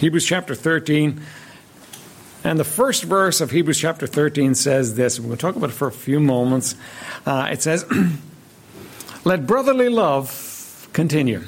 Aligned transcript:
Hebrews 0.00 0.24
chapter 0.24 0.54
13. 0.54 1.20
And 2.42 2.58
the 2.58 2.64
first 2.64 3.04
verse 3.04 3.42
of 3.42 3.50
Hebrews 3.50 3.78
chapter 3.78 4.06
13 4.06 4.54
says 4.54 4.94
this. 4.94 5.20
We're 5.20 5.26
going 5.26 5.36
to 5.36 5.42
talk 5.42 5.56
about 5.56 5.68
it 5.68 5.74
for 5.74 5.88
a 5.88 5.92
few 5.92 6.18
moments. 6.18 6.74
Uh, 7.26 7.50
it 7.52 7.60
says, 7.60 7.84
Let 9.26 9.46
brotherly 9.46 9.90
love 9.90 10.88
continue. 10.94 11.40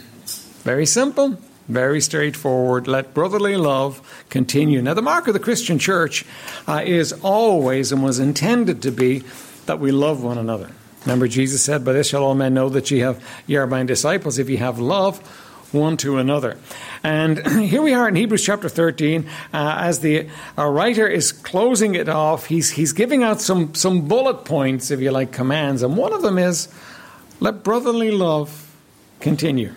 Very 0.64 0.84
simple, 0.84 1.38
very 1.66 2.02
straightforward. 2.02 2.86
Let 2.86 3.14
brotherly 3.14 3.56
love 3.56 4.26
continue. 4.28 4.82
Now, 4.82 4.92
the 4.92 5.00
mark 5.00 5.28
of 5.28 5.32
the 5.32 5.40
Christian 5.40 5.78
church 5.78 6.26
uh, 6.68 6.82
is 6.84 7.14
always 7.22 7.90
and 7.90 8.02
was 8.02 8.18
intended 8.18 8.82
to 8.82 8.90
be 8.90 9.22
that 9.64 9.80
we 9.80 9.92
love 9.92 10.22
one 10.22 10.36
another. 10.36 10.70
Remember, 11.06 11.26
Jesus 11.26 11.64
said, 11.64 11.86
By 11.86 11.94
this 11.94 12.08
shall 12.08 12.22
all 12.22 12.34
men 12.34 12.52
know 12.52 12.68
that 12.68 12.90
ye, 12.90 12.98
have, 12.98 13.24
ye 13.46 13.56
are 13.56 13.66
my 13.66 13.82
disciples 13.84 14.38
if 14.38 14.50
ye 14.50 14.56
have 14.56 14.78
love 14.78 15.26
one 15.72 15.96
to 15.98 16.18
another. 16.18 16.58
And 17.02 17.46
here 17.60 17.82
we 17.82 17.94
are 17.94 18.08
in 18.08 18.14
Hebrews 18.14 18.44
chapter 18.44 18.68
13. 18.68 19.28
Uh, 19.52 19.76
as 19.78 20.00
the 20.00 20.28
writer 20.56 21.06
is 21.06 21.32
closing 21.32 21.94
it 21.94 22.08
off, 22.08 22.46
he's, 22.46 22.70
he's 22.70 22.92
giving 22.92 23.22
out 23.22 23.40
some, 23.40 23.74
some 23.74 24.08
bullet 24.08 24.44
points, 24.44 24.90
if 24.90 25.00
you 25.00 25.10
like, 25.10 25.32
commands. 25.32 25.82
And 25.82 25.96
one 25.96 26.12
of 26.12 26.22
them 26.22 26.38
is 26.38 26.68
let 27.40 27.62
brotherly 27.62 28.10
love 28.10 28.74
continue. 29.20 29.74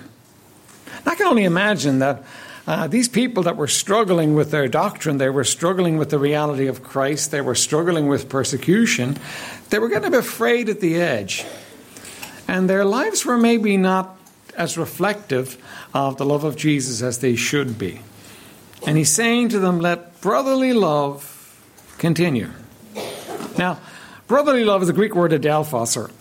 I 1.06 1.16
can 1.16 1.28
only 1.28 1.44
imagine 1.44 2.00
that 2.00 2.24
uh, 2.68 2.88
these 2.88 3.08
people 3.08 3.44
that 3.44 3.58
were 3.58 3.68
struggling 3.68 4.34
with 4.34 4.50
their 4.50 4.68
doctrine, 4.68 5.18
they 5.18 5.30
were 5.30 5.44
struggling 5.44 5.98
with 5.98 6.10
the 6.10 6.18
reality 6.18 6.66
of 6.66 6.82
Christ, 6.82 7.30
they 7.30 7.42
were 7.42 7.54
struggling 7.54 8.08
with 8.08 8.28
persecution, 8.28 9.18
they 9.70 9.78
were 9.78 9.88
getting 9.88 10.08
a 10.08 10.12
bit 10.12 10.20
afraid 10.20 10.68
at 10.70 10.80
the 10.80 10.96
edge. 10.96 11.46
And 12.48 12.70
their 12.70 12.86
lives 12.86 13.26
were 13.26 13.38
maybe 13.38 13.78
not 13.78 14.15
as 14.58 14.78
reflective 14.78 15.58
of 15.94 16.18
the 16.18 16.26
love 16.26 16.44
of 16.44 16.56
Jesus 16.56 17.02
as 17.02 17.20
they 17.20 17.36
should 17.36 17.78
be. 17.78 18.00
And 18.86 18.98
he's 18.98 19.12
saying 19.12 19.50
to 19.50 19.60
them, 19.60 19.80
let 19.80 20.22
brotherly 20.22 20.74
love 20.74 21.32
continue. 21.98 22.50
Now, 23.58 23.80
brotherly 24.28 24.64
love 24.64 24.84
is 24.84 24.90
a 24.90 24.94
Greek 24.94 25.16
word 25.16 25.32
adelphos, 25.32 26.12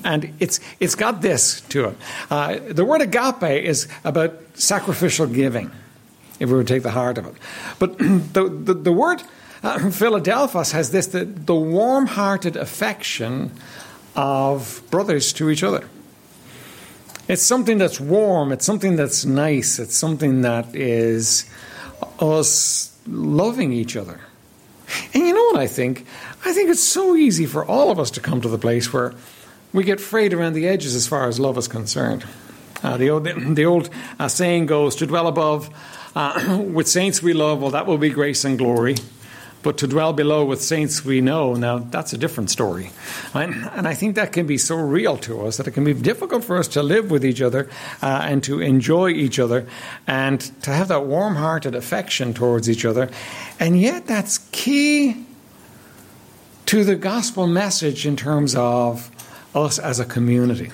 and 0.04 0.32
it's, 0.40 0.60
it's 0.80 0.94
got 0.94 1.22
this 1.22 1.60
to 1.62 1.86
it. 1.88 1.96
Uh, 2.30 2.58
the 2.60 2.84
word 2.84 3.02
agape 3.02 3.64
is 3.64 3.88
about 4.04 4.34
sacrificial 4.54 5.26
giving, 5.26 5.70
if 6.40 6.48
we 6.48 6.56
would 6.56 6.68
take 6.68 6.82
the 6.82 6.92
heart 6.92 7.18
of 7.18 7.26
it. 7.26 7.34
But 7.78 7.98
the, 7.98 8.48
the, 8.48 8.74
the 8.74 8.92
word 8.92 9.22
uh, 9.64 9.78
Philadelphos 9.90 10.72
has 10.72 10.90
this 10.90 11.08
the, 11.08 11.24
the 11.24 11.54
warm 11.54 12.06
hearted 12.06 12.56
affection 12.56 13.50
of 14.14 14.82
brothers 14.90 15.32
to 15.34 15.50
each 15.50 15.62
other. 15.62 15.88
It's 17.26 17.42
something 17.42 17.78
that's 17.78 17.98
warm, 17.98 18.52
it's 18.52 18.66
something 18.66 18.96
that's 18.96 19.24
nice, 19.24 19.78
it's 19.78 19.96
something 19.96 20.42
that 20.42 20.74
is 20.74 21.48
us 22.20 22.96
loving 23.06 23.72
each 23.72 23.96
other. 23.96 24.20
And 25.14 25.26
you 25.26 25.32
know 25.32 25.44
what 25.44 25.56
I 25.56 25.66
think? 25.66 26.06
I 26.44 26.52
think 26.52 26.68
it's 26.68 26.82
so 26.82 27.16
easy 27.16 27.46
for 27.46 27.64
all 27.64 27.90
of 27.90 27.98
us 27.98 28.10
to 28.12 28.20
come 28.20 28.40
to 28.42 28.48
the 28.48 28.58
place 28.58 28.92
where 28.92 29.14
we 29.72 29.84
get 29.84 30.00
frayed 30.00 30.34
around 30.34 30.52
the 30.52 30.68
edges 30.68 30.94
as 30.94 31.06
far 31.06 31.26
as 31.26 31.40
love 31.40 31.56
is 31.56 31.66
concerned. 31.66 32.24
Uh, 32.82 32.98
the 32.98 33.08
old, 33.08 33.24
the 33.24 33.64
old 33.64 33.88
uh, 34.18 34.28
saying 34.28 34.66
goes, 34.66 34.94
to 34.96 35.06
dwell 35.06 35.26
above 35.26 35.70
uh, 36.14 36.58
with 36.72 36.86
saints 36.86 37.22
we 37.22 37.32
love, 37.32 37.62
well, 37.62 37.70
that 37.70 37.86
will 37.86 37.98
be 37.98 38.10
grace 38.10 38.44
and 38.44 38.58
glory. 38.58 38.96
But 39.64 39.78
to 39.78 39.86
dwell 39.86 40.12
below 40.12 40.44
with 40.44 40.60
saints 40.60 41.06
we 41.06 41.22
know, 41.22 41.54
now 41.54 41.78
that's 41.78 42.12
a 42.12 42.18
different 42.18 42.50
story. 42.50 42.90
And, 43.32 43.54
and 43.72 43.88
I 43.88 43.94
think 43.94 44.14
that 44.14 44.30
can 44.30 44.46
be 44.46 44.58
so 44.58 44.76
real 44.76 45.16
to 45.18 45.46
us 45.46 45.56
that 45.56 45.66
it 45.66 45.70
can 45.70 45.84
be 45.84 45.94
difficult 45.94 46.44
for 46.44 46.58
us 46.58 46.68
to 46.68 46.82
live 46.82 47.10
with 47.10 47.24
each 47.24 47.40
other 47.40 47.70
uh, 48.02 48.20
and 48.22 48.44
to 48.44 48.60
enjoy 48.60 49.08
each 49.08 49.38
other 49.38 49.66
and 50.06 50.38
to 50.62 50.70
have 50.70 50.88
that 50.88 51.06
warm 51.06 51.36
hearted 51.36 51.74
affection 51.74 52.34
towards 52.34 52.68
each 52.68 52.84
other. 52.84 53.08
And 53.58 53.80
yet, 53.80 54.06
that's 54.06 54.36
key 54.52 55.24
to 56.66 56.84
the 56.84 56.96
gospel 56.96 57.46
message 57.46 58.06
in 58.06 58.16
terms 58.16 58.54
of 58.54 59.10
us 59.54 59.78
as 59.78 59.98
a 59.98 60.04
community 60.04 60.70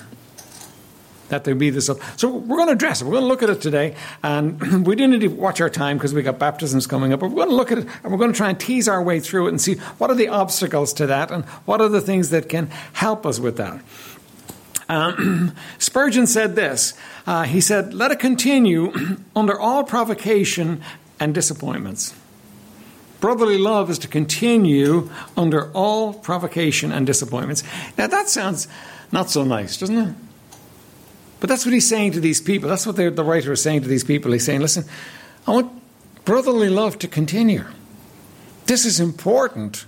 that 1.30 1.44
there 1.44 1.54
be 1.54 1.70
this. 1.70 1.88
Up. 1.88 1.98
So 2.16 2.28
we're 2.28 2.56
going 2.56 2.68
to 2.68 2.74
address 2.74 3.00
it. 3.00 3.06
We're 3.06 3.12
going 3.12 3.24
to 3.24 3.28
look 3.28 3.42
at 3.42 3.50
it 3.50 3.60
today, 3.60 3.96
and 4.22 4.86
we 4.86 4.94
do 4.94 5.08
need 5.08 5.22
to 5.22 5.28
watch 5.28 5.60
our 5.60 5.70
time 5.70 5.96
because 5.96 6.14
we 6.14 6.22
got 6.22 6.38
baptisms 6.38 6.86
coming 6.86 7.12
up. 7.12 7.20
But 7.20 7.30
we're 7.30 7.36
going 7.36 7.48
to 7.48 7.54
look 7.56 7.72
at 7.72 7.78
it, 7.78 7.86
and 8.02 8.12
we're 8.12 8.18
going 8.18 8.32
to 8.32 8.36
try 8.36 8.50
and 8.50 8.60
tease 8.60 8.88
our 8.88 9.02
way 9.02 9.18
through 9.18 9.46
it 9.46 9.50
and 9.50 9.60
see 9.60 9.74
what 9.98 10.10
are 10.10 10.14
the 10.14 10.28
obstacles 10.28 10.92
to 10.94 11.06
that, 11.06 11.30
and 11.30 11.44
what 11.64 11.80
are 11.80 11.88
the 11.88 12.00
things 12.00 12.30
that 12.30 12.48
can 12.48 12.66
help 12.92 13.24
us 13.24 13.40
with 13.40 13.56
that. 13.56 13.80
Um, 14.88 15.54
Spurgeon 15.78 16.26
said 16.26 16.56
this. 16.56 16.94
Uh, 17.26 17.44
he 17.44 17.60
said, 17.60 17.94
"Let 17.94 18.10
it 18.10 18.18
continue 18.18 18.92
under 19.36 19.58
all 19.58 19.84
provocation 19.84 20.82
and 21.18 21.34
disappointments." 21.34 22.14
Brotherly 23.20 23.58
love 23.58 23.90
is 23.90 23.98
to 23.98 24.08
continue 24.08 25.10
under 25.36 25.70
all 25.72 26.14
provocation 26.14 26.90
and 26.90 27.06
disappointments. 27.06 27.62
Now 27.98 28.06
that 28.06 28.30
sounds 28.30 28.66
not 29.12 29.30
so 29.30 29.44
nice, 29.44 29.76
doesn't 29.76 29.96
it? 29.96 30.14
But 31.40 31.48
that's 31.48 31.64
what 31.64 31.72
he's 31.72 31.88
saying 31.88 32.12
to 32.12 32.20
these 32.20 32.40
people. 32.40 32.68
That's 32.68 32.86
what 32.86 32.96
the 32.96 33.10
writer 33.10 33.52
is 33.52 33.62
saying 33.62 33.82
to 33.82 33.88
these 33.88 34.04
people. 34.04 34.32
He's 34.32 34.44
saying, 34.44 34.60
listen, 34.60 34.84
I 35.46 35.52
want 35.52 35.72
brotherly 36.24 36.68
love 36.68 36.98
to 37.00 37.08
continue. 37.08 37.64
This 38.66 38.84
is 38.84 39.00
important. 39.00 39.86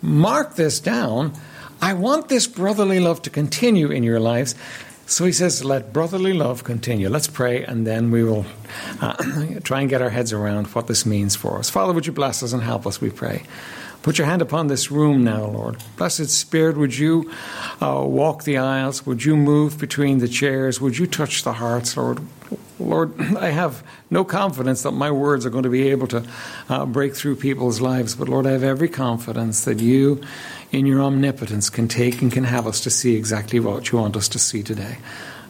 Mark 0.00 0.54
this 0.54 0.80
down. 0.80 1.32
I 1.80 1.94
want 1.94 2.28
this 2.28 2.46
brotherly 2.46 3.00
love 3.00 3.22
to 3.22 3.30
continue 3.30 3.90
in 3.90 4.04
your 4.04 4.20
lives. 4.20 4.54
So 5.06 5.24
he 5.24 5.32
says, 5.32 5.64
let 5.64 5.92
brotherly 5.92 6.32
love 6.32 6.64
continue. 6.64 7.08
Let's 7.08 7.26
pray, 7.26 7.64
and 7.64 7.86
then 7.86 8.10
we 8.10 8.22
will 8.22 8.46
uh, 9.00 9.14
try 9.64 9.80
and 9.80 9.90
get 9.90 10.00
our 10.00 10.08
heads 10.08 10.32
around 10.32 10.68
what 10.68 10.86
this 10.86 11.04
means 11.04 11.34
for 11.34 11.58
us. 11.58 11.68
Father, 11.68 11.92
would 11.92 12.06
you 12.06 12.12
bless 12.12 12.42
us 12.42 12.52
and 12.52 12.62
help 12.62 12.86
us, 12.86 13.00
we 13.00 13.10
pray. 13.10 13.42
Put 14.02 14.18
your 14.18 14.26
hand 14.26 14.42
upon 14.42 14.66
this 14.66 14.90
room 14.90 15.22
now, 15.22 15.44
Lord. 15.44 15.76
Blessed 15.96 16.28
Spirit, 16.28 16.76
would 16.76 16.96
you 16.96 17.30
uh, 17.80 18.02
walk 18.04 18.42
the 18.42 18.58
aisles? 18.58 19.06
Would 19.06 19.24
you 19.24 19.36
move 19.36 19.78
between 19.78 20.18
the 20.18 20.26
chairs? 20.26 20.80
Would 20.80 20.98
you 20.98 21.06
touch 21.06 21.44
the 21.44 21.52
hearts, 21.52 21.96
Lord? 21.96 22.20
Lord, 22.80 23.18
I 23.36 23.50
have 23.50 23.84
no 24.10 24.24
confidence 24.24 24.82
that 24.82 24.90
my 24.90 25.12
words 25.12 25.46
are 25.46 25.50
going 25.50 25.62
to 25.62 25.70
be 25.70 25.88
able 25.90 26.08
to 26.08 26.26
uh, 26.68 26.84
break 26.84 27.14
through 27.14 27.36
people's 27.36 27.80
lives, 27.80 28.16
but 28.16 28.28
Lord, 28.28 28.44
I 28.44 28.50
have 28.50 28.64
every 28.64 28.88
confidence 28.88 29.64
that 29.64 29.78
you, 29.78 30.20
in 30.72 30.84
your 30.84 31.00
omnipotence, 31.00 31.70
can 31.70 31.86
take 31.86 32.20
and 32.22 32.32
can 32.32 32.44
have 32.44 32.66
us 32.66 32.80
to 32.80 32.90
see 32.90 33.14
exactly 33.14 33.60
what 33.60 33.92
you 33.92 33.98
want 33.98 34.16
us 34.16 34.28
to 34.30 34.38
see 34.40 34.64
today. 34.64 34.98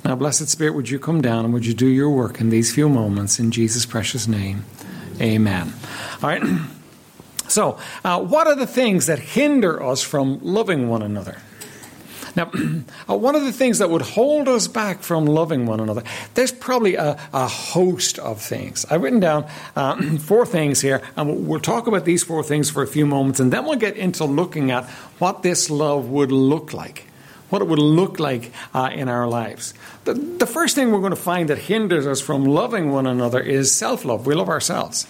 Now, 0.04 0.14
Blessed 0.14 0.48
Spirit, 0.48 0.74
would 0.74 0.90
you 0.90 0.98
come 0.98 1.22
down 1.22 1.46
and 1.46 1.54
would 1.54 1.64
you 1.64 1.74
do 1.74 1.86
your 1.86 2.10
work 2.10 2.40
in 2.40 2.50
these 2.50 2.74
few 2.74 2.88
moments 2.88 3.38
in 3.38 3.50
Jesus' 3.50 3.86
precious 3.86 4.28
name? 4.28 4.64
Amen. 5.20 5.72
All 6.22 6.28
right. 6.28 6.42
So, 7.52 7.78
uh, 8.02 8.18
what 8.20 8.46
are 8.46 8.56
the 8.56 8.66
things 8.66 9.06
that 9.06 9.18
hinder 9.18 9.82
us 9.82 10.02
from 10.02 10.40
loving 10.42 10.88
one 10.88 11.02
another? 11.02 11.36
Now, 12.34 12.50
uh, 13.10 13.14
one 13.14 13.34
of 13.34 13.44
the 13.44 13.52
things 13.52 13.78
that 13.78 13.90
would 13.90 14.00
hold 14.00 14.48
us 14.48 14.68
back 14.68 15.02
from 15.02 15.26
loving 15.26 15.66
one 15.66 15.78
another, 15.78 16.02
there's 16.32 16.50
probably 16.50 16.94
a, 16.94 17.18
a 17.34 17.46
host 17.46 18.18
of 18.18 18.40
things. 18.40 18.86
I've 18.88 19.02
written 19.02 19.20
down 19.20 19.46
uh, 19.76 20.00
four 20.20 20.46
things 20.46 20.80
here, 20.80 21.02
and 21.14 21.46
we'll 21.46 21.60
talk 21.60 21.86
about 21.86 22.06
these 22.06 22.22
four 22.22 22.42
things 22.42 22.70
for 22.70 22.82
a 22.82 22.86
few 22.86 23.04
moments, 23.04 23.38
and 23.38 23.52
then 23.52 23.66
we'll 23.66 23.76
get 23.76 23.98
into 23.98 24.24
looking 24.24 24.70
at 24.70 24.88
what 25.18 25.42
this 25.42 25.68
love 25.68 26.08
would 26.08 26.32
look 26.32 26.72
like, 26.72 27.04
what 27.50 27.60
it 27.60 27.68
would 27.68 27.78
look 27.78 28.18
like 28.18 28.50
uh, 28.72 28.88
in 28.94 29.10
our 29.10 29.28
lives. 29.28 29.74
The, 30.04 30.14
the 30.14 30.46
first 30.46 30.74
thing 30.74 30.90
we're 30.90 31.00
going 31.00 31.10
to 31.10 31.16
find 31.16 31.50
that 31.50 31.58
hinders 31.58 32.06
us 32.06 32.22
from 32.22 32.46
loving 32.46 32.90
one 32.92 33.06
another 33.06 33.40
is 33.40 33.70
self 33.70 34.06
love. 34.06 34.26
We 34.26 34.34
love 34.34 34.48
ourselves. 34.48 35.06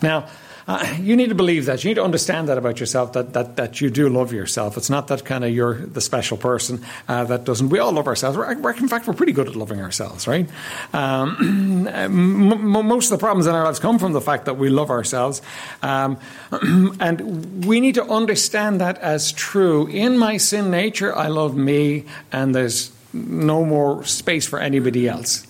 Now, 0.00 0.28
uh, 0.66 0.96
you 1.00 1.16
need 1.16 1.28
to 1.28 1.34
believe 1.34 1.66
that. 1.66 1.82
You 1.82 1.90
need 1.90 1.94
to 1.94 2.04
understand 2.04 2.48
that 2.48 2.58
about 2.58 2.80
yourself, 2.80 3.12
that, 3.14 3.32
that, 3.32 3.56
that 3.56 3.80
you 3.80 3.90
do 3.90 4.08
love 4.08 4.32
yourself. 4.32 4.76
It's 4.76 4.90
not 4.90 5.08
that 5.08 5.24
kind 5.24 5.44
of 5.44 5.50
you're 5.50 5.74
the 5.74 6.00
special 6.00 6.36
person 6.36 6.84
uh, 7.08 7.24
that 7.24 7.44
doesn't. 7.44 7.68
We 7.68 7.78
all 7.78 7.92
love 7.92 8.06
ourselves. 8.06 8.36
We're, 8.36 8.56
we're, 8.58 8.72
in 8.72 8.88
fact, 8.88 9.06
we're 9.06 9.14
pretty 9.14 9.32
good 9.32 9.48
at 9.48 9.56
loving 9.56 9.80
ourselves, 9.80 10.26
right? 10.26 10.48
Um, 10.92 11.86
m- 11.94 12.86
most 12.86 13.10
of 13.10 13.18
the 13.18 13.22
problems 13.22 13.46
in 13.46 13.54
our 13.54 13.64
lives 13.64 13.78
come 13.78 13.98
from 13.98 14.12
the 14.12 14.20
fact 14.20 14.44
that 14.44 14.56
we 14.56 14.68
love 14.68 14.90
ourselves. 14.90 15.42
Um, 15.82 16.18
and 17.00 17.64
we 17.64 17.80
need 17.80 17.94
to 17.96 18.04
understand 18.04 18.80
that 18.80 18.98
as 18.98 19.32
true. 19.32 19.86
In 19.88 20.18
my 20.18 20.36
sin 20.36 20.70
nature, 20.70 21.14
I 21.14 21.28
love 21.28 21.56
me, 21.56 22.04
and 22.30 22.54
there's 22.54 22.92
no 23.12 23.64
more 23.64 24.04
space 24.04 24.46
for 24.46 24.58
anybody 24.58 25.08
else. 25.08 25.46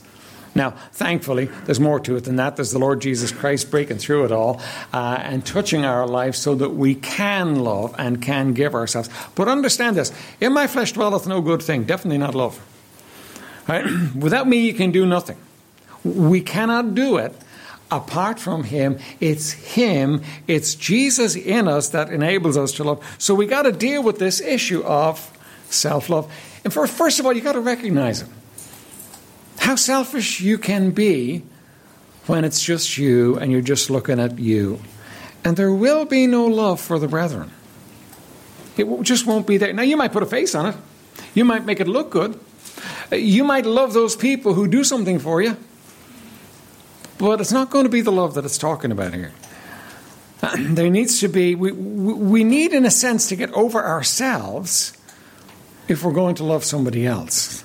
Now, 0.54 0.70
thankfully, 0.93 1.46
there's 1.64 1.81
more 1.81 1.99
to 2.00 2.16
it 2.16 2.25
than 2.25 2.37
that. 2.37 2.56
There's 2.56 2.72
the 2.72 2.78
Lord 2.78 3.00
Jesus 3.00 3.32
Christ 3.32 3.70
breaking 3.70 3.99
through 3.99 4.26
it 4.26 4.32
all 4.32 4.60
uh, 4.93 5.19
and 5.20 5.44
touching 5.44 5.84
our 5.84 6.06
lives 6.06 6.38
so 6.38 6.54
that 6.56 6.70
we 6.70 6.94
can 6.94 7.56
love 7.56 7.94
and 7.99 8.20
can 8.20 8.52
give 8.52 8.75
ourselves. 8.75 9.08
But 9.34 9.49
understand 9.49 9.96
this 9.96 10.12
in 10.40 10.52
my 10.52 10.66
flesh 10.66 10.93
dwelleth 10.93 11.26
no 11.26 11.40
good 11.40 11.62
thing, 11.62 11.84
definitely 11.84 12.19
not 12.19 12.34
love. 12.34 12.60
Right? 13.66 13.87
Without 14.14 14.46
me, 14.46 14.66
you 14.66 14.75
can 14.75 14.90
do 14.90 15.06
nothing. 15.06 15.38
We 16.04 16.40
cannot 16.40 16.94
do 16.94 17.16
it 17.16 17.34
apart 17.90 18.38
from 18.40 18.64
him 18.64 18.98
it's 19.20 19.52
him 19.52 20.22
it's 20.48 20.75
jesus 20.75 21.37
in 21.37 21.69
us 21.69 21.90
that 21.90 22.08
enables 22.08 22.56
us 22.56 22.72
to 22.72 22.82
love 22.82 23.16
so 23.19 23.34
we 23.34 23.46
got 23.46 23.62
to 23.62 23.72
deal 23.72 24.02
with 24.02 24.19
this 24.19 24.40
issue 24.40 24.82
of 24.84 25.31
self-love 25.69 26.32
and 26.64 26.72
first, 26.72 26.94
first 26.94 27.20
of 27.20 27.26
all 27.26 27.34
you 27.34 27.43
got 27.43 27.52
to 27.52 27.60
recognize 27.60 28.22
it 28.22 28.28
how 29.58 29.76
selfish 29.76 30.40
you 30.40 30.58
can 30.58 30.90
be 30.90 31.43
when 32.26 32.44
it's 32.44 32.62
just 32.62 32.99
you 32.99 33.37
and 33.38 33.50
you're 33.50 33.60
just 33.60 33.90
looking 33.90 34.20
at 34.20 34.38
you. 34.38 34.81
And 35.44 35.56
there 35.56 35.72
will 35.72 36.04
be 36.04 36.26
no 36.26 36.46
love 36.46 36.81
for 36.81 36.99
the 36.99 37.08
brethren. 37.08 37.50
It 38.76 38.87
just 39.02 39.26
won't 39.26 39.46
be 39.46 39.58
there. 39.58 39.72
Now, 39.72 39.82
you 39.82 39.96
might 39.96 40.12
put 40.12 40.22
a 40.22 40.26
face 40.26 40.54
on 40.54 40.66
it, 40.66 40.76
you 41.34 41.44
might 41.44 41.64
make 41.64 41.81
it 41.81 41.88
look 41.88 42.10
good, 42.10 42.38
you 43.10 43.44
might 43.44 43.66
love 43.66 43.93
those 43.93 44.16
people 44.16 44.54
who 44.54 44.66
do 44.66 44.84
something 44.84 45.19
for 45.19 45.43
you, 45.43 45.56
but 47.19 47.40
it's 47.40 47.52
not 47.52 47.70
going 47.70 47.84
to 47.84 47.90
be 47.90 48.00
the 48.00 48.12
love 48.12 48.34
that 48.34 48.44
it's 48.44 48.58
talking 48.58 48.90
about 48.93 49.14
here. 49.14 49.32
There 50.58 50.90
needs 50.90 51.20
to 51.20 51.28
be, 51.28 51.55
we, 51.55 51.70
we 51.70 52.44
need, 52.44 52.72
in 52.72 52.84
a 52.84 52.90
sense, 52.90 53.28
to 53.28 53.37
get 53.37 53.52
over 53.52 53.84
ourselves 53.84 54.93
if 55.87 56.02
we're 56.02 56.12
going 56.12 56.34
to 56.37 56.44
love 56.44 56.64
somebody 56.64 57.06
else. 57.06 57.62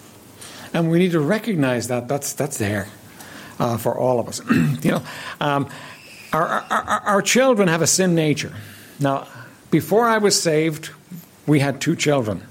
And 0.74 0.92
we 0.92 1.00
need 1.00 1.12
to 1.12 1.19
recognize 1.19 1.88
that 1.88 2.08
that's, 2.08 2.34
that's 2.34 2.58
there 2.58 2.88
uh, 3.60 3.78
for 3.78 3.98
all 3.98 4.19
of 4.19 4.28
us. 4.28 4.42
you 4.84 4.92
know, 4.92 5.04
um, 5.40 5.69
our, 6.34 6.48
our, 6.48 6.84
our 7.06 7.22
children 7.22 7.68
have 7.68 7.81
a 7.81 7.88
sin 7.88 8.16
nature. 8.16 8.54
Now, 9.00 9.28
before 9.72 10.08
I 10.08 10.18
was 10.18 10.42
saved, 10.42 10.92
we 11.46 11.60
had 11.60 11.81
two 11.81 11.96
children. 11.96 12.44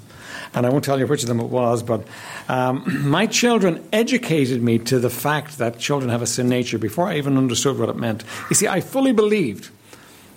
And 0.55 0.65
I 0.65 0.71
won't 0.71 0.85
tell 0.85 0.99
you 0.99 1.07
which 1.07 1.23
of 1.23 1.29
them 1.29 1.41
it 1.41 1.51
was, 1.51 1.83
but 1.83 2.07
um, 2.49 2.85
my 3.11 3.27
children 3.27 3.87
educated 3.93 4.63
me 4.63 4.79
to 4.81 4.99
the 4.99 5.11
fact 5.11 5.59
that 5.59 5.79
children 5.79 6.11
have 6.11 6.23
a 6.23 6.27
sin 6.27 6.49
nature 6.49 6.79
before 6.79 7.07
I 7.07 7.19
even 7.19 7.37
understood 7.37 7.79
what 7.79 7.89
it 7.89 7.97
meant. 7.97 8.25
You 8.49 8.57
see, 8.57 8.67
I 8.67 8.81
fully 8.81 9.13
believed 9.13 9.71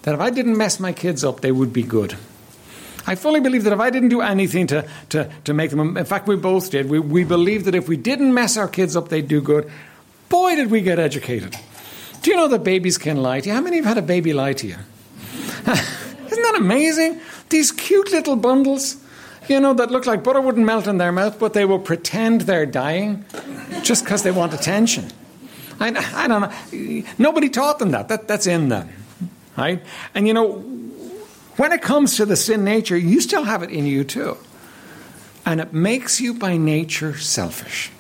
that 0.04 0.14
if 0.14 0.20
I 0.20 0.30
didn't 0.30 0.58
mess 0.58 0.80
my 0.80 0.92
kids 0.92 1.24
up, 1.24 1.42
they 1.42 1.52
would 1.52 1.74
be 1.74 1.84
good. 1.84 2.18
I 3.10 3.16
fully 3.16 3.40
believe 3.40 3.64
that 3.64 3.74
if 3.74 3.80
I 3.80 3.90
didn't 3.90 4.10
do 4.10 4.22
anything 4.22 4.68
to, 4.68 4.88
to, 5.10 5.32
to 5.46 5.52
make 5.52 5.72
them, 5.72 5.98
in 5.98 6.06
fact, 6.06 6.28
we 6.28 6.36
both 6.36 6.70
did, 6.70 6.92
we, 6.92 7.00
we 7.00 7.24
believed 7.24 7.66
that 7.66 7.74
if 7.74 7.90
we 7.90 7.98
didn't 7.98 8.36
mess 8.36 8.56
our 8.56 8.68
kids 8.68 8.96
up, 8.96 9.10
they'd 9.10 9.28
do 9.28 9.42
good. 9.42 9.68
Boy, 10.30 10.56
did 10.56 10.70
we 10.70 10.82
get 10.82 11.00
educated. 11.00 11.56
Do 12.22 12.30
you 12.30 12.38
know 12.38 12.48
that 12.50 12.64
babies 12.64 13.00
can 13.00 13.18
lie 13.18 13.40
to 13.40 13.50
you? 13.50 13.56
How 13.56 13.62
many 13.62 13.80
of 13.80 13.86
have 13.86 13.96
had 13.96 14.04
a 14.04 14.06
baby 14.06 14.32
lie 14.32 14.54
to 14.54 14.68
you? 14.68 14.76
Isn't 15.66 16.44
that 16.44 16.54
amazing? 16.56 17.20
These 17.50 17.72
cute 17.72 18.12
little 18.12 18.36
bundles, 18.36 18.98
you 19.48 19.60
know, 19.60 19.74
that 19.74 19.90
look 19.90 20.06
like 20.06 20.24
butter 20.24 20.40
wouldn't 20.40 20.68
melt 20.68 20.86
in 20.86 21.00
their 21.00 21.12
mouth, 21.12 21.40
but 21.40 21.54
they 21.54 21.66
will 21.66 21.80
pretend 21.80 22.42
they're 22.42 22.68
dying 22.68 23.26
just 23.82 24.04
because 24.04 24.22
they 24.22 24.30
want 24.30 24.54
attention. 24.54 25.08
I, 25.80 25.88
I 26.14 26.28
don't 26.28 26.42
know. 26.42 27.04
Nobody 27.18 27.50
taught 27.50 27.80
them 27.80 27.90
that. 27.90 28.10
that. 28.10 28.28
That's 28.28 28.46
in 28.46 28.70
them. 28.70 28.88
Right? 29.58 29.82
And 30.14 30.28
you 30.28 30.36
know, 30.36 30.64
when 31.60 31.74
it 31.74 31.82
comes 31.82 32.16
to 32.16 32.26
the 32.26 32.38
sin 32.38 32.64
nature, 32.64 32.96
you 32.96 33.20
still 33.20 33.44
have 33.44 33.64
it 33.64 33.70
in 33.70 33.86
you 33.86 34.06
too. 34.06 34.38
And 35.46 35.60
it 35.60 35.74
makes 35.74 36.22
you 36.22 36.34
by 36.34 36.56
nature 36.56 37.18
selfish. 37.18 37.92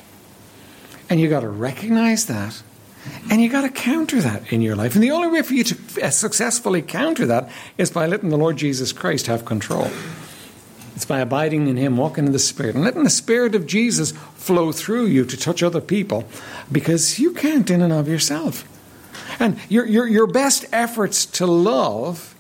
And 1.09 1.19
you 1.19 1.27
got 1.27 1.41
to 1.41 1.49
recognize 1.49 2.27
that. 2.27 2.63
And 3.29 3.41
you 3.41 3.49
got 3.49 3.63
to 3.63 3.69
counter 3.69 4.21
that 4.21 4.53
in 4.53 4.61
your 4.61 4.77
life. 4.77 4.95
And 4.95 5.03
the 5.03 5.11
only 5.11 5.27
way 5.27 5.41
for 5.41 5.53
you 5.53 5.65
to 5.65 6.03
uh, 6.03 6.09
successfully 6.09 6.81
counter 6.81 7.25
that 7.25 7.49
is 7.77 7.91
by 7.91 8.05
letting 8.05 8.29
the 8.29 8.37
Lord 8.37 8.55
Jesus 8.55 8.93
Christ 8.93 9.27
have 9.27 9.43
control. 9.43 9.91
It's 10.95 11.03
by 11.03 11.19
abiding 11.19 11.67
in 11.67 11.75
Him, 11.75 11.97
walking 11.97 12.27
in 12.27 12.31
the 12.31 12.39
Spirit, 12.39 12.75
and 12.75 12.85
letting 12.85 13.03
the 13.03 13.09
Spirit 13.09 13.55
of 13.55 13.67
Jesus 13.67 14.13
flow 14.35 14.71
through 14.71 15.07
you 15.07 15.25
to 15.25 15.35
touch 15.35 15.63
other 15.63 15.81
people 15.81 16.23
because 16.71 17.19
you 17.19 17.33
can't 17.33 17.69
in 17.69 17.81
and 17.81 17.91
of 17.91 18.07
yourself. 18.07 18.63
And 19.37 19.59
your, 19.67 19.85
your, 19.85 20.07
your 20.07 20.27
best 20.27 20.65
efforts 20.71 21.25
to 21.25 21.45
love 21.45 22.35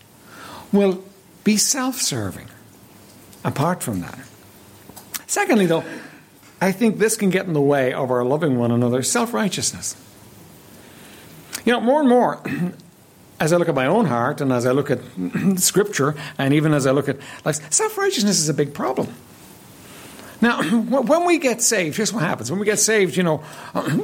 will 0.71 1.03
be 1.43 1.57
self 1.57 1.95
serving 1.95 2.47
apart 3.43 3.81
from 3.81 4.01
that. 4.01 4.19
Secondly, 5.27 5.65
though, 5.65 5.83
I 6.61 6.71
think 6.71 6.97
this 6.97 7.15
can 7.15 7.29
get 7.29 7.45
in 7.45 7.53
the 7.53 7.61
way 7.61 7.93
of 7.93 8.11
our 8.11 8.23
loving 8.23 8.57
one 8.57 8.71
another 8.71 9.03
self 9.03 9.33
righteousness. 9.33 9.95
You 11.65 11.73
know, 11.73 11.81
more 11.81 11.99
and 11.99 12.09
more, 12.09 12.41
as 13.39 13.53
I 13.53 13.57
look 13.57 13.69
at 13.69 13.75
my 13.75 13.85
own 13.85 14.05
heart 14.05 14.41
and 14.41 14.51
as 14.51 14.65
I 14.65 14.71
look 14.71 14.91
at 14.91 14.99
Scripture 15.57 16.15
and 16.37 16.53
even 16.53 16.73
as 16.73 16.85
I 16.85 16.91
look 16.91 17.07
at 17.07 17.17
life, 17.45 17.71
self 17.71 17.97
righteousness 17.97 18.39
is 18.39 18.49
a 18.49 18.53
big 18.53 18.73
problem. 18.73 19.07
Now, 20.41 20.63
when 20.63 21.25
we 21.25 21.37
get 21.37 21.61
saved, 21.61 21.97
here's 21.97 22.13
what 22.13 22.23
happens. 22.23 22.49
When 22.49 22.59
we 22.59 22.65
get 22.65 22.79
saved, 22.79 23.15
you 23.15 23.23
know, 23.23 23.43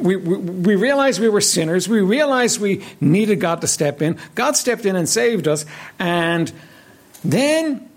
we, 0.02 0.16
we, 0.16 0.38
we 0.38 0.76
realize 0.76 1.20
we 1.20 1.30
were 1.30 1.42
sinners. 1.42 1.90
We 1.90 2.02
realized 2.02 2.60
we 2.60 2.84
needed 3.02 3.40
God 3.40 3.62
to 3.62 3.68
step 3.68 4.02
in. 4.02 4.18
God 4.36 4.56
stepped 4.56 4.86
in 4.86 4.96
and 4.96 5.08
saved 5.08 5.48
us. 5.48 5.66
And 6.00 6.52
then 7.32 7.90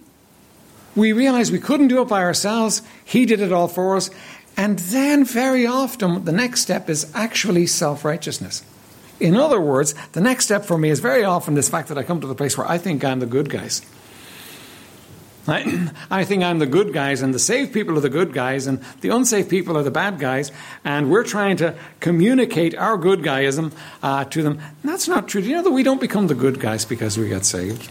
we 0.97 1.13
realized 1.13 1.53
we 1.53 1.61
couldn't 1.61 1.89
do 1.89 2.03
it 2.03 2.09
by 2.09 2.23
ourselves. 2.23 2.83
He 3.05 3.27
did 3.27 3.41
it 3.41 3.53
all 3.53 3.69
for 3.69 3.97
us. 3.97 4.11
And 4.57 4.79
then, 4.81 5.25
very 5.25 5.67
often, 5.67 6.25
the 6.25 6.33
next 6.33 6.63
step 6.63 6.91
is 6.91 7.11
actually 7.15 7.67
self 7.67 8.05
righteousness. 8.05 8.65
In 9.21 9.37
other 9.37 9.61
words, 9.61 9.95
the 10.13 10.21
next 10.21 10.45
step 10.47 10.65
for 10.65 10.79
me 10.79 10.91
is 10.91 11.01
very 11.01 11.25
often 11.25 11.55
this 11.55 11.69
fact 11.69 11.89
that 11.89 11.99
I 11.99 12.03
come 12.03 12.21
to 12.21 12.27
the 12.27 12.35
place 12.35 12.59
where 12.59 12.69
I 12.69 12.79
think 12.79 13.05
I'm 13.05 13.21
the 13.21 13.27
good 13.27 13.51
guys. 13.51 13.83
I, 15.47 15.91
I 16.11 16.25
think 16.25 16.43
I'm 16.43 16.59
the 16.59 16.67
good 16.67 16.93
guys, 16.93 17.23
and 17.23 17.33
the 17.33 17.39
saved 17.39 17.73
people 17.73 17.97
are 17.97 18.01
the 18.01 18.11
good 18.11 18.33
guys, 18.33 18.67
and 18.67 18.81
the 19.01 19.11
unsafe 19.11 19.49
people 19.49 19.77
are 19.77 19.83
the 19.83 19.91
bad 19.91 20.19
guys, 20.19 20.53
and 20.85 21.11
we're 21.11 21.25
trying 21.25 21.57
to 21.59 21.75
communicate 22.01 22.75
our 22.77 22.97
good 22.97 23.21
guyism 23.21 23.73
uh, 24.03 24.25
to 24.27 24.43
them. 24.43 24.61
And 24.83 24.91
that's 24.91 25.09
not 25.09 25.29
true. 25.29 25.41
Do 25.41 25.49
you 25.49 25.57
know 25.57 25.63
that 25.63 25.71
we 25.71 25.83
don't 25.83 26.01
become 26.01 26.27
the 26.27 26.35
good 26.35 26.61
guys 26.61 26.85
because 26.85 27.17
we 27.17 27.29
get 27.29 27.45
saved? 27.45 27.91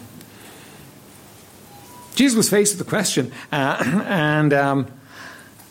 Jesus 2.18 2.36
was 2.36 2.50
faced 2.50 2.76
with 2.76 2.80
the 2.80 2.90
question, 2.90 3.32
uh, 3.52 3.78
and 4.08 4.52
um, 4.52 4.88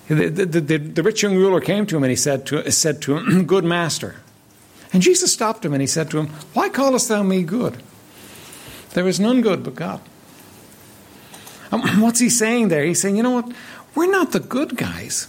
the, 0.06 0.28
the, 0.28 0.46
the, 0.46 0.78
the, 0.78 1.02
rich 1.02 1.22
young 1.22 1.34
ruler 1.34 1.60
came 1.60 1.87
to 1.87 1.96
him 1.96 2.04
and 2.04 2.10
he 2.10 2.16
said 2.16 2.46
to, 2.46 2.70
said 2.70 3.02
to 3.02 3.16
him, 3.16 3.46
Good 3.46 3.64
master. 3.64 4.14
And 4.93 5.02
Jesus 5.02 5.32
stopped 5.32 5.64
him 5.64 5.72
and 5.72 5.81
he 5.81 5.88
said 5.88 6.08
to 6.12 6.19
him, 6.19 6.28
Why 6.54 6.69
callest 6.69 7.08
thou 7.08 7.25
me 7.25 7.43
good? 7.43 7.82
There 8.90 9.08
is 9.08 9.19
none 9.19 9.40
good 9.40 9.64
but 9.64 9.75
God. 9.75 10.00
And 11.72 11.82
what's 12.02 12.20
he 12.20 12.31
saying 12.31 12.69
there? 12.69 12.84
He's 12.84 13.00
saying, 13.00 13.16
You 13.16 13.25
know 13.25 13.32
what? 13.32 13.52
We're 13.96 14.10
not 14.10 14.31
the 14.31 14.40
good 14.40 14.76
guys. 14.76 15.26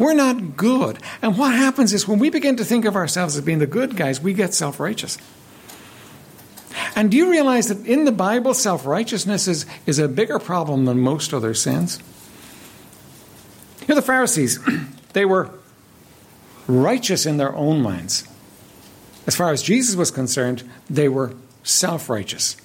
We're 0.00 0.14
not 0.14 0.56
good. 0.56 0.98
And 1.20 1.38
what 1.38 1.54
happens 1.54 1.92
is 1.92 2.08
when 2.08 2.18
we 2.18 2.28
begin 2.28 2.56
to 2.56 2.64
think 2.64 2.86
of 2.86 2.96
ourselves 2.96 3.36
as 3.36 3.44
being 3.44 3.60
the 3.60 3.68
good 3.68 3.96
guys, 3.96 4.20
we 4.20 4.32
get 4.32 4.52
self 4.52 4.80
righteous. 4.80 5.16
And 6.94 7.10
do 7.10 7.16
you 7.16 7.30
realize 7.30 7.68
that 7.68 7.86
in 7.86 8.04
the 8.04 8.12
Bible, 8.12 8.54
self 8.54 8.86
righteousness 8.86 9.48
is, 9.48 9.66
is 9.86 9.98
a 9.98 10.08
bigger 10.08 10.38
problem 10.38 10.84
than 10.84 11.00
most 11.00 11.32
other 11.32 11.54
sins? 11.54 11.98
You 13.80 13.88
know, 13.88 13.94
the 13.94 14.02
Pharisees, 14.02 14.58
they 15.12 15.24
were 15.24 15.50
righteous 16.66 17.26
in 17.26 17.36
their 17.36 17.54
own 17.54 17.82
minds. 17.82 18.28
As 19.26 19.36
far 19.36 19.52
as 19.52 19.62
Jesus 19.62 19.96
was 19.96 20.10
concerned, 20.10 20.68
they 20.90 21.08
were 21.08 21.34
self 21.62 22.08
righteous. 22.08 22.56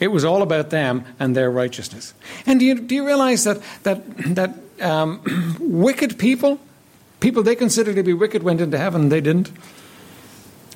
It 0.00 0.08
was 0.08 0.24
all 0.24 0.42
about 0.42 0.70
them 0.70 1.04
and 1.18 1.36
their 1.36 1.50
righteousness. 1.50 2.14
And 2.46 2.60
do 2.60 2.66
you, 2.66 2.74
do 2.80 2.94
you 2.94 3.06
realize 3.06 3.44
that, 3.44 3.62
that, 3.84 4.02
that 4.34 4.54
um, 4.80 5.56
wicked 5.60 6.18
people, 6.18 6.60
people 7.20 7.42
they 7.42 7.56
considered 7.56 7.96
to 7.96 8.02
be 8.02 8.12
wicked, 8.12 8.42
went 8.42 8.60
into 8.60 8.76
heaven 8.76 9.02
and 9.02 9.12
they 9.12 9.20
didn't? 9.20 9.50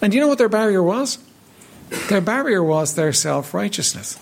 And 0.01 0.13
do 0.13 0.17
you 0.17 0.23
know 0.23 0.29
what 0.29 0.39
their 0.39 0.49
barrier 0.49 0.83
was? 0.83 1.19
Their 2.09 2.21
barrier 2.21 2.63
was 2.63 2.95
their 2.95 3.13
self 3.13 3.55
righteousness. 3.55 4.19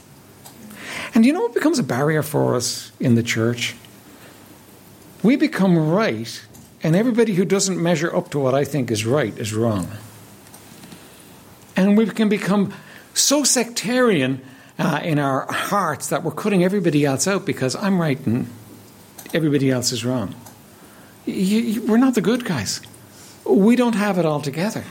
And 1.15 1.25
you 1.25 1.33
know 1.33 1.41
what 1.41 1.55
becomes 1.55 1.79
a 1.79 1.83
barrier 1.83 2.23
for 2.23 2.55
us 2.55 2.93
in 3.01 3.15
the 3.15 3.23
church? 3.23 3.75
We 5.23 5.37
become 5.37 5.91
right, 5.91 6.47
and 6.83 6.95
everybody 6.95 7.35
who 7.35 7.45
doesn't 7.45 7.83
measure 7.83 8.15
up 8.15 8.31
to 8.31 8.39
what 8.39 8.55
I 8.55 8.65
think 8.65 8.91
is 8.91 9.07
right 9.07 9.37
is 9.39 9.55
wrong. 9.55 9.89
And 11.75 11.97
we 11.97 12.07
can 12.07 12.29
become 12.29 12.73
so 13.15 13.45
sectarian 13.45 14.43
uh, 14.79 15.01
in 15.03 15.19
our 15.19 15.51
hearts 15.51 16.09
that 16.09 16.23
we're 16.23 16.33
cutting 16.33 16.63
everybody 16.65 17.05
else 17.05 17.27
out 17.27 17.47
because 17.47 17.75
I'm 17.75 18.01
right 18.01 18.19
and 18.27 18.49
everybody 19.33 19.71
else 19.71 19.93
is 19.93 20.05
wrong. 20.05 20.35
You, 21.25 21.33
you, 21.61 21.83
we're 21.87 21.97
not 21.97 22.15
the 22.15 22.21
good 22.21 22.45
guys. 22.45 22.81
We 23.45 23.77
don't 23.77 23.95
have 23.95 24.19
it 24.19 24.25
all 24.25 24.41
together. 24.41 24.85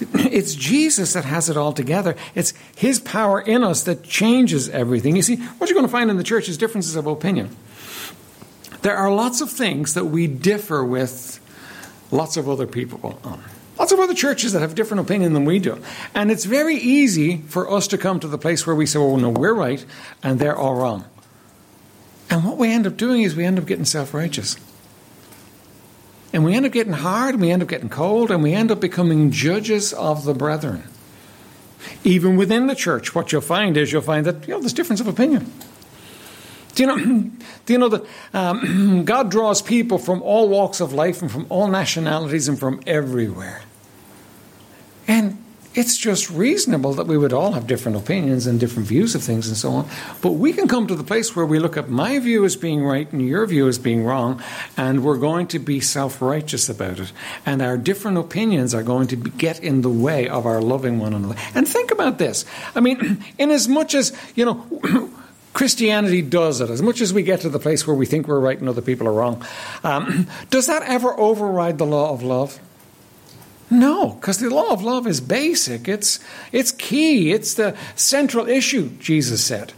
It's 0.34 0.54
Jesus 0.54 1.12
that 1.12 1.24
has 1.24 1.48
it 1.48 1.56
all 1.56 1.72
together. 1.72 2.16
It's 2.34 2.52
His 2.76 2.98
power 2.98 3.40
in 3.40 3.62
us 3.62 3.84
that 3.84 4.02
changes 4.02 4.68
everything. 4.68 5.16
You 5.16 5.22
see, 5.22 5.36
what 5.36 5.70
you're 5.70 5.74
going 5.74 5.86
to 5.86 5.92
find 5.92 6.10
in 6.10 6.16
the 6.16 6.24
church 6.24 6.48
is 6.48 6.58
differences 6.58 6.96
of 6.96 7.06
opinion. 7.06 7.54
There 8.82 8.96
are 8.96 9.12
lots 9.12 9.40
of 9.40 9.50
things 9.50 9.94
that 9.94 10.06
we 10.06 10.26
differ 10.26 10.84
with 10.84 11.40
lots 12.10 12.36
of 12.36 12.48
other 12.48 12.66
people 12.66 13.18
on. 13.24 13.42
Lots 13.78 13.92
of 13.92 13.98
other 13.98 14.14
churches 14.14 14.52
that 14.52 14.60
have 14.60 14.74
different 14.74 15.00
opinion 15.00 15.32
than 15.32 15.44
we 15.44 15.58
do. 15.58 15.82
And 16.14 16.30
it's 16.30 16.44
very 16.44 16.76
easy 16.76 17.38
for 17.38 17.70
us 17.70 17.88
to 17.88 17.98
come 17.98 18.20
to 18.20 18.28
the 18.28 18.38
place 18.38 18.66
where 18.66 18.76
we 18.76 18.86
say, 18.86 18.98
oh, 18.98 19.16
no, 19.16 19.30
we're 19.30 19.54
right 19.54 19.84
and 20.22 20.38
they're 20.38 20.56
all 20.56 20.76
wrong. 20.76 21.04
And 22.30 22.44
what 22.44 22.56
we 22.56 22.72
end 22.72 22.86
up 22.86 22.96
doing 22.96 23.22
is 23.22 23.34
we 23.34 23.44
end 23.44 23.58
up 23.58 23.66
getting 23.66 23.84
self 23.84 24.14
righteous. 24.14 24.56
And 26.34 26.44
we 26.44 26.56
end 26.56 26.66
up 26.66 26.72
getting 26.72 26.94
hard, 26.94 27.36
and 27.36 27.40
we 27.40 27.52
end 27.52 27.62
up 27.62 27.68
getting 27.68 27.88
cold, 27.88 28.32
and 28.32 28.42
we 28.42 28.54
end 28.54 28.72
up 28.72 28.80
becoming 28.80 29.30
judges 29.30 29.92
of 29.92 30.24
the 30.24 30.34
brethren. 30.34 30.82
Even 32.02 32.36
within 32.36 32.66
the 32.66 32.74
church, 32.74 33.14
what 33.14 33.30
you'll 33.30 33.40
find 33.40 33.76
is 33.76 33.92
you'll 33.92 34.02
find 34.02 34.26
that 34.26 34.48
you 34.48 34.54
know, 34.54 34.58
there's 34.58 34.72
difference 34.72 35.00
of 35.00 35.06
opinion. 35.06 35.52
Do 36.74 36.82
you 36.82 36.86
know, 36.88 36.96
do 37.66 37.72
you 37.72 37.78
know 37.78 37.88
that 37.88 38.04
um, 38.32 39.04
God 39.04 39.30
draws 39.30 39.62
people 39.62 39.96
from 39.96 40.22
all 40.22 40.48
walks 40.48 40.80
of 40.80 40.92
life 40.92 41.22
and 41.22 41.30
from 41.30 41.46
all 41.50 41.68
nationalities 41.68 42.48
and 42.48 42.58
from 42.58 42.80
everywhere? 42.84 43.62
And 45.06 45.43
it's 45.74 45.96
just 45.96 46.30
reasonable 46.30 46.94
that 46.94 47.06
we 47.06 47.18
would 47.18 47.32
all 47.32 47.52
have 47.52 47.66
different 47.66 47.96
opinions 47.96 48.46
and 48.46 48.60
different 48.60 48.88
views 48.88 49.14
of 49.14 49.22
things 49.22 49.48
and 49.48 49.56
so 49.56 49.72
on. 49.72 49.88
But 50.22 50.32
we 50.32 50.52
can 50.52 50.68
come 50.68 50.86
to 50.86 50.94
the 50.94 51.04
place 51.04 51.34
where 51.34 51.44
we 51.44 51.58
look 51.58 51.76
at 51.76 51.88
my 51.88 52.18
view 52.20 52.44
as 52.44 52.56
being 52.56 52.84
right 52.84 53.10
and 53.12 53.26
your 53.26 53.44
view 53.46 53.66
as 53.66 53.78
being 53.78 54.04
wrong, 54.04 54.42
and 54.76 55.04
we're 55.04 55.18
going 55.18 55.48
to 55.48 55.58
be 55.58 55.80
self 55.80 56.22
righteous 56.22 56.68
about 56.68 57.00
it. 57.00 57.12
And 57.44 57.60
our 57.60 57.76
different 57.76 58.18
opinions 58.18 58.74
are 58.74 58.82
going 58.82 59.08
to 59.08 59.16
be, 59.16 59.30
get 59.30 59.60
in 59.60 59.82
the 59.82 59.90
way 59.90 60.28
of 60.28 60.46
our 60.46 60.62
loving 60.62 60.98
one 60.98 61.12
another. 61.12 61.36
And 61.54 61.66
think 61.66 61.90
about 61.90 62.18
this. 62.18 62.44
I 62.74 62.80
mean, 62.80 63.24
in 63.38 63.50
as 63.50 63.68
much 63.68 63.94
as, 63.94 64.16
you 64.36 64.44
know, 64.44 65.10
Christianity 65.54 66.22
does 66.22 66.60
it, 66.60 66.70
as 66.70 66.82
much 66.82 67.00
as 67.00 67.12
we 67.12 67.22
get 67.22 67.40
to 67.42 67.48
the 67.48 67.60
place 67.60 67.86
where 67.86 67.94
we 67.94 68.06
think 68.06 68.26
we're 68.26 68.40
right 68.40 68.58
and 68.58 68.68
other 68.68 68.82
people 68.82 69.06
are 69.08 69.12
wrong, 69.12 69.44
um, 69.82 70.28
does 70.50 70.66
that 70.66 70.82
ever 70.82 71.18
override 71.18 71.78
the 71.78 71.86
law 71.86 72.12
of 72.12 72.22
love? 72.22 72.60
No, 73.70 74.10
because 74.10 74.38
the 74.38 74.50
law 74.50 74.70
of 74.70 74.82
love 74.82 75.06
is 75.06 75.20
basic. 75.20 75.88
It's, 75.88 76.20
it's 76.52 76.72
key. 76.72 77.32
It's 77.32 77.54
the 77.54 77.76
central 77.96 78.48
issue, 78.48 78.90
Jesus 78.98 79.42
said. 79.42 79.72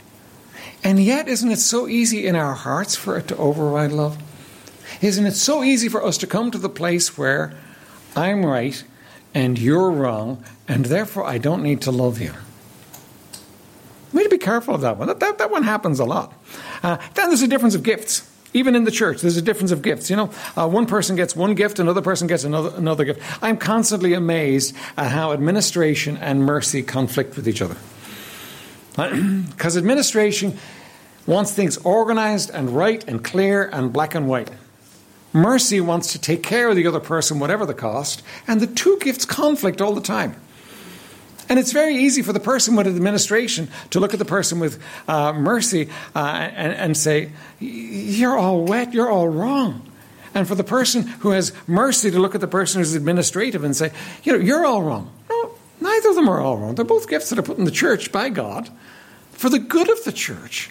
And 0.83 1.03
yet, 1.03 1.29
isn't 1.29 1.51
it 1.51 1.59
so 1.59 1.89
easy 1.89 2.27
in 2.27 2.37
our 2.37 2.55
hearts 2.55 2.97
for 2.97 3.17
it 3.17 3.29
to 3.29 3.37
override 3.37 3.93
love? 3.93 4.19
Isn't 5.01 5.27
it 5.27 5.35
so 5.35 5.63
easy 5.63 5.89
for 5.89 6.05
us 6.05 6.19
to 6.19 6.27
come 6.27 6.51
to 6.51 6.59
the 6.59 6.69
place 6.69 7.17
where 7.19 7.55
I'm 8.15 8.45
right 8.45 8.83
and 9.35 9.59
you're 9.59 9.91
wrong, 9.91 10.45
and 10.67 10.87
therefore 10.87 11.25
I 11.25 11.39
don't 11.39 11.63
need 11.63 11.83
to 11.83 11.91
love 11.91 12.21
you? 12.21 12.33
We 14.13 14.19
need 14.19 14.31
to 14.31 14.31
be 14.31 14.39
careful 14.39 14.75
of 14.75 14.81
that 14.81 14.97
one. 14.97 15.09
That, 15.09 15.21
that, 15.21 15.39
that 15.39 15.51
one 15.51 15.63
happens 15.63 16.01
a 16.01 16.05
lot. 16.05 16.33
Uh, 16.83 16.97
then 17.15 17.29
there's 17.29 17.43
a 17.43 17.49
difference 17.49 17.75
of 17.75 17.83
gifts. 17.83 18.31
Even 18.57 18.75
in 18.75 18.85
the 18.85 18.91
church, 18.91 19.21
there's 19.21 19.37
a 19.37 19.43
difference 19.43 19.71
of 19.71 19.83
gifts. 19.83 20.09
You 20.09 20.17
know, 20.17 20.31
uh, 20.57 20.67
one 20.67 20.87
person 20.87 21.15
gets 21.15 21.37
one 21.37 21.55
gift, 21.55 21.79
another 21.79 22.01
person 22.01 22.27
gets 22.27 22.43
another, 22.43 22.73
another 22.75 23.05
gift. 23.05 23.21
I'm 23.43 23.59
constantly 23.59 24.15
amazed 24.15 24.75
at 24.97 25.11
how 25.11 25.33
administration 25.33 26.17
and 26.17 26.43
mercy 26.43 26.83
conflict 26.83 27.37
with 27.37 27.47
each 27.47 27.61
other. 27.61 27.77
Because 29.51 29.77
administration 29.77 30.59
wants 31.27 31.53
things 31.53 31.77
organized 31.79 32.49
and 32.49 32.71
right 32.71 33.07
and 33.07 33.23
clear 33.23 33.69
and 33.71 33.93
black 33.93 34.15
and 34.15 34.27
white. 34.27 34.51
Mercy 35.35 35.79
wants 35.83 36.13
to 36.13 36.19
take 36.19 36.43
care 36.43 36.71
of 36.71 36.77
the 36.77 36.87
other 36.87 37.01
person, 37.01 37.39
whatever 37.39 37.67
the 37.67 37.75
cost, 37.75 38.23
and 38.49 38.63
the 38.63 38.67
two 38.67 38.99
gifts 39.03 39.27
conflict 39.27 39.83
all 39.83 39.93
the 39.93 40.01
time. 40.01 40.35
And 41.49 41.59
it's 41.59 41.73
very 41.73 41.97
easy 41.97 42.23
for 42.23 42.33
the 42.33 42.41
person 42.41 42.75
with 42.77 42.87
administration 42.87 43.69
to 43.91 44.01
look 44.01 44.13
at 44.13 44.19
the 44.19 44.25
person 44.25 44.59
with 44.59 44.83
uh, 45.07 45.33
mercy 45.33 45.89
uh, 46.15 46.19
and, 46.19 46.73
and 46.73 46.97
say, 46.97 47.31
You're 47.61 48.37
all 48.37 48.65
wet, 48.65 48.93
you're 48.93 49.11
all 49.11 49.29
wrong. 49.29 49.83
And 50.35 50.47
for 50.47 50.55
the 50.55 50.65
person 50.65 51.03
who 51.03 51.31
has 51.31 51.53
mercy 51.67 52.11
to 52.11 52.19
look 52.19 52.35
at 52.35 52.41
the 52.41 52.49
person 52.49 52.81
who's 52.81 52.95
administrative 52.95 53.65
and 53.65 53.77
say, 53.77 53.93
You 54.23 54.33
know, 54.33 54.39
you're 54.39 54.67
all 54.67 54.83
wrong. 54.83 55.13
No, 55.31 55.55
neither 55.81 56.11
of 56.11 56.15
them 56.17 56.29
are 56.29 56.41
all 56.41 56.57
wrong. 56.59 56.75
They're 56.75 56.85
both 56.85 57.09
gifts 57.09 57.31
that 57.31 57.39
are 57.39 57.43
put 57.43 57.59
in 57.59 57.65
the 57.65 57.71
church 57.71 58.11
by 58.11 58.29
God 58.29 58.69
for 59.33 59.49
the 59.49 59.59
good 59.59 59.89
of 59.89 60.03
the 60.05 60.13
church. 60.13 60.71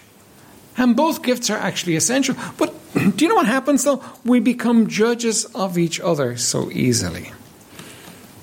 And 0.76 0.94
both 0.94 1.22
gifts 1.22 1.48
are 1.48 1.56
actually 1.56 1.96
essential. 1.96 2.36
But 2.58 2.74
do 3.16 3.24
you 3.24 3.28
know 3.28 3.34
what 3.34 3.46
happens 3.46 3.84
though? 3.84 4.04
We 4.24 4.40
become 4.40 4.88
judges 4.88 5.46
of 5.46 5.78
each 5.78 6.00
other 6.00 6.36
so 6.36 6.70
easily. 6.70 7.32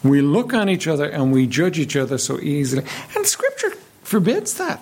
We 0.03 0.21
look 0.21 0.53
on 0.53 0.69
each 0.69 0.87
other 0.87 1.05
and 1.05 1.31
we 1.31 1.47
judge 1.47 1.79
each 1.79 1.95
other 1.95 2.17
so 2.17 2.39
easily. 2.39 2.85
And 3.15 3.25
Scripture 3.25 3.71
forbids 4.03 4.55
that. 4.55 4.79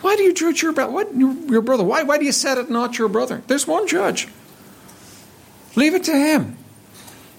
Why 0.00 0.16
do 0.16 0.22
you 0.22 0.34
judge 0.34 0.62
your, 0.62 0.72
what, 0.72 1.14
your 1.14 1.62
brother? 1.62 1.84
Why, 1.84 2.02
why 2.02 2.18
do 2.18 2.24
you 2.24 2.32
set 2.32 2.58
it 2.58 2.70
not 2.70 2.98
your 2.98 3.08
brother? 3.08 3.42
There's 3.46 3.66
one 3.66 3.86
judge. 3.86 4.28
Leave 5.76 5.94
it 5.94 6.04
to 6.04 6.12
him. 6.12 6.56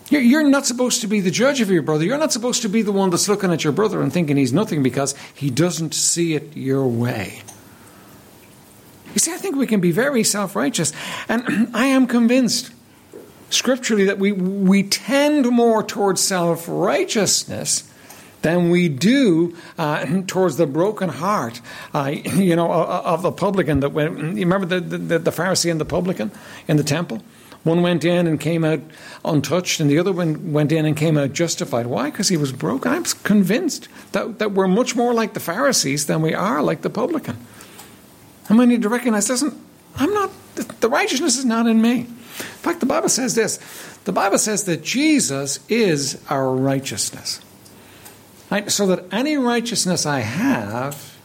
You're 0.10 0.48
not 0.48 0.66
supposed 0.66 1.02
to 1.02 1.08
be 1.08 1.20
the 1.20 1.32
judge 1.32 1.62
of 1.62 1.72
your 1.72 1.82
brother. 1.82 2.06
You're 2.06 2.18
not 2.20 2.32
supposed 2.32 2.62
to 2.62 2.70
be 2.70 2.84
the 2.84 2.92
one 2.92 3.10
that's 3.10 3.28
looking 3.28 3.52
at 3.52 3.64
your 3.64 3.74
brother 3.74 4.02
and 4.02 4.14
thinking 4.14 4.38
he's 4.38 4.54
nothing 4.54 4.84
because 4.84 5.16
he 5.34 5.50
doesn't 5.50 5.96
see 5.96 6.36
it 6.36 6.56
your 6.56 6.86
way. 6.86 7.42
You 9.14 9.20
see, 9.20 9.34
I 9.34 9.38
think 9.38 9.56
we 9.56 9.66
can 9.66 9.80
be 9.80 9.92
very 9.92 10.24
self 10.24 10.56
righteous. 10.56 10.94
And 11.28 11.70
I 11.74 11.88
am 11.88 12.06
convinced 12.06 12.72
scripturally 13.50 14.06
that 14.06 14.20
we, 14.20 14.32
we 14.32 14.84
tend 14.84 15.50
more 15.50 15.84
towards 15.84 16.22
self 16.22 16.66
righteousness 16.68 17.90
than 18.42 18.70
we 18.70 18.88
do 18.88 19.56
uh, 19.78 20.22
towards 20.28 20.58
the 20.58 20.68
broken 20.68 21.10
heart, 21.10 21.62
uh, 21.94 22.14
you 22.36 22.56
know, 22.56 22.72
of 22.72 23.22
the 23.22 23.32
publican. 23.32 23.80
That 23.80 23.92
when 23.92 24.38
you 24.38 24.46
remember 24.46 24.68
the, 24.68 24.98
the, 24.98 25.20
the 25.20 25.32
Pharisee 25.32 25.72
and 25.72 25.82
the 25.82 25.86
publican 25.86 26.32
in 26.68 26.78
the 26.78 26.84
temple. 26.84 27.22
One 27.64 27.82
went 27.82 28.06
in 28.06 28.28
and 28.28 28.40
came 28.40 28.64
out 28.64 28.80
untouched, 29.26 29.80
and 29.80 29.90
the 29.90 29.98
other 29.98 30.12
one 30.12 30.54
went 30.54 30.72
in 30.72 30.86
and 30.86 30.96
came 30.96 31.18
out 31.18 31.34
justified. 31.34 31.88
Why? 31.88 32.12
Because 32.12 32.30
he 32.30 32.38
was 32.38 32.52
broken. 32.52 32.92
I'm 32.92 33.06
convinced 33.24 33.88
that, 34.12 34.38
that 34.38 34.52
we're 34.52 34.68
much 34.68 34.96
more 34.96 35.16
like 35.16 35.34
the 35.34 35.40
Pharisees 35.40 36.06
than 36.06 36.22
we 36.22 36.36
are 36.36 36.62
like 36.62 36.84
the 36.84 36.92
publican. 36.92 37.38
And 38.50 38.60
we 38.60 38.68
need 38.68 38.84
to 38.84 38.90
recognize, 38.90 39.28
listen, 39.32 39.60
I'm 39.96 40.14
not, 40.14 40.30
the 40.80 40.90
righteousness 40.90 41.40
is 41.40 41.46
not 41.46 41.66
in 41.66 41.82
me. 41.82 42.06
In 42.40 42.46
fact, 42.72 42.80
the 42.80 42.86
Bible 42.86 43.10
says 43.10 43.36
this 43.36 43.60
the 44.06 44.12
Bible 44.12 44.38
says 44.38 44.66
that 44.66 44.84
Jesus 44.84 45.60
is 45.68 46.22
our 46.30 46.52
righteousness. 46.52 47.42
Right? 48.52 48.70
So 48.72 48.88
that 48.88 49.06
any 49.12 49.38
righteousness 49.38 50.06
I 50.06 50.20
have 50.20 51.18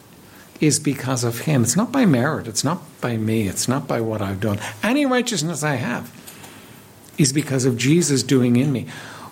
is 0.61 0.79
because 0.79 1.25
of 1.25 1.40
Him. 1.40 1.62
It's 1.62 1.76
not 1.76 1.93
by 1.93 2.07
merit, 2.07 2.47
it's 2.47 2.64
not 2.64 2.83
by 3.00 3.17
me, 3.17 3.49
it's 3.49 3.69
not 3.69 3.87
by 3.87 4.00
what 4.00 4.23
I've 4.23 4.40
done. 4.40 4.59
Any 4.83 5.07
righteousness 5.07 5.62
I 5.62 5.75
have 5.75 6.11
is 7.19 7.33
because 7.33 7.64
of 7.67 7.76
Jesus 7.76 8.23
doing 8.23 8.57
in 8.57 8.73
me. 8.73 8.87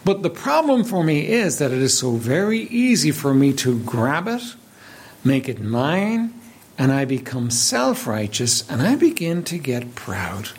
But 0.05 0.23
the 0.23 0.31
problem 0.31 0.85
for 0.85 1.03
me 1.03 1.27
is 1.29 1.59
that 1.59 1.73
it 1.73 1.79
is 1.79 1.99
so 1.99 2.13
very 2.13 2.61
easy 2.61 3.11
for 3.11 3.35
me 3.35 3.53
to 3.55 3.79
grab 3.81 4.29
it, 4.29 4.43
make 5.25 5.49
it 5.49 5.61
mine, 5.61 6.35
and 6.79 6.93
I 6.93 7.05
become 7.05 7.51
self 7.51 8.07
righteous 8.07 8.69
and 8.71 8.83
I 8.83 8.95
begin 8.95 9.43
to 9.45 9.59
get 9.59 9.95
proud. 9.95 10.51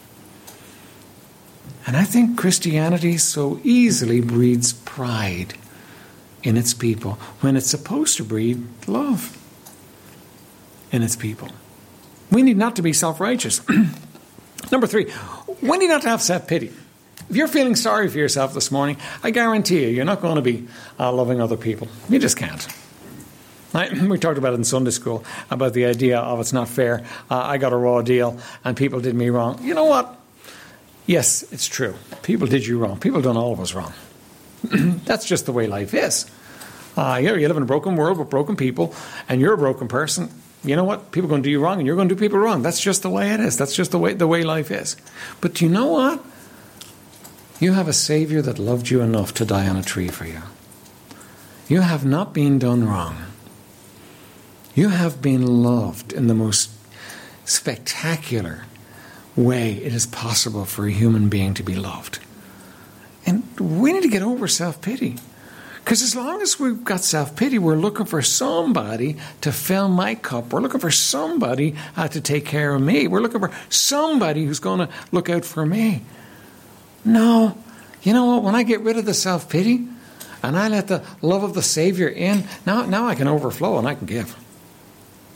And 1.89 1.97
I 1.97 2.03
think 2.03 2.37
Christianity 2.37 3.17
so 3.17 3.59
easily 3.63 4.21
breeds 4.21 4.73
pride 4.73 5.55
in 6.43 6.55
its 6.55 6.71
people 6.71 7.13
when 7.41 7.57
it's 7.57 7.65
supposed 7.65 8.17
to 8.17 8.23
breed 8.23 8.63
love 8.85 9.35
in 10.91 11.01
its 11.01 11.15
people. 11.15 11.47
We 12.29 12.43
need 12.43 12.57
not 12.57 12.75
to 12.75 12.83
be 12.83 12.93
self 12.93 13.19
righteous. 13.19 13.67
Number 14.71 14.85
three, 14.85 15.11
we 15.63 15.79
need 15.79 15.87
not 15.87 16.03
to 16.03 16.09
have 16.09 16.21
self 16.21 16.47
pity. 16.47 16.71
If 17.27 17.35
you're 17.35 17.47
feeling 17.47 17.75
sorry 17.75 18.07
for 18.07 18.19
yourself 18.19 18.53
this 18.53 18.69
morning, 18.69 18.97
I 19.23 19.31
guarantee 19.31 19.81
you, 19.81 19.87
you're 19.87 20.05
not 20.05 20.21
going 20.21 20.35
to 20.35 20.43
be 20.43 20.67
uh, 20.99 21.11
loving 21.11 21.41
other 21.41 21.57
people. 21.57 21.87
You 22.07 22.19
just 22.19 22.37
can't. 22.37 22.67
We 24.07 24.19
talked 24.19 24.37
about 24.37 24.53
it 24.53 24.57
in 24.57 24.63
Sunday 24.63 24.91
school 24.91 25.23
about 25.49 25.73
the 25.73 25.85
idea 25.85 26.19
of 26.19 26.39
it's 26.39 26.53
not 26.53 26.67
fair. 26.67 27.03
Uh, 27.31 27.37
I 27.37 27.57
got 27.57 27.73
a 27.73 27.77
raw 27.77 28.03
deal 28.03 28.39
and 28.63 28.77
people 28.77 28.99
did 28.99 29.15
me 29.15 29.29
wrong. 29.31 29.63
You 29.63 29.73
know 29.73 29.85
what? 29.85 30.18
Yes, 31.09 31.43
it's 31.51 31.65
true. 31.65 31.95
People 32.21 32.45
did 32.45 32.67
you 32.67 32.77
wrong. 32.77 32.99
People 32.99 33.19
done 33.19 33.35
all 33.35 33.51
of 33.51 33.59
us 33.59 33.73
wrong. 33.73 33.93
That's 34.61 35.25
just 35.25 35.47
the 35.47 35.51
way 35.51 35.65
life 35.65 35.95
is. 35.95 36.29
Uh, 36.95 37.17
you, 37.19 37.29
know, 37.29 37.33
you 37.33 37.47
live 37.47 37.57
in 37.57 37.63
a 37.63 37.65
broken 37.65 37.95
world 37.95 38.19
with 38.19 38.29
broken 38.29 38.55
people, 38.55 38.93
and 39.27 39.41
you're 39.41 39.55
a 39.55 39.57
broken 39.57 39.87
person. 39.87 40.29
You 40.63 40.75
know 40.75 40.83
what? 40.83 41.11
People 41.11 41.27
are 41.27 41.31
going 41.31 41.41
to 41.41 41.47
do 41.47 41.49
you 41.49 41.59
wrong, 41.63 41.79
and 41.79 41.87
you're 41.87 41.95
going 41.95 42.09
to 42.09 42.13
do 42.13 42.19
people 42.19 42.37
wrong. 42.37 42.61
That's 42.61 42.79
just 42.79 43.01
the 43.01 43.09
way 43.09 43.31
it 43.33 43.39
is. 43.39 43.57
That's 43.57 43.75
just 43.75 43.89
the 43.89 43.97
way 43.97 44.13
the 44.13 44.27
way 44.27 44.43
life 44.43 44.69
is. 44.69 44.97
But 45.41 45.55
do 45.55 45.65
you 45.65 45.71
know 45.71 45.87
what? 45.87 46.23
You 47.59 47.73
have 47.73 47.87
a 47.87 47.93
Savior 47.93 48.43
that 48.43 48.59
loved 48.59 48.91
you 48.91 49.01
enough 49.01 49.33
to 49.33 49.45
die 49.45 49.67
on 49.67 49.77
a 49.77 49.81
tree 49.81 50.09
for 50.09 50.27
you. 50.27 50.43
You 51.67 51.81
have 51.81 52.05
not 52.05 52.35
been 52.35 52.59
done 52.59 52.87
wrong. 52.87 53.17
You 54.75 54.89
have 54.89 55.23
been 55.23 55.63
loved 55.63 56.13
in 56.13 56.27
the 56.27 56.35
most 56.35 56.69
spectacular, 57.45 58.65
way 59.39 59.73
it 59.73 59.93
is 59.93 60.05
possible 60.05 60.65
for 60.65 60.85
a 60.85 60.91
human 60.91 61.29
being 61.29 61.53
to 61.55 61.63
be 61.63 61.75
loved. 61.75 62.19
And 63.25 63.43
we 63.59 63.93
need 63.93 64.03
to 64.03 64.09
get 64.09 64.21
over 64.21 64.47
self 64.47 64.81
pity. 64.81 65.15
Because 65.83 66.03
as 66.03 66.15
long 66.15 66.41
as 66.41 66.59
we've 66.59 66.83
got 66.83 67.01
self 67.01 67.35
pity, 67.35 67.57
we're 67.57 67.75
looking 67.75 68.05
for 68.05 68.21
somebody 68.21 69.17
to 69.41 69.51
fill 69.51 69.87
my 69.89 70.15
cup. 70.15 70.51
We're 70.53 70.61
looking 70.61 70.79
for 70.79 70.91
somebody 70.91 71.75
uh, 71.95 72.07
to 72.09 72.21
take 72.21 72.45
care 72.45 72.75
of 72.75 72.81
me. 72.81 73.07
We're 73.07 73.21
looking 73.21 73.39
for 73.39 73.51
somebody 73.69 74.45
who's 74.45 74.59
going 74.59 74.79
to 74.79 74.89
look 75.11 75.29
out 75.29 75.45
for 75.45 75.65
me. 75.65 76.03
No. 77.03 77.57
You 78.03 78.13
know 78.13 78.25
what? 78.25 78.43
When 78.43 78.55
I 78.55 78.63
get 78.63 78.81
rid 78.81 78.97
of 78.97 79.05
the 79.05 79.13
self 79.13 79.49
pity 79.49 79.87
and 80.43 80.57
I 80.57 80.67
let 80.67 80.87
the 80.87 81.03
love 81.21 81.43
of 81.43 81.53
the 81.53 81.63
Savior 81.63 82.07
in, 82.07 82.43
now, 82.65 82.85
now 82.85 83.07
I 83.07 83.15
can 83.15 83.27
overflow 83.27 83.77
and 83.77 83.87
I 83.87 83.95
can 83.95 84.05
give. 84.05 84.35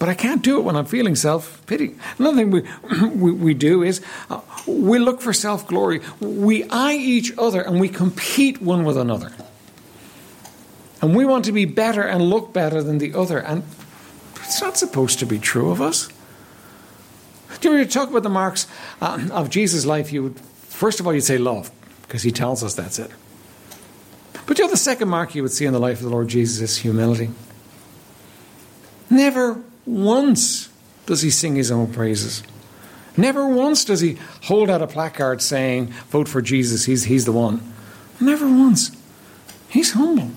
But 0.04 0.10
I 0.10 0.16
can't 0.16 0.42
do 0.42 0.58
it 0.58 0.66
when 0.66 0.76
I'm 0.76 0.84
feeling 0.84 1.16
self 1.16 1.66
pity. 1.66 1.96
Another 2.20 2.36
thing 2.36 2.52
we, 2.52 2.62
we, 3.16 3.32
we 3.32 3.54
do 3.54 3.84
is 3.84 4.02
uh, 4.30 4.42
we 4.68 5.00
look 5.00 5.22
for 5.22 5.32
self 5.32 5.66
glory. 5.66 6.02
We 6.20 6.66
eye 6.70 6.96
each 6.96 7.32
other 7.38 7.62
and 7.62 7.80
we 7.80 7.88
compete 7.88 8.62
one 8.62 8.84
with 8.84 8.98
another. 8.98 9.32
And 11.02 11.16
we 11.16 11.24
want 11.24 11.46
to 11.46 11.54
be 11.54 11.64
better 11.64 12.02
and 12.02 12.22
look 12.22 12.52
better 12.52 12.84
than 12.84 12.98
the 12.98 13.14
other. 13.14 13.40
And 13.40 13.64
it's 14.42 14.60
not 14.60 14.76
supposed 14.76 15.20
to 15.20 15.26
be 15.26 15.40
true 15.40 15.72
of 15.72 15.80
us. 15.80 16.10
Do 17.62 17.72
you, 17.72 17.78
you 17.78 17.86
talk 17.86 18.10
about 18.10 18.24
the 18.24 18.30
marks 18.30 18.68
uh, 19.00 19.30
of 19.32 19.50
Jesus' 19.50 19.86
life, 19.86 20.12
you 20.12 20.24
would, 20.24 20.38
first 20.38 21.00
of 21.00 21.08
all, 21.08 21.14
you'd 21.14 21.22
say 21.22 21.38
love, 21.38 21.72
because 22.02 22.24
he 22.24 22.32
tells 22.32 22.62
us 22.62 22.76
that's 22.76 23.00
it. 23.00 23.10
But 24.48 24.60
you 24.60 24.66
know, 24.66 24.72
the 24.72 24.76
second 24.76 25.08
mark 25.08 25.34
you 25.34 25.44
would 25.44 25.54
see 25.54 25.64
in 25.64 25.72
the 25.72 25.80
life 25.80 26.00
of 26.00 26.04
the 26.04 26.10
Lord 26.10 26.28
Jesus 26.28 26.60
is 26.60 26.76
humility. 26.76 27.30
Never 29.10 29.64
once 29.86 30.70
does 31.06 31.22
he 31.22 31.30
sing 31.30 31.56
his 31.56 31.72
own 31.72 31.92
praises. 31.92 32.44
Never 33.16 33.48
once 33.48 33.86
does 33.86 34.00
he 34.02 34.18
hold 34.44 34.70
out 34.70 34.82
a 34.82 34.88
placard 34.88 35.42
saying, 35.42 35.88
Vote 36.10 36.28
for 36.28 36.42
Jesus, 36.42 36.86
he's, 36.86 37.06
he's 37.06 37.26
the 37.26 37.32
one. 37.32 37.62
Never 38.20 38.48
once. 38.48 38.96
He's 39.70 39.92
humble. 39.92 40.32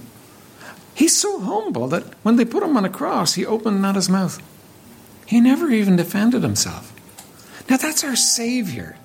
He's 0.94 1.16
so 1.16 1.40
humble 1.40 1.88
that 1.88 2.04
when 2.22 2.36
they 2.36 2.44
put 2.44 2.62
him 2.62 2.76
on 2.76 2.84
a 2.84 2.90
cross, 2.90 3.34
he 3.34 3.44
opened 3.44 3.82
not 3.82 3.96
his 3.96 4.08
mouth. 4.08 4.42
He 5.26 5.40
never 5.40 5.70
even 5.70 5.96
defended 5.96 6.42
himself. 6.42 6.92
Now, 7.68 7.76
that's 7.76 8.04
our 8.04 8.16
Savior. 8.16 8.96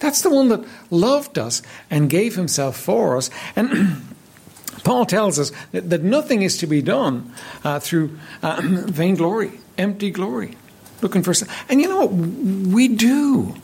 That's 0.00 0.22
the 0.22 0.30
one 0.30 0.48
that 0.48 0.64
loved 0.90 1.38
us 1.38 1.62
and 1.90 2.10
gave 2.10 2.36
himself 2.36 2.76
for 2.76 3.16
us. 3.16 3.30
And 3.54 4.02
Paul 4.84 5.06
tells 5.06 5.38
us 5.38 5.52
that, 5.72 5.90
that, 5.90 6.02
nothing 6.02 6.42
is 6.42 6.56
to 6.58 6.66
be 6.66 6.82
done 6.82 7.32
uh, 7.64 7.80
through 7.80 8.18
uh, 8.42 8.60
vainglory, 8.64 9.52
empty 9.78 10.10
glory, 10.10 10.56
looking 11.00 11.22
for. 11.22 11.32
And 11.68 11.80
you 11.80 11.88
know 11.88 12.06
what? 12.06 12.12
We 12.12 12.88
do. 12.88 13.54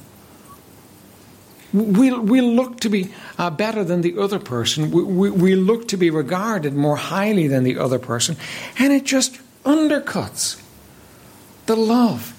We, 1.73 2.12
we 2.12 2.40
look 2.40 2.78
to 2.80 2.88
be 2.88 3.12
uh, 3.37 3.50
better 3.50 3.83
than 3.83 4.02
the 4.02 4.16
other 4.18 4.38
person. 4.38 4.92
We, 4.92 5.02
we, 5.02 5.30
we 5.30 5.56
look 5.56 5.88
to 5.88 5.97
be 5.97 6.09
regarded 6.09 6.73
more 6.73 6.97
highly 6.97 7.49
than 7.49 7.64
the 7.64 7.78
other 7.78 7.99
person. 7.99 8.37
And 8.78 8.92
it 8.92 9.04
just 9.04 9.40
undercuts 9.64 10.62
the 11.66 11.75
love 11.75 12.33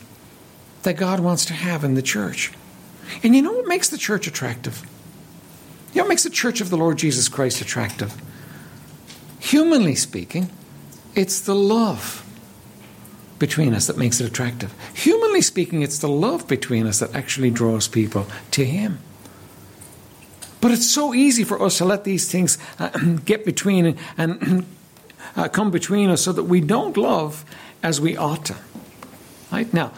that 0.84 0.96
God 0.96 1.20
wants 1.20 1.46
to 1.46 1.53
have 1.53 1.84
in 1.84 1.96
the 1.96 2.01
church. 2.01 2.53
And 3.24 3.36
you 3.36 3.41
know 3.41 3.51
what 3.51 3.67
makes 3.67 3.89
the 3.89 3.98
church 3.98 4.25
attractive? 4.25 4.84
You 5.94 6.00
know 6.00 6.05
what 6.05 6.10
makes 6.10 6.24
the 6.24 6.29
church 6.29 6.62
of 6.62 6.70
the 6.70 6.77
Lord 6.77 6.98
Jesus 6.98 7.27
Christ 7.27 7.60
attractive? 7.60 8.15
Humanly 9.39 9.96
speaking, 9.96 10.50
it's 11.13 11.39
the 11.41 11.55
love 11.55 12.22
between 13.39 13.74
us 13.74 13.88
that 13.88 13.98
makes 13.98 14.22
it 14.22 14.27
attractive. 14.27 14.74
Humanly 14.94 15.42
speaking, 15.42 15.82
it's 15.82 16.00
the 16.00 16.08
love 16.08 16.48
between 16.48 16.88
us 16.88 17.00
that 17.00 17.13
actually 17.13 17.51
draws 17.51 17.88
people 17.88 18.27
to 18.51 18.65
Him. 18.65 19.00
But 20.62 20.72
it's 20.72 20.89
so 20.89 21.13
easy 21.13 21.44
for 21.44 21.62
us 21.62 21.77
to 21.77 21.86
let 21.86 22.06
these 22.06 22.32
things 22.32 22.58
uh, 22.80 22.89
get 23.25 23.46
between 23.46 23.98
and 24.18 24.65
uh, 25.36 25.48
come 25.50 25.72
between 25.72 26.10
us 26.10 26.22
so 26.22 26.32
that 26.32 26.44
we 26.44 26.62
don't 26.62 26.98
love 26.98 27.46
as 27.84 28.01
we 28.01 28.18
ought 28.18 28.46
to. 28.46 28.56
Right? 29.51 29.72
Now, 29.74 29.92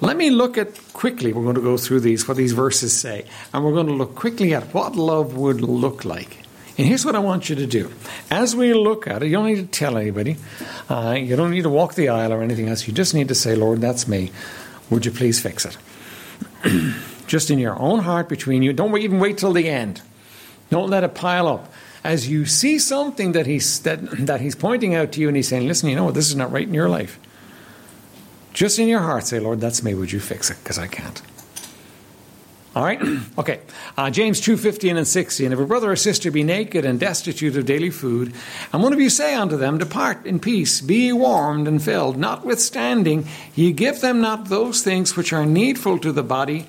let 0.00 0.16
me 0.16 0.30
look 0.30 0.56
at 0.56 0.92
quickly, 0.94 1.32
we're 1.32 1.42
going 1.42 1.56
to 1.56 1.60
go 1.60 1.76
through 1.76 2.00
these, 2.00 2.26
what 2.26 2.38
these 2.38 2.52
verses 2.52 2.98
say, 2.98 3.26
and 3.52 3.62
we're 3.64 3.74
going 3.74 3.88
to 3.88 3.92
look 3.92 4.14
quickly 4.14 4.54
at 4.54 4.72
what 4.72 4.96
love 4.96 5.36
would 5.36 5.60
look 5.60 6.04
like. 6.04 6.38
And 6.78 6.86
here's 6.86 7.04
what 7.04 7.14
I 7.14 7.18
want 7.18 7.50
you 7.50 7.56
to 7.56 7.66
do. 7.66 7.90
As 8.30 8.56
we 8.56 8.72
look 8.72 9.06
at 9.06 9.22
it, 9.22 9.26
you 9.26 9.32
don't 9.32 9.46
need 9.46 9.56
to 9.56 9.66
tell 9.66 9.96
anybody. 9.96 10.36
Uh, 10.88 11.16
you 11.18 11.36
don't 11.36 11.50
need 11.50 11.62
to 11.62 11.68
walk 11.70 11.94
the 11.94 12.08
aisle 12.08 12.32
or 12.32 12.42
anything 12.42 12.68
else. 12.68 12.86
You 12.86 12.94
just 12.94 13.14
need 13.14 13.28
to 13.28 13.34
say, 13.34 13.54
Lord, 13.54 13.80
that's 13.80 14.08
me. 14.08 14.30
Would 14.88 15.04
you 15.04 15.12
please 15.12 15.40
fix 15.40 15.66
it? 15.66 15.76
just 17.26 17.50
in 17.50 17.58
your 17.58 17.78
own 17.78 18.00
heart 18.00 18.28
between 18.28 18.62
you. 18.62 18.72
Don't 18.72 18.96
even 18.98 19.20
wait 19.20 19.38
till 19.38 19.52
the 19.52 19.68
end. 19.68 20.02
Don't 20.70 20.90
let 20.90 21.04
it 21.04 21.14
pile 21.14 21.46
up. 21.48 21.72
As 22.02 22.28
you 22.28 22.46
see 22.46 22.78
something 22.78 23.32
that 23.32 23.46
he's, 23.46 23.80
that, 23.80 24.00
that 24.26 24.40
he's 24.40 24.54
pointing 24.54 24.94
out 24.94 25.12
to 25.12 25.20
you 25.20 25.28
and 25.28 25.36
he's 25.36 25.48
saying, 25.48 25.68
listen, 25.68 25.88
you 25.88 25.96
know 25.96 26.06
what, 26.06 26.14
this 26.14 26.28
is 26.28 26.36
not 26.36 26.50
right 26.50 26.66
in 26.66 26.74
your 26.74 26.88
life. 26.88 27.18
Just 28.52 28.78
in 28.78 28.88
your 28.88 29.00
heart, 29.00 29.26
say, 29.26 29.38
Lord, 29.38 29.60
that's 29.60 29.82
me. 29.82 29.94
Would 29.94 30.10
you 30.10 30.18
fix 30.18 30.50
it? 30.50 30.56
Because 30.62 30.78
I 30.78 30.86
can't. 30.86 31.22
All 32.74 32.84
right? 32.84 33.00
okay. 33.38 33.60
Uh, 33.96 34.10
James 34.10 34.40
2 34.40 34.56
15 34.56 34.96
and 34.96 35.06
16. 35.06 35.52
If 35.52 35.58
a 35.58 35.66
brother 35.66 35.90
or 35.90 35.96
sister 35.96 36.30
be 36.30 36.44
naked 36.44 36.84
and 36.84 37.00
destitute 37.00 37.56
of 37.56 37.66
daily 37.66 37.90
food, 37.90 38.32
and 38.72 38.82
one 38.82 38.92
of 38.92 39.00
you 39.00 39.10
say 39.10 39.34
unto 39.34 39.56
them, 39.56 39.78
Depart 39.78 40.24
in 40.24 40.38
peace, 40.38 40.80
be 40.80 41.12
warmed 41.12 41.66
and 41.66 41.82
filled, 41.82 42.16
notwithstanding 42.16 43.26
ye 43.54 43.72
give 43.72 44.00
them 44.00 44.20
not 44.20 44.48
those 44.48 44.82
things 44.82 45.16
which 45.16 45.32
are 45.32 45.46
needful 45.46 45.98
to 45.98 46.12
the 46.12 46.22
body, 46.22 46.66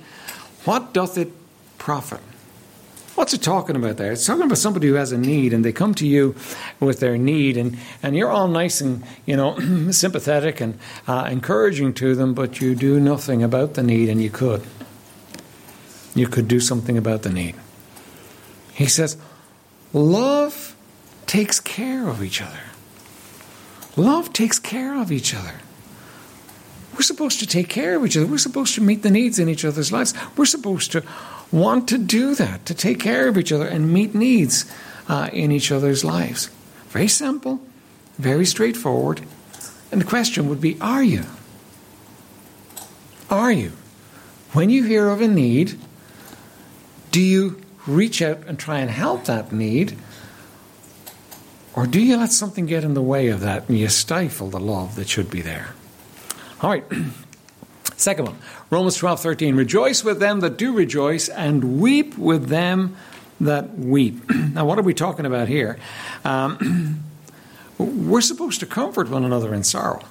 what 0.66 0.94
doth 0.94 1.18
it 1.18 1.32
profit? 1.78 2.22
What's 3.16 3.34
it 3.34 3.42
talking 3.44 3.76
about 3.76 3.98
there? 3.98 4.14
It's 4.14 4.26
talking 4.26 4.44
about 4.44 4.58
somebody 4.58 4.88
who 4.88 4.94
has 4.94 5.12
a 5.12 5.18
need 5.18 5.54
and 5.54 5.66
they 5.66 5.74
come 5.74 5.94
to 5.96 6.08
you 6.08 6.34
with 6.80 7.02
their 7.02 7.18
need 7.18 7.58
and, 7.58 7.78
and 8.02 8.16
you're 8.16 8.32
all 8.32 8.48
nice 8.48 8.80
and, 8.82 9.04
you 9.26 9.36
know, 9.36 9.60
sympathetic 9.92 10.62
and 10.62 10.80
uh, 11.08 11.28
encouraging 11.30 11.94
to 11.96 12.16
them, 12.16 12.34
but 12.34 12.62
you 12.62 12.74
do 12.74 13.00
nothing 13.00 13.44
about 13.44 13.74
the 13.74 13.84
need 13.84 14.08
and 14.10 14.24
you 14.24 14.30
could. 14.30 14.64
You 16.16 16.28
could 16.28 16.48
do 16.48 16.60
something 16.60 16.98
about 16.98 17.24
the 17.24 17.30
need. 17.30 17.56
He 18.74 18.86
says, 18.86 19.18
love 19.94 20.76
takes 21.26 21.60
care 21.60 22.08
of 22.08 22.24
each 22.24 22.42
other. 22.42 22.60
Love 23.96 24.34
takes 24.34 24.60
care 24.60 25.00
of 25.00 25.12
each 25.12 25.34
other. 25.34 25.56
We're 26.94 27.02
supposed 27.02 27.40
to 27.40 27.48
take 27.48 27.70
care 27.70 27.96
of 27.96 28.06
each 28.06 28.18
other. 28.18 28.26
We're 28.26 28.38
supposed 28.38 28.76
to 28.76 28.82
meet 28.82 29.02
the 29.02 29.12
needs 29.12 29.40
in 29.40 29.48
each 29.48 29.64
other's 29.64 29.92
lives. 29.92 30.14
We're 30.36 30.46
supposed 30.46 30.92
to 30.92 31.04
want 31.52 31.88
to 31.90 31.98
do 31.98 32.36
that, 32.36 32.66
to 32.66 32.74
take 32.74 33.00
care 33.00 33.28
of 33.28 33.38
each 33.38 33.52
other 33.52 33.68
and 33.68 33.92
meet 33.94 34.14
needs 34.14 34.66
uh, 35.08 35.30
in 35.32 35.52
each 35.52 35.72
other's 35.72 36.04
lives. 36.04 36.50
Very 36.90 37.08
simple, 37.08 37.62
very 38.18 38.46
straightforward. 38.46 39.22
And 39.92 40.02
the 40.02 40.06
question 40.06 40.48
would 40.50 40.62
be 40.62 40.78
are 40.82 41.04
you? 41.04 41.24
Are 43.30 43.52
you? 43.52 43.72
When 44.54 44.70
you 44.70 44.84
hear 44.84 45.08
of 45.08 45.22
a 45.22 45.28
need, 45.28 45.80
do 47.12 47.22
you 47.22 47.62
reach 47.86 48.22
out 48.22 48.40
and 48.48 48.58
try 48.58 48.80
and 48.80 48.90
help 48.90 49.26
that 49.26 49.52
need? 49.52 49.98
Or 51.74 51.88
do 51.88 52.02
you 52.02 52.18
let 52.18 52.32
something 52.32 52.66
get 52.66 52.84
in 52.84 52.94
the 52.94 53.02
way 53.02 53.28
of 53.28 53.42
that 53.42 53.70
and 53.70 53.78
you 53.78 53.88
stifle 53.88 54.50
the 54.50 54.60
love 54.60 54.96
that 54.96 55.08
should 55.08 55.30
be 55.30 55.42
there? 55.42 55.74
All 56.62 56.70
right. 56.70 56.84
Second 57.96 58.26
one, 58.26 58.38
Romans 58.70 58.96
12, 58.98 59.22
13. 59.22 59.56
Rejoice 59.56 60.04
with 60.04 60.20
them 60.20 60.40
that 60.40 60.58
do 60.58 60.74
rejoice, 60.74 61.30
and 61.30 61.80
weep 61.80 62.18
with 62.18 62.48
them 62.48 62.96
that 63.40 63.78
weep. 63.78 64.28
now, 64.54 64.66
what 64.66 64.80
are 64.80 64.84
we 64.84 64.94
talking 64.94 65.26
about 65.26 65.48
here? 65.48 65.78
Um, 66.26 67.04
we're 67.78 68.22
supposed 68.22 68.60
to 68.62 68.66
comfort 68.66 69.10
one 69.10 69.24
another 69.24 69.54
in 69.54 69.64
sorrow. 69.64 70.04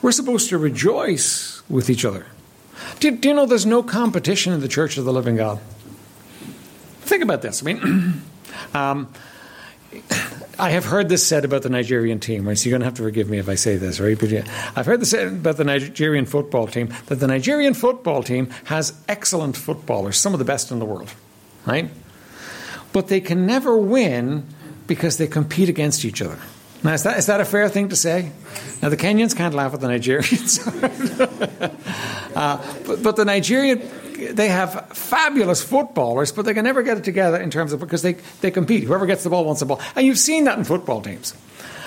We're 0.00 0.12
supposed 0.12 0.48
to 0.50 0.58
rejoice 0.58 1.62
with 1.68 1.90
each 1.90 2.04
other. 2.04 2.26
Do, 3.00 3.16
do 3.16 3.28
you 3.28 3.34
know 3.34 3.46
there's 3.46 3.66
no 3.66 3.82
competition 3.82 4.52
in 4.52 4.60
the 4.60 4.68
church 4.68 4.96
of 4.96 5.04
the 5.04 5.12
living 5.12 5.36
God? 5.36 5.58
Think 7.06 7.22
about 7.22 7.40
this. 7.40 7.62
I 7.62 7.72
mean, 7.72 8.22
um, 8.74 9.08
I 10.58 10.70
have 10.70 10.84
heard 10.84 11.08
this 11.08 11.26
said 11.26 11.44
about 11.44 11.62
the 11.62 11.68
Nigerian 11.68 12.18
team, 12.18 12.48
right? 12.48 12.58
So 12.58 12.68
you're 12.68 12.72
going 12.72 12.80
to 12.80 12.86
have 12.86 12.94
to 12.94 13.02
forgive 13.02 13.30
me 13.30 13.38
if 13.38 13.48
I 13.48 13.54
say 13.54 13.76
this, 13.76 14.00
right? 14.00 14.18
But 14.18 14.30
yeah, 14.30 14.72
I've 14.74 14.86
heard 14.86 15.00
this 15.00 15.10
said 15.10 15.28
about 15.28 15.56
the 15.56 15.64
Nigerian 15.64 16.26
football 16.26 16.66
team 16.66 16.92
that 17.06 17.16
the 17.16 17.26
Nigerian 17.28 17.74
football 17.74 18.22
team 18.22 18.50
has 18.64 18.98
excellent 19.08 19.56
footballers, 19.56 20.16
some 20.16 20.32
of 20.32 20.40
the 20.40 20.44
best 20.44 20.70
in 20.70 20.78
the 20.80 20.84
world, 20.84 21.12
right? 21.64 21.90
But 22.92 23.08
they 23.08 23.20
can 23.20 23.46
never 23.46 23.76
win 23.76 24.46
because 24.86 25.18
they 25.18 25.26
compete 25.26 25.68
against 25.68 26.04
each 26.04 26.20
other. 26.20 26.38
Now, 26.82 26.94
is 26.94 27.02
that, 27.04 27.18
is 27.18 27.26
that 27.26 27.40
a 27.40 27.44
fair 27.44 27.68
thing 27.68 27.88
to 27.90 27.96
say? 27.96 28.32
Now, 28.82 28.88
the 28.88 28.96
Kenyans 28.96 29.36
can't 29.36 29.54
laugh 29.54 29.74
at 29.74 29.80
the 29.80 29.88
Nigerians. 29.88 30.60
uh, 32.36 32.82
but, 32.86 33.02
but 33.02 33.16
the 33.16 33.24
Nigerian 33.24 33.78
they 34.16 34.48
have 34.48 34.88
fabulous 34.96 35.62
footballers, 35.62 36.32
but 36.32 36.44
they 36.44 36.54
can 36.54 36.64
never 36.64 36.82
get 36.82 36.96
it 36.96 37.04
together 37.04 37.38
in 37.38 37.50
terms 37.50 37.72
of 37.72 37.80
because 37.80 38.02
they, 38.02 38.14
they 38.40 38.50
compete. 38.50 38.84
Whoever 38.84 39.06
gets 39.06 39.22
the 39.22 39.30
ball 39.30 39.44
wants 39.44 39.60
the 39.60 39.66
ball. 39.66 39.80
And 39.94 40.06
you've 40.06 40.18
seen 40.18 40.44
that 40.44 40.58
in 40.58 40.64
football 40.64 41.02
teams 41.02 41.34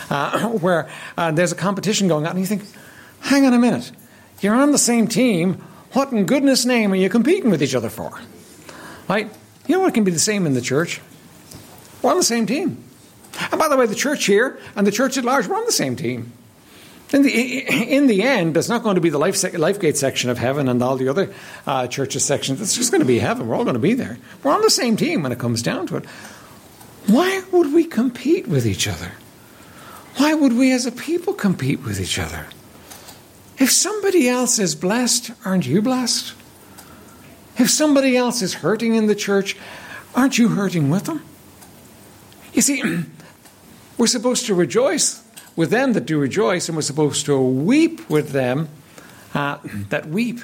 uh, 0.10 0.50
where 0.62 0.90
uh, 1.18 1.32
there's 1.32 1.52
a 1.52 1.56
competition 1.56 2.08
going 2.08 2.26
on, 2.26 2.32
and 2.32 2.40
you 2.40 2.46
think, 2.46 2.64
hang 3.22 3.46
on 3.46 3.54
a 3.54 3.60
minute, 3.60 3.92
you're 4.42 4.56
on 4.56 4.72
the 4.72 4.78
same 4.78 5.08
team. 5.08 5.56
What 5.94 6.12
in 6.12 6.26
goodness 6.26 6.66
name 6.66 6.94
are 6.94 6.98
you 6.98 7.10
competing 7.10 7.50
with 7.50 7.64
each 7.64 7.76
other 7.76 7.90
for? 7.90 8.20
Right? 9.08 9.30
You 9.68 9.76
know 9.76 9.82
what 9.82 9.94
can 9.94 10.04
be 10.04 10.12
the 10.12 10.20
same 10.20 10.46
in 10.46 10.54
the 10.54 10.62
church? 10.62 11.02
We're 12.02 12.12
on 12.12 12.18
the 12.18 12.24
same 12.24 12.46
team. 12.46 12.84
And 13.52 13.60
by 13.60 13.68
the 13.68 13.78
way, 13.78 13.86
the 13.86 13.96
church 13.96 14.26
here 14.26 14.60
and 14.76 14.86
the 14.86 14.92
church 14.92 15.18
at 15.18 15.26
large, 15.26 15.48
we're 15.48 15.58
on 15.58 15.66
the 15.66 15.72
same 15.72 15.96
team. 15.96 16.32
In 17.12 17.24
the, 17.24 17.32
in 17.32 18.06
the 18.06 18.22
end, 18.22 18.56
it's 18.56 18.70
not 18.70 18.84
going 18.84 18.96
to 18.96 19.02
be 19.02 19.10
the 19.10 19.18
Life, 19.18 19.36
Lifegate 19.36 19.98
section 19.98 20.30
of 20.30 20.38
heaven 20.38 20.70
and 20.70 20.82
all 20.84 20.96
the 20.96 21.08
other 21.08 21.34
uh, 21.66 21.88
churches 21.88 22.24
sections. 22.24 22.62
It's 22.62 22.76
just 22.76 22.92
going 22.92 23.02
to 23.02 23.08
be 23.08 23.18
heaven. 23.18 23.48
We're 23.48 23.56
all 23.56 23.64
going 23.64 23.74
to 23.74 23.80
be 23.80 23.96
there. 23.96 24.20
We're 24.44 24.54
on 24.54 24.62
the 24.62 24.70
same 24.70 24.96
team 24.96 25.24
when 25.24 25.32
it 25.32 25.40
comes 25.40 25.64
down 25.64 25.88
to 25.88 25.98
it. 25.98 26.06
Why 27.08 27.42
would 27.52 27.74
we 27.74 27.86
compete 27.86 28.48
with 28.48 28.68
each 28.68 28.88
other? 28.88 29.14
Why 30.18 30.36
would 30.36 30.54
we 30.54 30.72
as 30.72 30.86
a 30.86 30.92
people 30.92 31.34
compete 31.34 31.84
with 31.84 32.00
each 32.00 32.20
other? 32.20 32.46
If 33.58 33.72
somebody 33.72 34.30
else 34.30 34.60
is 34.60 34.76
blessed, 34.76 35.32
aren't 35.44 35.66
you 35.66 35.82
blessed? 35.82 36.36
If 37.58 37.72
somebody 37.72 38.16
else 38.16 38.44
is 38.44 38.56
hurting 38.56 38.96
in 38.96 39.08
the 39.08 39.16
church, 39.16 39.58
aren't 40.14 40.38
you 40.38 40.50
hurting 40.50 40.90
with 40.92 41.06
them? 41.06 41.24
You 42.54 42.62
see, 42.62 42.84
we're 43.98 44.08
supposed 44.08 44.46
to 44.46 44.54
rejoice 44.54 45.24
with 45.56 45.70
them 45.72 45.94
that 45.94 46.06
do 46.06 46.20
rejoice, 46.20 46.70
and 46.70 46.76
we're 46.76 46.82
supposed 46.82 47.26
to 47.26 47.40
weep 47.40 48.10
with 48.10 48.32
them 48.32 48.70
uh, 49.34 49.58
that 49.90 50.08
weep. 50.08 50.40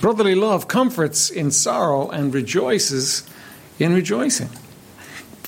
Brotherly 0.00 0.34
love 0.34 0.68
comforts 0.68 1.30
in 1.30 1.50
sorrow 1.50 2.10
and 2.10 2.32
rejoices 2.32 3.28
in 3.78 3.94
rejoicing. 3.94 4.50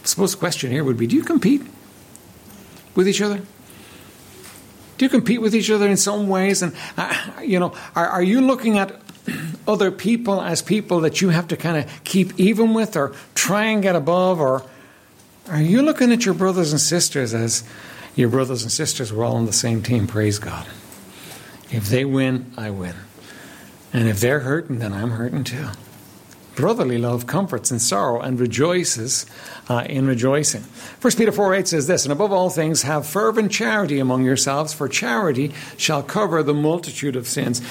the 0.03 0.37
question 0.38 0.70
here 0.70 0.85
would 0.85 0.96
be 0.96 1.07
do 1.07 1.16
you 1.16 1.24
compete 1.24 1.62
with 2.94 3.09
each 3.09 3.20
other? 3.20 3.42
Do 4.96 5.05
you 5.05 5.09
compete 5.09 5.40
with 5.40 5.55
each 5.55 5.70
other 5.70 5.87
in 5.87 5.96
some 5.96 6.29
ways? 6.29 6.61
And, 6.61 6.74
uh, 6.96 7.14
you 7.42 7.61
know, 7.61 7.72
are, 7.94 8.09
are 8.09 8.22
you 8.22 8.40
looking 8.40 8.79
at 8.79 9.01
other 9.68 9.92
people 9.92 10.40
as 10.40 10.61
people 10.61 11.01
that 11.01 11.20
you 11.20 11.29
have 11.29 11.46
to 11.48 11.57
kind 11.57 11.77
of 11.77 12.05
keep 12.05 12.38
even 12.38 12.74
with 12.74 12.96
or 12.96 13.14
try 13.35 13.64
and 13.66 13.81
get 13.83 13.94
above? 13.94 14.40
Or 14.40 14.64
are 15.48 15.62
you 15.62 15.83
looking 15.83 16.11
at 16.11 16.24
your 16.24 16.35
brothers 16.35 16.72
and 16.72 16.81
sisters 16.81 17.33
as 17.33 17.62
your 18.18 18.28
brothers 18.28 18.62
and 18.62 18.72
sisters 18.72 19.12
were 19.12 19.24
all 19.24 19.37
on 19.37 19.46
the 19.46 19.52
same 19.52 19.83
team? 19.83 20.07
Praise 20.07 20.38
God. 20.38 20.66
If 21.70 21.88
they 21.88 22.04
win, 22.04 22.52
I 22.57 22.70
win. 22.70 22.94
And 23.92 24.09
if 24.09 24.20
they're 24.20 24.40
hurting, 24.40 24.81
then 24.81 24.92
I'm 24.92 25.11
hurting 25.11 25.44
too. 25.44 25.68
Brotherly 26.57 26.98
love 26.98 27.26
comforts 27.28 27.70
in 27.70 27.78
sorrow 27.78 28.20
and 28.20 28.40
rejoices 28.40 29.26
uh, 29.68 29.85
in 29.88 30.09
rejoicing. 30.09 30.62
1 31.00 31.12
Peter 31.16 31.31
4 31.31 31.54
8 31.54 31.68
says 31.68 31.87
this, 31.87 32.04
And 32.04 32.12
above 32.12 32.33
all 32.33 32.50
things, 32.50 32.83
have 32.83 33.07
fervent 33.07 33.52
charity 33.52 34.00
among 34.00 34.24
yourselves, 34.24 34.72
for 34.74 34.88
charity 34.88 35.52
shall 35.76 36.02
cover 36.02 36.42
the 36.42 36.54
multitude 36.54 37.14
of 37.14 37.28
sins. 37.28 37.62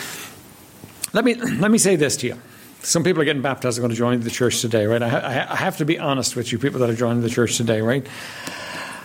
Let 1.12 1.26
me, 1.26 1.34
let 1.36 1.70
me 1.70 1.78
say 1.78 1.98
this 1.98 2.16
to 2.18 2.28
you. 2.28 2.38
Some 2.80 3.04
people 3.04 3.22
are 3.22 3.26
getting 3.26 3.42
baptized 3.42 3.78
are 3.78 3.82
going 3.82 3.92
to 3.92 3.98
join 3.98 4.22
the 4.22 4.30
church 4.30 4.62
today, 4.62 4.86
right? 4.86 5.02
I, 5.02 5.48
I 5.50 5.56
have 5.58 5.78
to 5.78 5.86
be 5.86 6.00
honest 6.00 6.38
with 6.38 6.54
you, 6.54 6.58
people 6.60 6.80
that 6.80 6.90
are 6.90 6.96
joining 6.96 7.22
the 7.22 7.30
church 7.30 7.58
today, 7.58 7.82
right? 7.82 8.08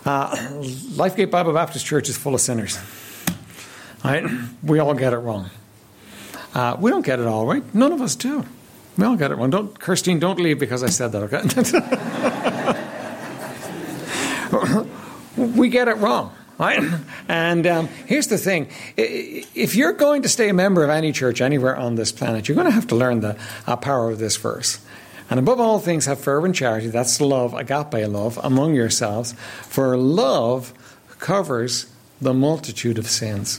Uh, 0.05 0.35
Lifegate 0.97 1.31
Bible 1.31 1.53
Baptist 1.53 1.87
Church 1.87 2.09
is 2.09 2.17
full 2.17 2.35
of 2.35 2.41
sinners. 2.41 2.79
Right? 4.05 4.25
We 4.63 4.79
all 4.81 4.95
get 4.95 5.13
it 5.13 5.19
wrong. 5.19 5.51
Uh, 6.55 6.77
we 6.79 6.91
don't 6.91 7.05
get 7.05 7.21
it 7.21 7.27
all 7.27 7.47
right. 7.47 7.63
None 7.75 7.93
of 7.93 8.01
us 8.01 8.17
do. 8.17 8.45
We 8.99 9.05
all 9.05 9.17
get 9.17 9.31
it 9.31 9.37
wrong. 9.37 9.51
Don't, 9.51 9.79
Christine, 9.79 10.19
don't 10.19 10.39
leave 10.39 10.59
because 10.59 10.83
I 10.83 10.89
said 10.89 11.13
that, 11.13 11.23
okay? 11.25 11.43
we 15.57 15.69
get 15.69 15.89
it 15.89 15.97
wrong. 15.97 16.35
Right? 16.59 16.83
And 17.29 17.67
um, 17.67 17.89
here's 18.07 18.27
the 18.27 18.39
thing 18.39 18.69
if 18.97 19.75
you're 19.75 19.95
going 19.95 20.23
to 20.23 20.29
stay 20.29 20.49
a 20.49 20.55
member 20.55 20.85
of 20.85 20.91
any 20.91 21.11
church 21.11 21.41
anywhere 21.41 21.77
on 21.77 21.95
this 21.95 22.13
planet, 22.13 22.47
you're 22.49 22.55
going 22.55 22.67
to 22.67 22.73
have 22.73 22.87
to 22.89 22.95
learn 22.95 23.21
the 23.21 23.37
uh, 23.67 23.77
power 23.77 24.11
of 24.11 24.19
this 24.19 24.37
verse. 24.37 24.79
And 25.33 25.39
above 25.39 25.61
all 25.61 25.79
things, 25.79 26.05
have 26.05 26.21
fervent 26.21 26.57
charity. 26.57 26.89
That's 26.89 27.19
love, 27.19 27.55
agape 27.55 28.07
love, 28.07 28.39
among 28.43 28.75
yourselves. 28.75 29.33
For 29.63 29.97
love 29.97 30.75
covers 31.21 31.91
the 32.21 32.35
multitude 32.35 32.99
of 32.99 33.09
sins. 33.09 33.59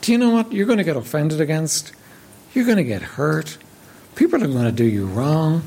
Do 0.00 0.10
you 0.10 0.18
know 0.18 0.30
what 0.30 0.50
you're 0.52 0.66
going 0.66 0.78
to 0.78 0.84
get 0.84 0.96
offended 0.96 1.40
against? 1.40 1.92
You're 2.52 2.64
going 2.64 2.78
to 2.78 2.84
get 2.84 3.00
hurt. 3.00 3.58
People 4.16 4.42
are 4.42 4.48
going 4.48 4.64
to 4.64 4.72
do 4.72 4.82
you 4.82 5.06
wrong. 5.06 5.62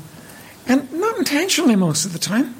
And 0.68 0.92
not 0.92 1.16
intentionally 1.16 1.76
most 1.76 2.04
of 2.04 2.12
the 2.12 2.18
time. 2.18 2.54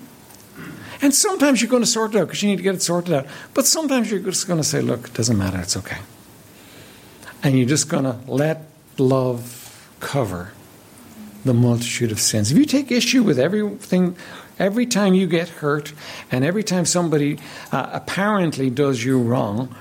And 1.02 1.14
sometimes 1.14 1.60
you're 1.60 1.70
going 1.70 1.82
to 1.82 1.86
sort 1.86 2.14
it 2.14 2.18
out 2.18 2.28
because 2.28 2.42
you 2.42 2.48
need 2.48 2.56
to 2.56 2.62
get 2.62 2.74
it 2.74 2.80
sorted 2.80 3.12
out. 3.12 3.26
But 3.52 3.66
sometimes 3.66 4.10
you're 4.10 4.20
just 4.20 4.46
going 4.46 4.60
to 4.60 4.64
say, 4.64 4.80
look, 4.80 5.08
it 5.08 5.12
doesn't 5.12 5.36
matter, 5.36 5.60
it's 5.60 5.76
okay. 5.76 5.98
And 7.42 7.58
you're 7.58 7.68
just 7.68 7.90
going 7.90 8.04
to 8.04 8.18
let 8.26 8.62
love 8.96 9.92
cover 10.00 10.52
the 11.46 11.54
multitude 11.54 12.12
of 12.12 12.20
sins. 12.20 12.52
If 12.52 12.58
you 12.58 12.64
take 12.64 12.90
issue 12.90 13.22
with 13.22 13.38
everything, 13.38 14.16
every 14.58 14.86
time 14.86 15.14
you 15.14 15.26
get 15.26 15.48
hurt, 15.48 15.92
and 16.30 16.44
every 16.44 16.62
time 16.62 16.84
somebody 16.84 17.38
uh, 17.72 17.90
apparently 17.92 18.70
does 18.70 19.04
you 19.04 19.20
wrong, 19.20 19.74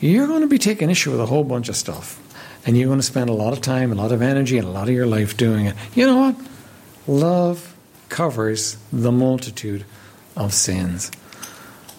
you're 0.00 0.26
going 0.26 0.40
to 0.40 0.46
be 0.46 0.58
taking 0.58 0.90
issue 0.90 1.10
with 1.10 1.20
a 1.20 1.26
whole 1.26 1.44
bunch 1.44 1.68
of 1.68 1.76
stuff. 1.76 2.18
And 2.66 2.76
you're 2.76 2.88
going 2.88 2.98
to 2.98 3.06
spend 3.06 3.30
a 3.30 3.34
lot 3.34 3.52
of 3.52 3.60
time, 3.60 3.92
a 3.92 3.94
lot 3.94 4.12
of 4.12 4.20
energy, 4.20 4.58
and 4.58 4.66
a 4.66 4.70
lot 4.70 4.88
of 4.88 4.94
your 4.94 5.06
life 5.06 5.36
doing 5.36 5.66
it. 5.66 5.74
You 5.94 6.06
know 6.06 6.16
what? 6.16 6.36
Love 7.06 7.74
covers 8.08 8.76
the 8.92 9.12
multitude 9.12 9.84
of 10.36 10.52
sins. 10.52 11.10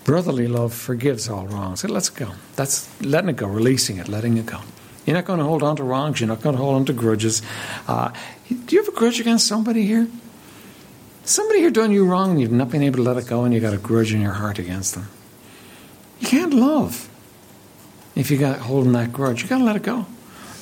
Brotherly 0.03 0.47
love 0.47 0.73
forgives 0.73 1.29
all 1.29 1.47
wrongs. 1.47 1.81
So 1.81 1.87
let's 1.87 2.09
go. 2.09 2.31
That's 2.55 2.89
letting 3.01 3.29
it 3.29 3.37
go, 3.37 3.47
releasing 3.47 3.97
it, 3.97 4.07
letting 4.07 4.37
it 4.37 4.45
go. 4.45 4.59
You're 5.05 5.15
not 5.15 5.25
going 5.25 5.39
to 5.39 5.45
hold 5.45 5.63
on 5.63 5.75
to 5.77 5.83
wrongs. 5.83 6.19
You're 6.19 6.27
not 6.27 6.41
going 6.41 6.55
to 6.55 6.61
hold 6.61 6.75
on 6.75 6.85
to 6.85 6.93
grudges. 6.93 7.41
Uh, 7.87 8.11
do 8.55 8.75
you 8.75 8.83
have 8.83 8.93
a 8.93 8.97
grudge 8.97 9.19
against 9.19 9.47
somebody 9.47 9.85
here? 9.85 10.07
Somebody 11.23 11.59
here 11.59 11.71
done 11.71 11.91
you 11.91 12.05
wrong 12.05 12.31
and 12.31 12.41
you've 12.41 12.51
not 12.51 12.69
been 12.69 12.83
able 12.83 12.97
to 12.97 13.03
let 13.03 13.17
it 13.17 13.27
go 13.27 13.43
and 13.43 13.53
you've 13.53 13.63
got 13.63 13.73
a 13.73 13.77
grudge 13.77 14.13
in 14.13 14.21
your 14.21 14.33
heart 14.33 14.59
against 14.59 14.95
them. 14.95 15.07
You 16.19 16.27
can't 16.27 16.53
love 16.53 17.09
if 18.15 18.31
you 18.31 18.37
got 18.37 18.59
holding 18.59 18.91
that 18.93 19.13
grudge. 19.13 19.43
You 19.43 19.49
got 19.49 19.59
to 19.59 19.63
let 19.63 19.75
it 19.75 19.83
go. 19.83 20.05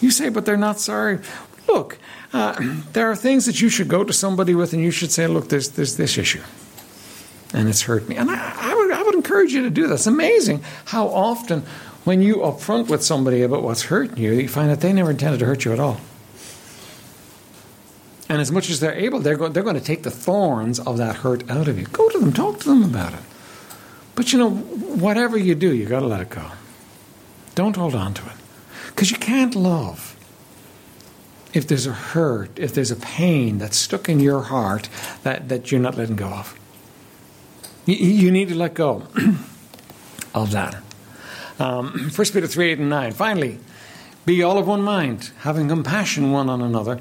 You 0.01 0.11
say, 0.11 0.29
but 0.29 0.45
they're 0.45 0.57
not 0.57 0.79
sorry. 0.79 1.19
Look, 1.67 1.97
uh, 2.33 2.55
there 2.93 3.09
are 3.09 3.15
things 3.15 3.45
that 3.45 3.61
you 3.61 3.69
should 3.69 3.87
go 3.87 4.03
to 4.03 4.13
somebody 4.13 4.53
with 4.53 4.73
and 4.73 4.81
you 4.81 4.91
should 4.91 5.11
say, 5.11 5.27
look, 5.27 5.49
there's, 5.49 5.69
there's 5.71 5.97
this 5.97 6.17
issue 6.17 6.41
and 7.53 7.67
it's 7.67 7.81
hurt 7.83 8.07
me. 8.07 8.15
And 8.15 8.29
I, 8.29 8.53
I, 8.55 8.75
would, 8.75 8.91
I 8.91 9.03
would 9.03 9.15
encourage 9.15 9.53
you 9.53 9.63
to 9.63 9.69
do 9.69 9.87
that. 9.87 9.95
It's 9.95 10.07
amazing 10.07 10.63
how 10.85 11.07
often 11.07 11.63
when 12.03 12.21
you 12.21 12.37
upfront 12.37 12.89
with 12.89 13.03
somebody 13.03 13.41
about 13.41 13.63
what's 13.63 13.83
hurting 13.83 14.17
you, 14.17 14.33
you 14.33 14.47
find 14.47 14.69
that 14.69 14.81
they 14.81 14.93
never 14.93 15.11
intended 15.11 15.39
to 15.39 15.45
hurt 15.45 15.65
you 15.65 15.73
at 15.73 15.79
all. 15.79 15.99
And 18.29 18.39
as 18.39 18.51
much 18.51 18.69
as 18.69 18.79
they're 18.79 18.93
able, 18.93 19.19
they're, 19.19 19.35
go- 19.35 19.49
they're 19.49 19.63
going 19.63 19.75
to 19.75 19.83
take 19.83 20.03
the 20.03 20.11
thorns 20.11 20.79
of 20.79 20.97
that 20.97 21.17
hurt 21.17 21.49
out 21.49 21.67
of 21.67 21.79
you. 21.79 21.85
Go 21.87 22.07
to 22.09 22.19
them, 22.19 22.31
talk 22.31 22.59
to 22.59 22.69
them 22.69 22.83
about 22.83 23.13
it. 23.13 23.19
But 24.13 24.31
you 24.31 24.37
know, 24.39 24.51
whatever 24.51 25.37
you 25.37 25.55
do, 25.55 25.73
you've 25.73 25.89
got 25.89 26.01
to 26.01 26.05
let 26.05 26.21
it 26.21 26.29
go. 26.29 26.45
Don't 27.55 27.75
hold 27.75 27.95
on 27.95 28.13
to 28.13 28.25
it. 28.25 28.33
Because 28.87 29.11
you 29.11 29.17
can't 29.17 29.55
love 29.55 30.15
if 31.53 31.67
there's 31.67 31.87
a 31.87 31.93
hurt, 31.93 32.51
if 32.59 32.73
there's 32.73 32.91
a 32.91 32.95
pain 32.95 33.57
that's 33.57 33.77
stuck 33.77 34.07
in 34.07 34.19
your 34.19 34.43
heart 34.43 34.89
that, 35.23 35.49
that 35.49 35.71
you're 35.71 35.81
not 35.81 35.97
letting 35.97 36.15
go 36.15 36.27
of. 36.27 36.57
You, 37.85 37.95
you 37.95 38.31
need 38.31 38.49
to 38.49 38.55
let 38.55 38.75
go 38.75 39.07
of 40.35 40.51
that. 40.51 40.75
Um, 41.57 42.11
1 42.15 42.27
Peter 42.27 42.47
3 42.47 42.71
8 42.71 42.79
and 42.79 42.89
9. 42.89 43.11
Finally, 43.13 43.57
be 44.25 44.43
all 44.43 44.57
of 44.57 44.67
one 44.67 44.81
mind, 44.81 45.31
having 45.39 45.69
compassion 45.69 46.31
one 46.31 46.49
on 46.49 46.61
another. 46.61 46.99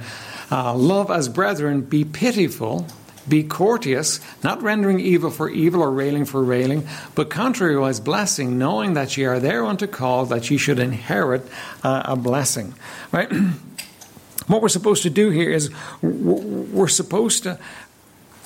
Uh, 0.50 0.74
love 0.74 1.10
as 1.10 1.28
brethren, 1.28 1.82
be 1.82 2.04
pitiful, 2.04 2.86
be 3.28 3.42
courteous, 3.42 4.20
not 4.42 4.62
rendering 4.62 5.00
evil 5.00 5.30
for 5.30 5.50
evil 5.50 5.82
or 5.82 5.90
railing 5.90 6.24
for 6.24 6.42
railing, 6.42 6.86
but 7.14 7.28
contrariwise 7.28 8.02
blessing, 8.02 8.58
knowing 8.58 8.94
that 8.94 9.16
ye 9.16 9.24
are 9.24 9.38
thereunto 9.38 9.86
called, 9.86 10.30
that 10.30 10.50
ye 10.50 10.56
should 10.56 10.78
inherit 10.78 11.46
uh, 11.82 12.02
a 12.06 12.16
blessing. 12.16 12.74
Right? 13.12 13.30
what 14.46 14.62
we're 14.62 14.68
supposed 14.68 15.02
to 15.02 15.10
do 15.10 15.30
here 15.30 15.50
is 15.50 15.70
we're 16.00 16.88
supposed 16.88 17.42
to 17.42 17.58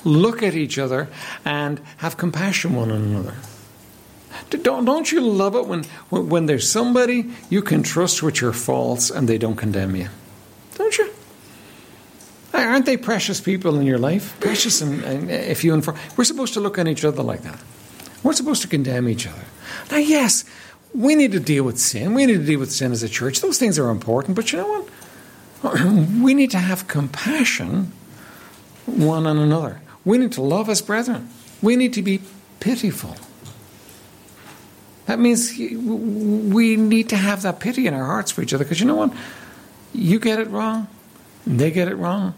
look 0.03 0.43
at 0.43 0.55
each 0.55 0.77
other 0.77 1.07
and 1.45 1.79
have 1.97 2.17
compassion 2.17 2.75
one 2.75 2.91
on 2.91 3.01
another. 3.01 3.35
Don't, 4.49 4.85
don't 4.85 5.11
you 5.11 5.21
love 5.21 5.55
it 5.55 5.65
when, 5.65 5.83
when 6.09 6.45
there's 6.45 6.69
somebody 6.69 7.31
you 7.49 7.61
can 7.61 7.83
trust 7.83 8.21
with 8.21 8.41
your 8.41 8.53
faults 8.53 9.09
and 9.09 9.27
they 9.27 9.37
don't 9.37 9.55
condemn 9.55 9.95
you? 9.95 10.09
Aren't 12.63 12.85
they 12.85 12.97
precious 12.97 13.41
people 13.41 13.79
in 13.79 13.85
your 13.85 13.97
life? 13.97 14.39
Precious, 14.39 14.81
and, 14.81 15.03
and 15.03 15.29
if 15.29 15.63
you 15.63 15.73
and 15.73 15.85
we're 16.17 16.23
supposed 16.23 16.53
to 16.53 16.59
look 16.59 16.77
at 16.77 16.87
each 16.87 17.05
other 17.05 17.23
like 17.23 17.41
that. 17.41 17.59
We're 18.23 18.33
supposed 18.33 18.61
to 18.61 18.67
condemn 18.67 19.09
each 19.09 19.27
other. 19.27 19.43
Now, 19.91 19.97
yes, 19.97 20.45
we 20.93 21.15
need 21.15 21.31
to 21.33 21.39
deal 21.39 21.63
with 21.63 21.77
sin. 21.77 22.13
We 22.13 22.25
need 22.25 22.37
to 22.37 22.45
deal 22.45 22.59
with 22.59 22.71
sin 22.71 22.91
as 22.91 23.03
a 23.03 23.09
church. 23.09 23.41
Those 23.41 23.57
things 23.57 23.77
are 23.77 23.89
important, 23.89 24.35
but 24.35 24.51
you 24.51 24.59
know 24.59 24.67
what? 24.67 24.89
We 26.21 26.33
need 26.33 26.51
to 26.51 26.59
have 26.59 26.87
compassion 26.87 27.91
one 28.85 29.25
on 29.25 29.37
another. 29.37 29.81
We 30.05 30.17
need 30.17 30.33
to 30.33 30.41
love 30.41 30.69
as 30.69 30.81
brethren. 30.81 31.29
We 31.61 31.75
need 31.75 31.93
to 31.93 32.01
be 32.01 32.21
pitiful. 32.59 33.15
That 35.05 35.19
means 35.19 35.57
we 35.57 36.75
need 36.75 37.09
to 37.09 37.17
have 37.17 37.41
that 37.41 37.59
pity 37.59 37.87
in 37.87 37.93
our 37.93 38.05
hearts 38.05 38.31
for 38.31 38.41
each 38.41 38.53
other 38.53 38.63
because 38.63 38.79
you 38.79 38.85
know 38.85 38.95
what? 38.95 39.13
You 39.93 40.19
get 40.19 40.39
it 40.39 40.49
wrong, 40.49 40.87
they 41.45 41.71
get 41.71 41.87
it 41.87 41.95
wrong. 41.95 42.33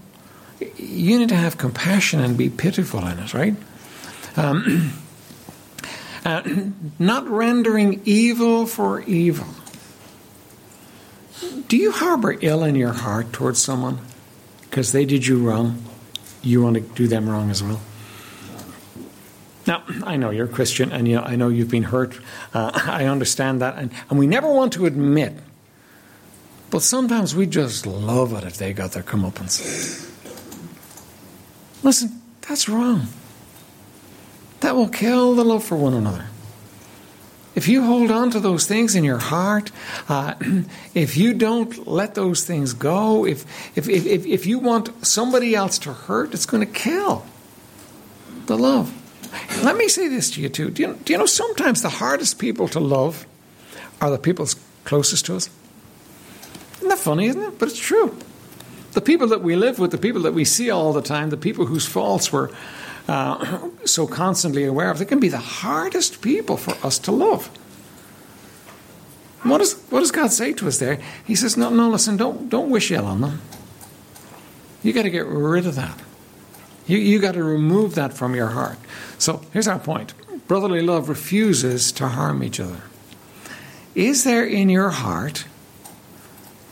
You 0.60 1.20
need 1.20 1.30
to 1.30 1.36
have 1.36 1.58
compassion 1.58 2.20
and 2.20 2.38
be 2.38 2.50
pitiful 2.50 3.06
in 3.06 3.20
it, 3.20 3.34
right? 3.34 3.56
Um, 4.36 4.94
uh, 6.26 6.44
not 7.00 7.28
rendering 7.28 8.02
evil 8.06 8.66
for 8.66 9.02
evil. 9.02 9.48
Do 11.68 11.78
you 11.78 11.92
harbor 11.92 12.38
ill 12.42 12.64
in 12.64 12.76
your 12.76 12.94
heart 12.94 13.34
towards 13.34 13.62
someone 13.62 14.00
because 14.62 14.92
they 14.92 15.06
did 15.06 15.28
you 15.28 15.38
wrong? 15.40 15.84
you 16.46 16.62
want 16.62 16.76
to 16.76 16.82
do 16.82 17.08
them 17.08 17.28
wrong 17.28 17.50
as 17.50 17.62
well. 17.64 17.82
Now, 19.68 19.84
I 20.04 20.16
know 20.16 20.30
you're 20.30 20.46
a 20.46 20.50
Christian, 20.50 20.92
and 20.92 21.08
you 21.08 21.16
know, 21.16 21.24
I 21.24 21.36
know 21.36 21.50
you've 21.50 21.72
been 21.72 21.84
hurt. 21.84 22.20
Uh, 22.54 22.72
I 22.86 23.06
understand 23.06 23.62
that, 23.62 23.78
and, 23.78 23.92
and 24.10 24.20
we 24.20 24.28
never 24.28 24.48
want 24.52 24.74
to 24.74 24.86
admit. 24.86 25.34
But 26.70 26.84
sometimes 26.84 27.36
we 27.36 27.48
just 27.48 27.88
love 27.88 28.34
it 28.34 28.44
if 28.44 28.58
they 28.58 28.74
got 28.74 28.92
their 28.92 29.04
comeuppance. 29.04 30.05
Listen, 31.86 32.20
that's 32.42 32.68
wrong. 32.68 33.08
That 34.62 34.76
will 34.76 34.90
kill 34.90 35.36
the 35.36 35.46
love 35.46 35.64
for 35.64 35.76
one 35.76 35.94
another. 35.94 36.26
If 37.54 37.68
you 37.68 37.84
hold 37.84 38.10
on 38.10 38.32
to 38.32 38.40
those 38.40 38.66
things 38.66 38.96
in 38.96 39.04
your 39.04 39.20
heart, 39.20 39.72
uh, 40.10 40.34
if 40.96 41.16
you 41.16 41.36
don't 41.36 41.88
let 41.88 42.16
those 42.16 42.44
things 42.44 42.74
go, 42.74 43.24
if, 43.28 43.46
if, 43.78 43.88
if, 43.88 44.26
if 44.26 44.48
you 44.48 44.58
want 44.58 45.06
somebody 45.06 45.54
else 45.54 45.78
to 45.80 45.94
hurt, 45.94 46.34
it's 46.34 46.48
going 46.48 46.66
to 46.66 46.74
kill 46.74 47.24
the 48.48 48.58
love. 48.58 48.92
Let 49.64 49.78
me 49.78 49.88
say 49.88 50.08
this 50.08 50.32
to 50.32 50.42
you 50.42 50.50
too. 50.50 50.72
Do 50.72 50.82
you, 50.82 50.94
do 51.06 51.14
you 51.14 51.20
know 51.20 51.28
sometimes 51.28 51.84
the 51.84 51.90
hardest 51.90 52.40
people 52.40 52.68
to 52.70 52.80
love 52.80 53.28
are 54.02 54.10
the 54.10 54.18
people 54.18 54.48
closest 54.86 55.28
to 55.28 55.36
us? 55.36 55.52
Isn't 56.78 56.90
that 56.90 56.98
funny, 56.98 57.28
isn't 57.28 57.44
it? 57.44 57.60
But 57.60 57.70
it's 57.70 57.80
true. 57.80 58.18
The 58.96 59.02
people 59.02 59.28
that 59.28 59.42
we 59.42 59.58
live 59.58 59.78
with, 59.78 59.92
the 59.92 59.98
people 59.98 60.22
that 60.22 60.34
we 60.34 60.46
see 60.46 60.70
all 60.70 60.94
the 60.94 61.02
time, 61.02 61.30
the 61.30 61.38
people 61.38 61.66
whose 61.66 61.86
faults 61.86 62.32
we're 62.32 62.50
uh, 63.10 63.70
so 63.86 64.08
constantly 64.08 64.64
aware 64.64 64.90
of, 64.90 65.00
they 65.00 65.06
can 65.06 65.20
be 65.20 65.28
the 65.28 65.38
hardest 65.38 66.22
people 66.22 66.56
for 66.56 66.74
us 66.86 66.98
to 67.00 67.12
love. 67.12 67.48
What, 69.44 69.60
is, 69.60 69.74
what 69.90 70.00
does 70.00 70.12
God 70.12 70.32
say 70.32 70.54
to 70.54 70.68
us 70.68 70.78
there? 70.78 71.00
He 71.26 71.36
says, 71.36 71.58
No, 71.58 71.70
no, 71.70 71.90
listen, 71.90 72.16
don't, 72.16 72.50
don't 72.50 72.70
wish 72.70 72.90
ill 72.90 73.06
on 73.06 73.20
them. 73.20 73.42
You 74.82 74.94
got 74.94 75.04
to 75.04 75.10
get 75.10 75.26
rid 75.26 75.66
of 75.68 75.76
that. 75.76 76.02
You, 76.88 76.98
you 76.98 77.20
got 77.20 77.34
to 77.34 77.44
remove 77.44 77.96
that 77.96 78.14
from 78.14 78.34
your 78.34 78.48
heart. 78.48 78.78
So 79.18 79.42
here's 79.52 79.68
our 79.68 79.80
point 79.80 80.14
brotherly 80.48 80.82
love 80.82 81.10
refuses 81.10 81.92
to 81.92 82.08
harm 82.08 82.44
each 82.44 82.62
other. 82.62 82.82
Is 83.94 84.24
there 84.24 84.46
in 84.46 84.70
your 84.70 84.92
heart 84.92 85.46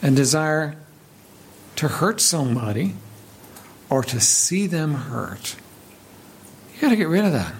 a 0.01 0.11
desire 0.11 0.77
to 1.75 1.87
hurt 1.87 2.21
somebody 2.21 2.95
or 3.89 4.03
to 4.03 4.19
see 4.19 4.67
them 4.67 4.93
hurt? 4.93 5.55
You 6.75 6.81
got 6.81 6.89
to 6.89 6.95
get 6.95 7.07
rid 7.07 7.25
of 7.25 7.31
that. 7.33 7.53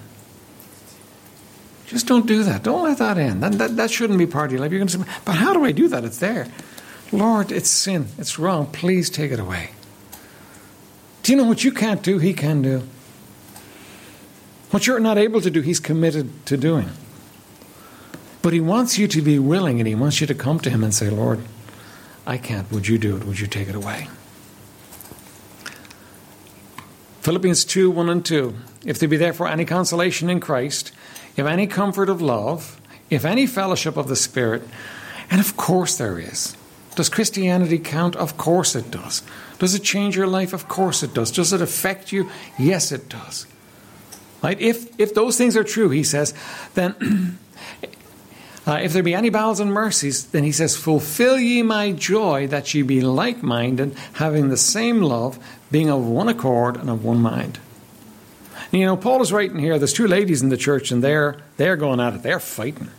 Just 1.88 2.08
don't 2.08 2.26
do 2.26 2.44
that. 2.44 2.64
Don't 2.64 2.84
let 2.84 2.98
that 2.98 3.18
in. 3.18 3.42
That, 3.42 3.54
that, 3.54 3.76
that 3.76 3.92
shouldn't 3.92 4.18
be 4.18 4.26
part 4.26 4.48
of 4.48 4.54
your 4.54 4.62
life. 4.62 4.72
You're 4.72 4.80
going 4.80 4.88
to 4.88 4.98
say, 4.98 5.04
but 5.26 5.36
how 5.36 5.54
do 5.54 5.64
I 5.64 5.72
do 5.72 5.88
that? 5.90 6.04
It's 6.04 6.18
there. 6.18 6.48
Lord, 7.12 7.52
it's 7.52 7.70
sin. 7.70 8.08
It's 8.18 8.40
wrong. 8.40 8.66
Please 8.68 9.10
take 9.10 9.32
it 9.32 9.40
away. 9.40 9.70
Do 11.22 11.32
you 11.32 11.38
know 11.38 11.44
what 11.44 11.64
you 11.64 11.72
can't 11.72 12.02
do, 12.02 12.18
He 12.18 12.34
can 12.34 12.62
do? 12.62 12.84
What 14.72 14.88
you're 14.88 15.00
not 15.00 15.20
able 15.20 15.40
to 15.42 15.52
do, 15.52 15.62
He's 15.62 15.80
committed 15.80 16.46
to 16.48 16.58
doing. 16.58 16.90
But 18.42 18.54
He 18.54 18.60
wants 18.60 18.98
you 18.98 19.08
to 19.10 19.22
be 19.22 19.38
willing 19.38 19.80
and 19.80 19.88
He 19.88 19.96
wants 19.96 20.20
you 20.20 20.28
to 20.28 20.36
come 20.36 20.60
to 20.62 20.70
Him 20.70 20.84
and 20.84 20.94
say, 20.94 21.10
Lord, 21.10 21.42
I 22.26 22.38
can't. 22.38 22.72
Would 22.72 22.88
you 22.88 22.98
do 22.98 23.18
it? 23.18 23.26
Would 23.26 23.40
you 23.40 23.48
take 23.48 23.68
it 23.68 23.76
away? 23.76 24.08
Philippians 27.22 27.66
2 27.66 27.90
1 27.90 28.10
and 28.10 28.26
2. 28.26 28.56
If 28.86 29.00
there 29.00 29.10
be 29.10 29.18
therefore 29.18 29.48
any 29.48 29.66
consolation 29.66 30.30
in 30.30 30.40
Christ, 30.40 30.92
if 31.36 31.46
any 31.46 31.68
comfort 31.68 32.10
of 32.10 32.22
love, 32.22 32.80
if 33.10 33.26
any 33.26 33.46
fellowship 33.46 33.98
of 33.98 34.08
the 34.08 34.16
Spirit, 34.16 34.64
and 35.30 35.40
of 35.40 35.56
course 35.56 35.98
there 35.98 36.20
is. 36.20 36.56
Does 36.96 37.10
Christianity 37.10 37.80
count? 37.80 38.16
Of 38.16 38.38
course 38.38 38.76
it 38.76 38.92
does. 38.92 39.24
Does 39.58 39.74
it 39.74 39.84
change 39.84 40.16
your 40.16 40.28
life? 40.28 40.54
Of 40.54 40.68
course 40.68 41.02
it 41.02 41.14
does. 41.14 41.32
Does 41.32 41.54
it 41.54 41.62
affect 41.62 42.12
you? 42.12 42.30
Yes, 42.60 42.92
it 42.92 43.10
does. 43.10 43.48
Right? 44.44 44.60
If, 44.60 45.00
if 45.00 45.14
those 45.14 45.38
things 45.38 45.56
are 45.56 45.64
true, 45.64 45.90
he 45.90 46.04
says, 46.04 46.34
then 46.76 47.40
uh, 48.66 48.80
if 48.82 48.94
there 48.94 49.04
be 49.04 49.14
any 49.14 49.30
bowels 49.30 49.60
and 49.60 49.74
mercies, 49.74 50.26
then 50.28 50.44
he 50.44 50.52
says, 50.52 50.78
Fulfill 50.78 51.38
ye 51.38 51.62
my 51.62 51.92
joy 51.92 52.48
that 52.48 52.74
ye 52.74 52.82
be 52.82 53.02
like 53.02 53.44
minded, 53.44 53.96
having 54.14 54.48
the 54.50 54.58
same 54.58 55.02
love, 55.02 55.38
being 55.70 55.90
of 55.90 56.06
one 56.06 56.30
accord 56.30 56.78
and 56.78 56.90
of 56.90 57.04
one 57.04 57.20
mind. 57.20 57.60
And, 58.72 58.80
you 58.80 58.86
know, 58.86 58.96
Paul 58.96 59.22
is 59.22 59.34
writing 59.34 59.60
here, 59.60 59.78
there's 59.78 59.94
two 59.94 60.08
ladies 60.08 60.42
in 60.42 60.50
the 60.50 60.58
church, 60.58 60.92
and 60.92 61.04
they're, 61.04 61.38
they're 61.58 61.76
going 61.76 62.00
at 62.00 62.14
it, 62.14 62.24
they're 62.24 62.40
fighting. 62.40 62.90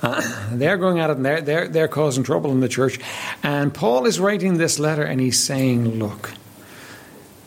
Uh, 0.00 0.48
they're 0.52 0.76
going 0.76 1.00
at 1.00 1.10
it 1.10 1.16
and 1.16 1.26
they're, 1.26 1.40
they're, 1.40 1.68
they're 1.68 1.88
causing 1.88 2.22
trouble 2.22 2.52
in 2.52 2.60
the 2.60 2.68
church. 2.68 3.00
And 3.42 3.74
Paul 3.74 4.06
is 4.06 4.20
writing 4.20 4.58
this 4.58 4.78
letter 4.78 5.02
and 5.02 5.20
he's 5.20 5.42
saying, 5.42 5.98
Look, 5.98 6.32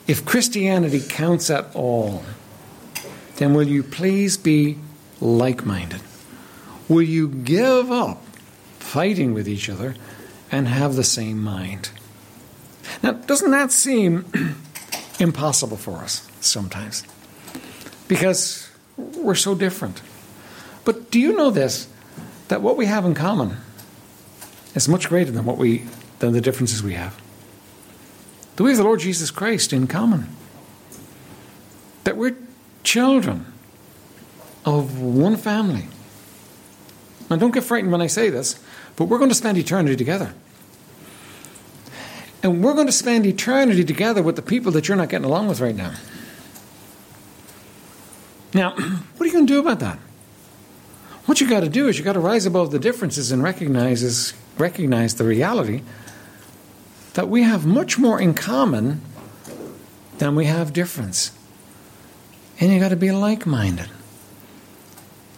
if 0.06 0.26
Christianity 0.26 1.02
counts 1.08 1.50
at 1.50 1.74
all, 1.74 2.24
then 3.38 3.54
will 3.54 3.68
you 3.68 3.84
please 3.84 4.36
be 4.36 4.78
like 5.22 5.66
minded? 5.66 6.02
Will 6.88 7.02
you 7.02 7.28
give 7.28 7.92
up 7.92 8.24
fighting 8.80 9.34
with 9.34 9.48
each 9.48 9.70
other 9.70 9.96
and 10.52 10.68
have 10.68 10.96
the 10.96 11.04
same 11.04 11.42
mind? 11.42 11.92
Now, 13.02 13.12
doesn't 13.12 13.52
that 13.52 13.72
seem 13.72 14.26
impossible 15.20 15.78
for 15.78 15.98
us 15.98 16.28
sometimes? 16.42 17.04
because 18.12 18.70
we're 18.98 19.36
so 19.36 19.56
different. 19.56 20.02
But 20.84 21.12
do 21.12 21.18
you 21.18 21.34
know 21.34 21.50
this? 21.50 21.88
That 22.50 22.62
what 22.62 22.76
we 22.76 22.86
have 22.86 23.06
in 23.06 23.14
common 23.14 23.56
is 24.76 24.90
much 24.90 25.08
greater 25.08 25.32
than 25.32 25.46
what 25.46 25.56
we 25.56 25.86
than 26.20 26.34
the 26.34 26.42
differences 26.42 26.84
we 26.84 26.96
have. 26.96 27.18
Do 28.58 28.66
we 28.66 28.72
have 28.72 28.80
the 28.80 28.84
Lord 28.84 29.00
Jesus 29.00 29.32
Christ 29.32 29.72
in 29.72 29.88
common? 29.88 30.28
That 32.04 32.18
we're 32.18 32.36
children 32.84 33.46
of 34.66 35.00
one 35.00 35.38
family. 35.38 35.88
Now, 37.32 37.38
don't 37.38 37.54
get 37.54 37.64
frightened 37.64 37.94
when 37.94 38.02
I 38.02 38.08
say 38.08 38.30
this, 38.30 38.62
but 38.98 39.06
we're 39.06 39.18
going 39.18 39.30
to 39.30 39.36
spend 39.36 39.58
eternity 39.58 39.96
together. 39.96 40.34
And 42.44 42.62
we're 42.62 42.74
going 42.74 42.88
to 42.88 42.92
spend 42.92 43.26
eternity 43.26 43.86
together 43.86 44.22
with 44.22 44.36
the 44.36 44.42
people 44.42 44.74
that 44.74 44.90
you're 44.90 44.98
not 44.98 45.08
getting 45.08 45.24
along 45.24 45.48
with 45.48 45.62
right 45.62 45.76
now. 45.76 45.94
Now, 48.54 48.72
what 48.76 49.22
are 49.22 49.26
you 49.26 49.32
going 49.32 49.48
to 49.48 49.54
do 49.54 49.62
about 49.62 49.80
that? 49.80 49.98
What 51.26 51.40
you 51.40 51.48
got 51.48 51.62
to 51.62 51.70
do 51.70 51.88
is 51.88 51.98
you 51.98 52.04
got 52.04 52.14
to 52.14 52.20
rise 52.20 52.46
above 52.46 52.72
the 52.72 52.80
differences 52.80 53.32
and 53.32 53.42
recognize 53.42 54.34
recognize 54.58 55.16
the 55.16 55.24
reality 55.24 55.84
that 57.14 57.30
we 57.30 57.44
have 57.44 57.66
much 57.66 57.98
more 57.98 58.20
in 58.20 58.34
common 58.34 59.00
than 60.18 60.36
we 60.36 60.48
have 60.48 60.74
difference. 60.74 61.32
And 62.60 62.74
you 62.74 62.80
got 62.82 62.90
to 62.90 62.98
be 62.98 63.14
like-minded. 63.14 63.90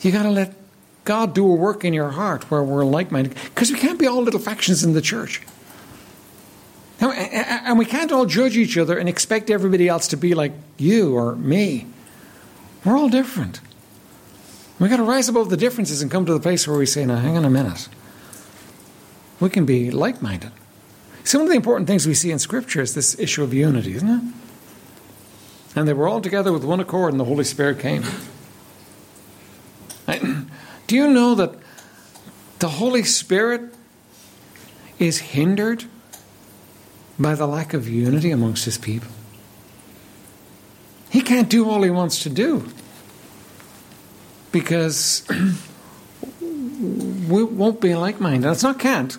You 0.01 0.11
got 0.11 0.23
to 0.23 0.31
let 0.31 0.62
God 1.05 1.33
do 1.35 1.45
a 1.49 1.55
work 1.55 1.83
in 1.83 1.93
your 1.93 2.11
heart 2.11 2.49
where 2.49 2.63
we're 2.63 2.85
like-minded 2.85 3.35
because 3.45 3.71
we 3.71 3.77
can't 3.77 3.99
be 3.99 4.07
all 4.07 4.21
little 4.21 4.39
factions 4.39 4.83
in 4.83 4.93
the 4.93 5.01
church. 5.01 5.41
And 6.99 7.77
we 7.77 7.85
can't 7.85 8.11
all 8.11 8.25
judge 8.25 8.55
each 8.55 8.77
other 8.77 8.97
and 8.97 9.09
expect 9.09 9.49
everybody 9.49 9.89
else 9.89 10.07
to 10.09 10.17
be 10.17 10.33
like 10.33 10.53
you 10.77 11.15
or 11.15 11.35
me. 11.35 11.87
We're 12.85 12.97
all 12.97 13.09
different. 13.09 13.59
We've 14.79 14.89
got 14.89 14.97
to 14.97 15.03
rise 15.03 15.27
above 15.27 15.49
the 15.49 15.57
differences 15.57 16.01
and 16.01 16.09
come 16.09 16.25
to 16.25 16.33
the 16.33 16.39
place 16.39 16.67
where 16.67 16.77
we 16.77 16.85
say, 16.85 17.05
now, 17.05 17.17
hang 17.17 17.37
on 17.37 17.45
a 17.45 17.49
minute. 17.49 17.89
We 19.39 19.49
can 19.49 19.65
be 19.65 19.91
like 19.91 20.21
minded. 20.21 20.51
See, 21.25 21.37
one 21.37 21.47
of 21.47 21.49
the 21.49 21.57
important 21.57 21.87
things 21.87 22.07
we 22.07 22.13
see 22.13 22.31
in 22.31 22.39
Scripture 22.39 22.81
is 22.81 22.93
this 22.93 23.17
issue 23.19 23.43
of 23.43 23.53
unity, 23.53 23.95
isn't 23.95 24.09
it? 24.09 24.21
And 25.75 25.87
they 25.87 25.93
were 25.93 26.07
all 26.07 26.21
together 26.21 26.53
with 26.53 26.63
one 26.63 26.79
accord, 26.79 27.13
and 27.13 27.19
the 27.19 27.25
Holy 27.25 27.43
Spirit 27.43 27.79
came. 27.79 28.03
Do 30.93 30.97
you 30.97 31.07
know 31.07 31.33
that 31.33 31.55
the 32.59 32.69
Holy 32.69 33.01
Spirit 33.01 33.73
is 34.99 35.17
hindered 35.17 35.85
by 37.17 37.33
the 37.33 37.47
lack 37.47 37.73
of 37.73 37.89
unity 37.89 38.29
amongst 38.29 38.65
His 38.65 38.77
people? 38.77 39.09
He 41.09 41.21
can't 41.21 41.49
do 41.49 41.67
all 41.67 41.81
he 41.81 41.89
wants 41.89 42.21
to 42.21 42.29
do 42.29 42.69
because 44.51 45.27
we 46.39 47.43
won't 47.43 47.81
be 47.81 47.95
like 47.95 48.19
minded. 48.19 48.51
It's 48.51 48.61
not 48.61 48.77
can't, 48.77 49.17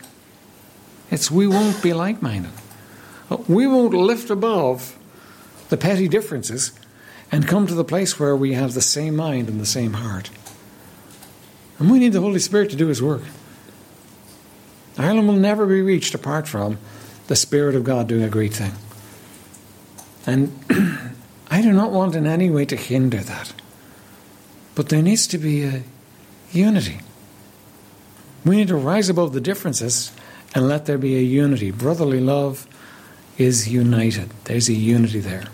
it's 1.10 1.28
we 1.28 1.48
won't 1.48 1.82
be 1.82 1.92
like 1.92 2.22
minded. 2.22 2.52
We 3.48 3.66
won't 3.66 3.94
lift 3.94 4.30
above 4.30 4.96
the 5.70 5.76
petty 5.76 6.06
differences 6.06 6.70
and 7.32 7.48
come 7.48 7.66
to 7.66 7.74
the 7.74 7.82
place 7.82 8.20
where 8.20 8.36
we 8.36 8.52
have 8.52 8.74
the 8.74 8.80
same 8.80 9.16
mind 9.16 9.48
and 9.48 9.60
the 9.60 9.66
same 9.66 9.94
heart. 9.94 10.30
And 11.78 11.90
we 11.90 11.98
need 11.98 12.12
the 12.12 12.20
Holy 12.20 12.38
Spirit 12.38 12.70
to 12.70 12.76
do 12.76 12.88
His 12.88 13.02
work. 13.02 13.22
Ireland 14.96 15.28
will 15.28 15.34
never 15.34 15.66
be 15.66 15.82
reached 15.82 16.14
apart 16.14 16.46
from 16.46 16.78
the 17.26 17.36
Spirit 17.36 17.74
of 17.74 17.84
God 17.84 18.06
doing 18.06 18.22
a 18.22 18.28
great 18.28 18.54
thing. 18.54 18.72
And 20.26 20.52
I 21.50 21.62
do 21.62 21.72
not 21.72 21.90
want 21.90 22.14
in 22.14 22.26
any 22.26 22.50
way 22.50 22.64
to 22.66 22.76
hinder 22.76 23.18
that. 23.18 23.52
But 24.74 24.88
there 24.88 25.02
needs 25.02 25.26
to 25.28 25.38
be 25.38 25.64
a 25.64 25.82
unity. 26.52 27.00
We 28.44 28.56
need 28.56 28.68
to 28.68 28.76
rise 28.76 29.08
above 29.08 29.32
the 29.32 29.40
differences 29.40 30.12
and 30.54 30.68
let 30.68 30.86
there 30.86 30.98
be 30.98 31.16
a 31.16 31.20
unity. 31.20 31.70
Brotherly 31.70 32.20
love 32.20 32.66
is 33.38 33.68
united. 33.68 34.30
There's 34.44 34.68
a 34.68 34.74
unity 34.74 35.20
there. 35.20 35.44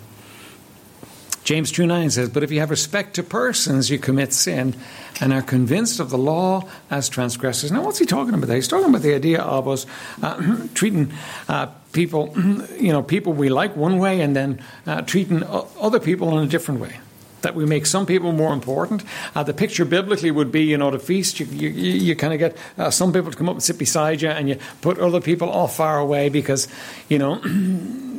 James 1.50 1.72
2 1.72 1.84
9 1.84 2.10
says, 2.10 2.28
But 2.28 2.44
if 2.44 2.52
you 2.52 2.60
have 2.60 2.70
respect 2.70 3.14
to 3.14 3.24
persons, 3.24 3.90
you 3.90 3.98
commit 3.98 4.32
sin 4.32 4.76
and 5.20 5.32
are 5.32 5.42
convinced 5.42 5.98
of 5.98 6.08
the 6.08 6.16
law 6.16 6.68
as 6.92 7.08
transgressors. 7.08 7.72
Now, 7.72 7.82
what's 7.82 7.98
he 7.98 8.06
talking 8.06 8.34
about 8.34 8.46
there? 8.46 8.54
He's 8.54 8.68
talking 8.68 8.88
about 8.88 9.02
the 9.02 9.16
idea 9.16 9.40
of 9.40 9.66
us 9.66 9.84
uh, 10.22 10.68
treating 10.74 11.12
uh, 11.48 11.66
people, 11.92 12.32
you 12.78 12.92
know, 12.92 13.02
people 13.02 13.32
we 13.32 13.48
like 13.48 13.74
one 13.74 13.98
way 13.98 14.20
and 14.20 14.36
then 14.36 14.62
uh, 14.86 15.02
treating 15.02 15.42
other 15.42 15.98
people 15.98 16.38
in 16.38 16.44
a 16.44 16.46
different 16.46 16.78
way. 16.78 17.00
That 17.40 17.56
we 17.56 17.66
make 17.66 17.86
some 17.86 18.06
people 18.06 18.30
more 18.30 18.52
important. 18.52 19.02
Uh, 19.34 19.42
the 19.42 19.52
picture 19.52 19.84
biblically 19.84 20.30
would 20.30 20.52
be, 20.52 20.62
you 20.62 20.78
know, 20.78 20.92
the 20.92 21.00
feast, 21.00 21.40
you, 21.40 21.46
you, 21.46 21.68
you 21.68 22.14
kind 22.14 22.32
of 22.32 22.38
get 22.38 22.56
uh, 22.78 22.90
some 22.90 23.12
people 23.12 23.32
to 23.32 23.36
come 23.36 23.48
up 23.48 23.56
and 23.56 23.62
sit 23.62 23.76
beside 23.76 24.22
you 24.22 24.28
and 24.28 24.48
you 24.48 24.56
put 24.82 25.00
other 25.00 25.20
people 25.20 25.50
off 25.50 25.74
far 25.74 25.98
away 25.98 26.28
because, 26.28 26.68
you 27.08 27.18
know, 27.18 27.40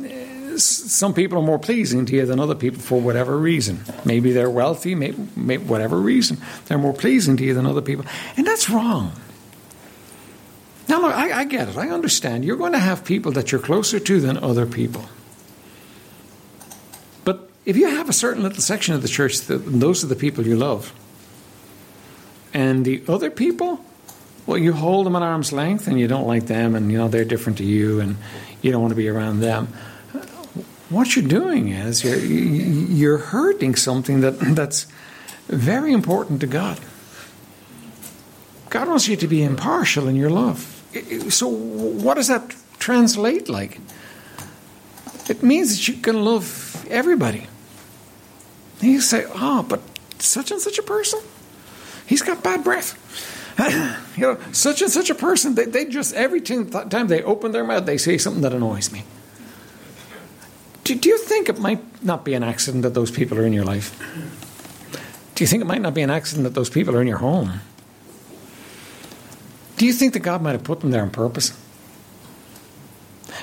some 0.58 1.14
people 1.14 1.38
are 1.38 1.42
more 1.42 1.58
pleasing 1.58 2.06
to 2.06 2.16
you 2.16 2.26
than 2.26 2.40
other 2.40 2.54
people 2.54 2.80
for 2.80 3.00
whatever 3.00 3.36
reason. 3.36 3.80
Maybe 4.04 4.32
they're 4.32 4.50
wealthy, 4.50 4.94
maybe, 4.94 5.56
whatever 5.58 5.98
reason, 5.98 6.38
they're 6.66 6.78
more 6.78 6.92
pleasing 6.92 7.36
to 7.36 7.44
you 7.44 7.54
than 7.54 7.66
other 7.66 7.82
people. 7.82 8.04
And 8.36 8.46
that's 8.46 8.68
wrong. 8.68 9.12
Now, 10.88 11.00
look, 11.00 11.14
I, 11.14 11.40
I 11.40 11.44
get 11.44 11.68
it. 11.68 11.76
I 11.76 11.88
understand. 11.90 12.44
You're 12.44 12.56
going 12.56 12.72
to 12.72 12.78
have 12.78 13.04
people 13.04 13.32
that 13.32 13.52
you're 13.52 13.60
closer 13.60 13.98
to 14.00 14.20
than 14.20 14.36
other 14.36 14.66
people. 14.66 15.04
But 17.24 17.48
if 17.64 17.76
you 17.76 17.86
have 17.88 18.08
a 18.08 18.12
certain 18.12 18.42
little 18.42 18.60
section 18.60 18.94
of 18.94 19.02
the 19.02 19.08
church, 19.08 19.40
that, 19.42 19.58
those 19.58 20.02
are 20.04 20.08
the 20.08 20.16
people 20.16 20.46
you 20.46 20.56
love. 20.56 20.92
And 22.52 22.84
the 22.84 23.02
other 23.08 23.30
people, 23.30 23.82
well, 24.46 24.58
you 24.58 24.72
hold 24.72 25.06
them 25.06 25.16
at 25.16 25.22
arm's 25.22 25.52
length 25.52 25.86
and 25.86 25.98
you 25.98 26.08
don't 26.08 26.26
like 26.26 26.46
them 26.46 26.74
and, 26.74 26.90
you 26.90 26.98
know, 26.98 27.08
they're 27.08 27.24
different 27.24 27.58
to 27.58 27.64
you 27.64 28.00
and 28.00 28.16
you 28.60 28.72
don't 28.72 28.82
want 28.82 28.92
to 28.92 28.96
be 28.96 29.08
around 29.08 29.40
them. 29.40 29.72
What 30.92 31.16
you're 31.16 31.26
doing 31.26 31.68
is 31.68 32.04
you're, 32.04 32.18
you're 32.18 33.18
hurting 33.18 33.76
something 33.76 34.20
that, 34.20 34.38
that's 34.54 34.86
very 35.48 35.90
important 35.90 36.42
to 36.42 36.46
God. 36.46 36.78
God 38.68 38.88
wants 38.88 39.08
you 39.08 39.16
to 39.16 39.26
be 39.26 39.42
impartial 39.42 40.06
in 40.06 40.16
your 40.16 40.28
love. 40.28 40.82
So, 41.30 41.48
what 41.48 42.14
does 42.14 42.28
that 42.28 42.54
translate 42.78 43.48
like? 43.48 43.80
It 45.30 45.42
means 45.42 45.70
that 45.70 45.88
you 45.88 45.94
can 45.94 46.26
love 46.26 46.86
everybody. 46.90 47.46
And 48.82 48.90
you 48.90 49.00
say, 49.00 49.24
oh, 49.34 49.62
but 49.62 49.80
such 50.18 50.50
and 50.50 50.60
such 50.60 50.78
a 50.78 50.82
person, 50.82 51.20
he's 52.04 52.20
got 52.20 52.44
bad 52.44 52.64
breath. 52.64 52.98
you 54.16 54.22
know, 54.22 54.38
such 54.52 54.82
and 54.82 54.90
such 54.90 55.08
a 55.08 55.14
person, 55.14 55.54
they, 55.54 55.64
they 55.64 55.86
just, 55.86 56.14
every 56.14 56.42
time 56.42 57.06
they 57.06 57.22
open 57.22 57.52
their 57.52 57.64
mouth, 57.64 57.86
they 57.86 57.96
say 57.96 58.18
something 58.18 58.42
that 58.42 58.52
annoys 58.52 58.92
me. 58.92 59.04
Do, 60.84 60.94
do 60.94 61.08
you 61.08 61.18
think 61.18 61.48
it 61.48 61.58
might 61.58 62.02
not 62.04 62.24
be 62.24 62.34
an 62.34 62.42
accident 62.42 62.82
that 62.82 62.94
those 62.94 63.10
people 63.10 63.38
are 63.38 63.46
in 63.46 63.52
your 63.52 63.64
life? 63.64 63.98
Do 65.34 65.44
you 65.44 65.48
think 65.48 65.62
it 65.62 65.66
might 65.66 65.80
not 65.80 65.94
be 65.94 66.02
an 66.02 66.10
accident 66.10 66.44
that 66.44 66.54
those 66.54 66.70
people 66.70 66.96
are 66.96 67.00
in 67.00 67.08
your 67.08 67.18
home? 67.18 67.60
Do 69.76 69.86
you 69.86 69.92
think 69.92 70.12
that 70.12 70.20
God 70.20 70.42
might 70.42 70.52
have 70.52 70.64
put 70.64 70.80
them 70.80 70.90
there 70.90 71.02
on 71.02 71.10
purpose? 71.10 71.58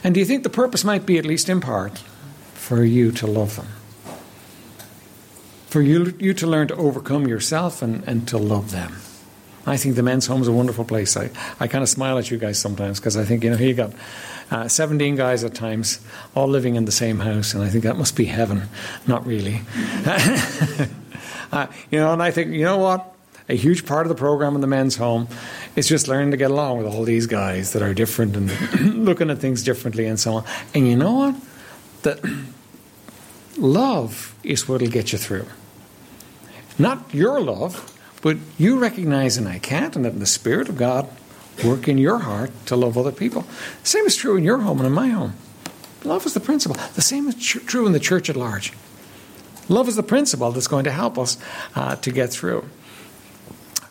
And 0.03 0.13
do 0.13 0.19
you 0.19 0.25
think 0.25 0.43
the 0.43 0.49
purpose 0.49 0.83
might 0.83 1.05
be, 1.05 1.17
at 1.17 1.25
least 1.25 1.49
in 1.49 1.59
part, 1.59 1.97
for 2.53 2.83
you 2.83 3.11
to 3.13 3.27
love 3.27 3.55
them? 3.55 3.67
For 5.67 5.81
you, 5.81 6.15
you 6.19 6.33
to 6.35 6.47
learn 6.47 6.67
to 6.69 6.75
overcome 6.75 7.27
yourself 7.27 7.81
and, 7.81 8.03
and 8.07 8.27
to 8.29 8.37
love 8.37 8.71
them. 8.71 8.95
I 9.65 9.77
think 9.77 9.95
the 9.95 10.03
men's 10.03 10.25
home 10.25 10.41
is 10.41 10.47
a 10.47 10.51
wonderful 10.51 10.85
place. 10.85 11.15
I, 11.17 11.29
I 11.59 11.67
kind 11.67 11.83
of 11.83 11.89
smile 11.89 12.17
at 12.17 12.31
you 12.31 12.37
guys 12.37 12.57
sometimes 12.57 12.99
because 12.99 13.17
I 13.17 13.25
think, 13.25 13.43
you 13.43 13.49
know, 13.51 13.57
here 13.57 13.67
you 13.67 13.73
got 13.73 13.93
uh, 14.51 14.67
17 14.67 15.15
guys 15.15 15.43
at 15.43 15.53
times, 15.53 15.99
all 16.35 16.47
living 16.47 16.75
in 16.75 16.85
the 16.85 16.91
same 16.91 17.19
house, 17.19 17.53
and 17.53 17.63
I 17.63 17.69
think 17.69 17.83
that 17.83 17.97
must 17.97 18.15
be 18.15 18.25
heaven. 18.25 18.63
Not 19.05 19.25
really. 19.25 19.61
uh, 21.51 21.67
you 21.91 21.99
know, 21.99 22.13
and 22.13 22.21
I 22.21 22.31
think, 22.31 22.53
you 22.53 22.63
know 22.63 22.77
what? 22.77 23.15
A 23.47 23.55
huge 23.55 23.85
part 23.85 24.05
of 24.05 24.09
the 24.09 24.15
program 24.15 24.55
in 24.55 24.61
the 24.61 24.67
men's 24.67 24.95
home 24.95 25.27
is 25.75 25.87
just 25.87 26.07
learning 26.07 26.31
to 26.31 26.37
get 26.37 26.51
along 26.51 26.77
with 26.77 26.87
all 26.87 27.03
these 27.03 27.25
guys 27.25 27.73
that 27.73 27.81
are 27.81 27.93
different 27.93 28.35
and 28.35 28.51
looking 29.05 29.29
at 29.29 29.39
things 29.39 29.63
differently 29.63 30.05
and 30.05 30.19
so 30.19 30.35
on. 30.35 30.45
And 30.73 30.87
you 30.87 30.95
know 30.95 31.13
what? 31.13 31.35
That 32.03 32.19
love 33.57 34.35
is 34.43 34.67
what 34.67 34.81
will 34.81 34.89
get 34.89 35.11
you 35.11 35.17
through. 35.17 35.47
Not 36.77 37.13
your 37.13 37.41
love, 37.41 37.95
but 38.21 38.37
you 38.57 38.79
recognizing 38.79 39.47
I 39.47 39.59
can't, 39.59 39.95
and 39.95 40.05
that 40.05 40.17
the 40.19 40.25
Spirit 40.25 40.69
of 40.69 40.77
God 40.77 41.09
work 41.63 41.87
in 41.87 41.97
your 41.97 42.19
heart 42.19 42.51
to 42.67 42.75
love 42.75 42.97
other 42.97 43.11
people. 43.11 43.41
The 43.83 43.89
same 43.89 44.05
is 44.05 44.15
true 44.15 44.37
in 44.37 44.43
your 44.43 44.59
home 44.59 44.79
and 44.79 44.87
in 44.87 44.93
my 44.93 45.09
home. 45.09 45.33
Love 46.03 46.25
is 46.25 46.33
the 46.33 46.39
principle. 46.39 46.77
The 46.95 47.01
same 47.01 47.27
is 47.27 47.35
tr- 47.35 47.59
true 47.59 47.85
in 47.85 47.91
the 47.91 47.99
church 47.99 48.29
at 48.29 48.35
large. 48.35 48.73
Love 49.67 49.87
is 49.87 49.95
the 49.95 50.03
principle 50.03 50.51
that's 50.51 50.67
going 50.67 50.85
to 50.85 50.91
help 50.91 51.17
us 51.17 51.37
uh, 51.75 51.95
to 51.97 52.11
get 52.11 52.31
through. 52.31 52.65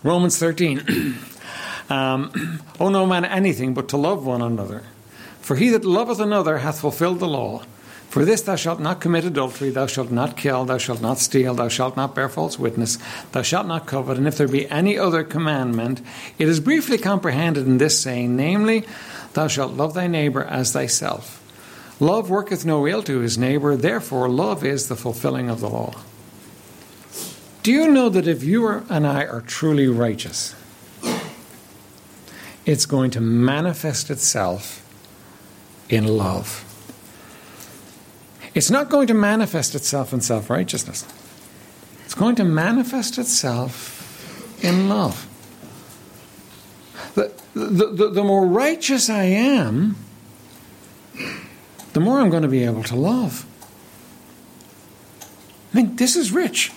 Romans 0.03 0.39
13. 0.39 1.17
um, 1.91 2.61
no 2.81 3.07
man 3.07 3.25
anything 3.25 3.75
but 3.75 3.89
to 3.89 3.97
love 3.97 4.25
one 4.25 4.43
another. 4.43 4.83
For 5.41 5.57
he 5.57 5.71
that 5.71 5.85
loveth 5.85 6.21
another 6.21 6.59
hath 6.59 6.81
fulfilled 6.81 7.21
the 7.21 7.29
law. 7.29 7.63
For 8.09 8.25
this 8.25 8.41
thou 8.41 8.57
shalt 8.57 8.81
not 8.81 9.01
commit 9.01 9.25
adultery, 9.25 9.69
thou 9.69 9.87
shalt 9.87 10.11
not 10.11 10.37
kill, 10.37 10.65
thou 10.65 10.79
shalt 10.79 11.03
not 11.03 11.19
steal, 11.19 11.55
thou 11.55 11.69
shalt 11.69 11.97
not 11.97 12.15
bear 12.15 12.29
false 12.29 12.59
witness, 12.59 12.99
thou 13.33 13.43
shalt 13.43 13.67
not 13.67 13.87
covet. 13.87 14.17
And 14.17 14.27
if 14.27 14.39
there 14.39 14.49
be 14.49 14.69
any 14.71 14.99
other 14.99 15.23
commandment, 15.23 16.01
it 16.39 16.49
is 16.49 16.59
briefly 16.59 16.97
comprehended 16.97 17.67
in 17.67 17.77
this 17.77 18.01
saying, 18.01 18.35
namely, 18.35 18.85
thou 19.35 19.47
shalt 19.47 19.75
love 19.75 19.93
thy 19.93 20.07
neighbour 20.07 20.45
as 20.45 20.73
thyself. 20.73 21.45
Love 22.01 22.31
worketh 22.31 22.65
no 22.65 22.87
ill 22.87 23.03
to 23.03 23.19
his 23.19 23.37
neighbour, 23.37 23.77
therefore, 23.77 24.29
love 24.29 24.65
is 24.65 24.89
the 24.89 24.97
fulfilling 24.97 25.51
of 25.51 25.61
the 25.61 25.69
law. 25.69 25.95
Do 27.63 27.73
you 27.73 27.89
know 27.89 28.09
that 28.09 28.27
if 28.27 28.43
you 28.43 28.69
and 28.89 29.07
I 29.07 29.27
are 29.27 29.43
truly 29.43 29.89
righteous, 29.89 30.55
it's 32.65 32.87
going 32.87 33.11
to 33.11 33.21
manifest 33.21 34.11
itself 34.11 34.87
in 35.91 36.07
love? 36.07 36.65
It's 38.59 38.73
not 38.73 38.89
going 38.89 39.07
to 39.07 39.15
manifest 39.15 39.77
itself 39.77 40.13
in 40.13 40.21
self 40.21 40.51
righteousness. 40.51 41.07
It's 42.05 42.15
going 42.15 42.35
to 42.35 42.45
manifest 42.45 43.17
itself 43.17 44.65
in 44.65 44.89
love. 44.89 45.29
The, 47.15 47.33
the, 47.55 47.87
the, 47.87 48.11
the, 48.11 48.25
more 48.25 48.45
righteous 48.45 49.09
I 49.09 49.23
am, 49.23 49.95
the 51.93 52.01
more 52.01 52.19
I'm 52.19 52.31
going 52.31 52.43
to 52.43 52.49
be 52.49 52.65
able 52.65 52.83
to 52.83 52.97
love. 52.97 53.47
I 55.73 55.77
mean, 55.77 55.95
this 55.95 56.17
is 56.17 56.33
rich. 56.33 56.73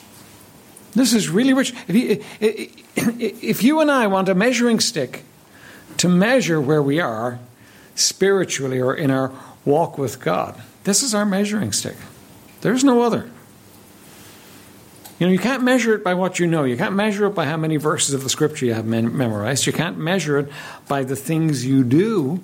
This 0.93 1.13
is 1.13 1.29
really 1.29 1.53
rich. 1.53 1.73
If 1.87 1.95
you, 1.95 2.23
if 2.95 3.63
you 3.63 3.79
and 3.79 3.89
I 3.89 4.05
want 4.05 4.29
a 4.29 4.35
measuring 4.35 4.79
stick 4.79 5.23
to 5.97 6.07
measure 6.07 6.61
where 6.61 6.83
we 6.83 6.99
are 6.99 7.39
spiritually 7.95 8.79
or 8.79 8.93
in 8.93 9.11
our 9.11 9.31
walk 9.65 9.97
with 9.97 10.19
God, 10.19 10.61
this 10.83 11.03
is 11.03 11.13
our 11.13 11.25
measuring 11.25 11.71
stick. 11.71 11.95
There's 12.61 12.83
no 12.83 13.01
other. 13.01 13.29
You 15.19 15.27
know, 15.27 15.33
you 15.33 15.39
can't 15.39 15.61
measure 15.61 15.93
it 15.93 16.03
by 16.03 16.15
what 16.15 16.39
you 16.39 16.47
know. 16.47 16.63
You 16.63 16.75
can't 16.75 16.95
measure 16.95 17.27
it 17.27 17.35
by 17.35 17.45
how 17.45 17.57
many 17.57 17.77
verses 17.77 18.15
of 18.15 18.23
the 18.23 18.29
scripture 18.29 18.65
you 18.65 18.73
have 18.73 18.85
memorized. 18.85 19.67
You 19.67 19.73
can't 19.73 19.97
measure 19.97 20.39
it 20.39 20.49
by 20.87 21.03
the 21.03 21.15
things 21.15 21.63
you 21.63 21.83
do, 21.83 22.41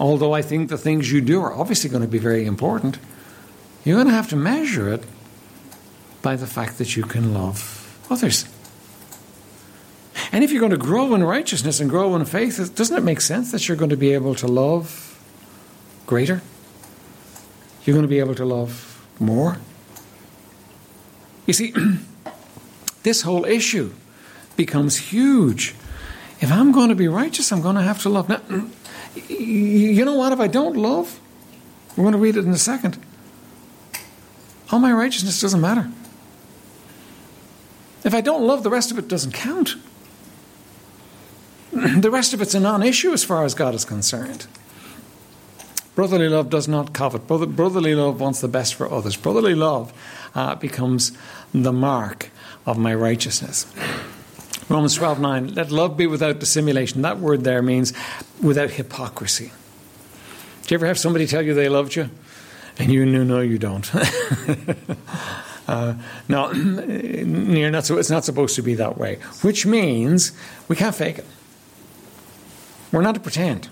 although 0.00 0.32
I 0.32 0.42
think 0.42 0.68
the 0.68 0.78
things 0.78 1.12
you 1.12 1.20
do 1.20 1.40
are 1.42 1.52
obviously 1.52 1.88
going 1.88 2.02
to 2.02 2.08
be 2.08 2.18
very 2.18 2.44
important. 2.44 2.98
You're 3.84 3.96
going 3.96 4.08
to 4.08 4.14
have 4.14 4.28
to 4.30 4.36
measure 4.36 4.92
it 4.92 5.04
by 6.22 6.34
the 6.34 6.46
fact 6.46 6.78
that 6.78 6.96
you 6.96 7.04
can 7.04 7.32
love 7.32 8.04
others. 8.10 8.46
And 10.32 10.44
if 10.44 10.52
you're 10.52 10.60
going 10.60 10.70
to 10.70 10.76
grow 10.78 11.14
in 11.14 11.24
righteousness 11.24 11.80
and 11.80 11.90
grow 11.90 12.14
in 12.14 12.24
faith, 12.24 12.74
doesn't 12.74 12.96
it 12.96 13.02
make 13.02 13.20
sense 13.20 13.50
that 13.52 13.66
you're 13.66 13.76
going 13.76 13.90
to 13.90 13.96
be 13.96 14.12
able 14.14 14.34
to 14.36 14.46
love 14.46 15.06
greater? 16.06 16.42
you're 17.84 17.94
going 17.94 18.04
to 18.04 18.08
be 18.08 18.18
able 18.18 18.34
to 18.34 18.44
love 18.44 19.04
more. 19.18 19.58
You 21.46 21.52
see, 21.52 21.74
this 23.02 23.22
whole 23.22 23.44
issue 23.44 23.92
becomes 24.56 24.96
huge. 24.96 25.74
If 26.40 26.52
I'm 26.52 26.72
going 26.72 26.90
to 26.90 26.94
be 26.94 27.08
righteous, 27.08 27.52
I'm 27.52 27.62
going 27.62 27.76
to 27.76 27.82
have 27.82 28.00
to 28.02 28.08
love. 28.08 28.28
Now, 28.28 28.40
you 29.28 30.04
know 30.04 30.14
what? 30.14 30.32
If 30.32 30.40
I 30.40 30.46
don't 30.46 30.76
love, 30.76 31.18
we're 31.96 32.04
going 32.04 32.12
to 32.12 32.18
read 32.18 32.36
it 32.36 32.44
in 32.44 32.52
a 32.52 32.58
second. 32.58 32.98
All 34.70 34.78
my 34.78 34.92
righteousness 34.92 35.40
doesn't 35.40 35.60
matter. 35.60 35.90
If 38.04 38.14
I 38.14 38.20
don't 38.20 38.46
love, 38.46 38.62
the 38.62 38.70
rest 38.70 38.90
of 38.90 38.98
it 38.98 39.08
doesn't 39.08 39.32
count. 39.32 39.74
The 42.00 42.10
rest 42.10 42.34
of 42.34 42.42
it's 42.42 42.54
a 42.54 42.60
non 42.60 42.82
issue 42.82 43.12
as 43.12 43.24
far 43.24 43.44
as 43.44 43.54
God 43.54 43.74
is 43.74 43.84
concerned. 43.84 44.46
Brotherly 45.94 46.28
love 46.28 46.50
does 46.50 46.66
not 46.66 46.92
covet. 46.92 47.26
Brotherly 47.26 47.94
love 47.94 48.20
wants 48.20 48.40
the 48.40 48.48
best 48.48 48.74
for 48.74 48.90
others. 48.90 49.16
Brotherly 49.16 49.54
love 49.54 49.92
uh, 50.34 50.54
becomes 50.54 51.12
the 51.52 51.72
mark 51.72 52.30
of 52.66 52.78
my 52.78 52.94
righteousness. 52.94 53.66
Romans 54.68 54.94
12 54.94 55.20
9. 55.20 55.54
Let 55.54 55.70
love 55.70 55.96
be 55.96 56.06
without 56.06 56.38
dissimulation. 56.38 57.02
That 57.02 57.18
word 57.18 57.44
there 57.44 57.60
means 57.60 57.92
without 58.42 58.70
hypocrisy. 58.70 59.52
Do 60.62 60.74
you 60.74 60.76
ever 60.76 60.86
have 60.86 60.98
somebody 60.98 61.26
tell 61.26 61.42
you 61.42 61.54
they 61.54 61.68
loved 61.68 61.96
you? 61.96 62.08
And 62.78 62.92
you 62.92 63.04
knew, 63.04 63.24
no, 63.24 63.40
you 63.40 63.58
don't. 63.58 63.90
uh, 65.68 65.94
no, 66.28 66.52
you're 66.52 67.70
not 67.70 67.90
it's 67.90 68.10
not 68.10 68.24
supposed 68.24 68.54
to 68.56 68.62
be 68.62 68.74
that 68.76 68.96
way. 68.96 69.16
Which 69.42 69.66
means 69.66 70.32
we 70.68 70.76
can't 70.76 70.94
fake 70.94 71.18
it. 71.18 71.26
We're 72.92 73.02
not 73.02 73.14
to 73.14 73.20
pretend. 73.20 73.68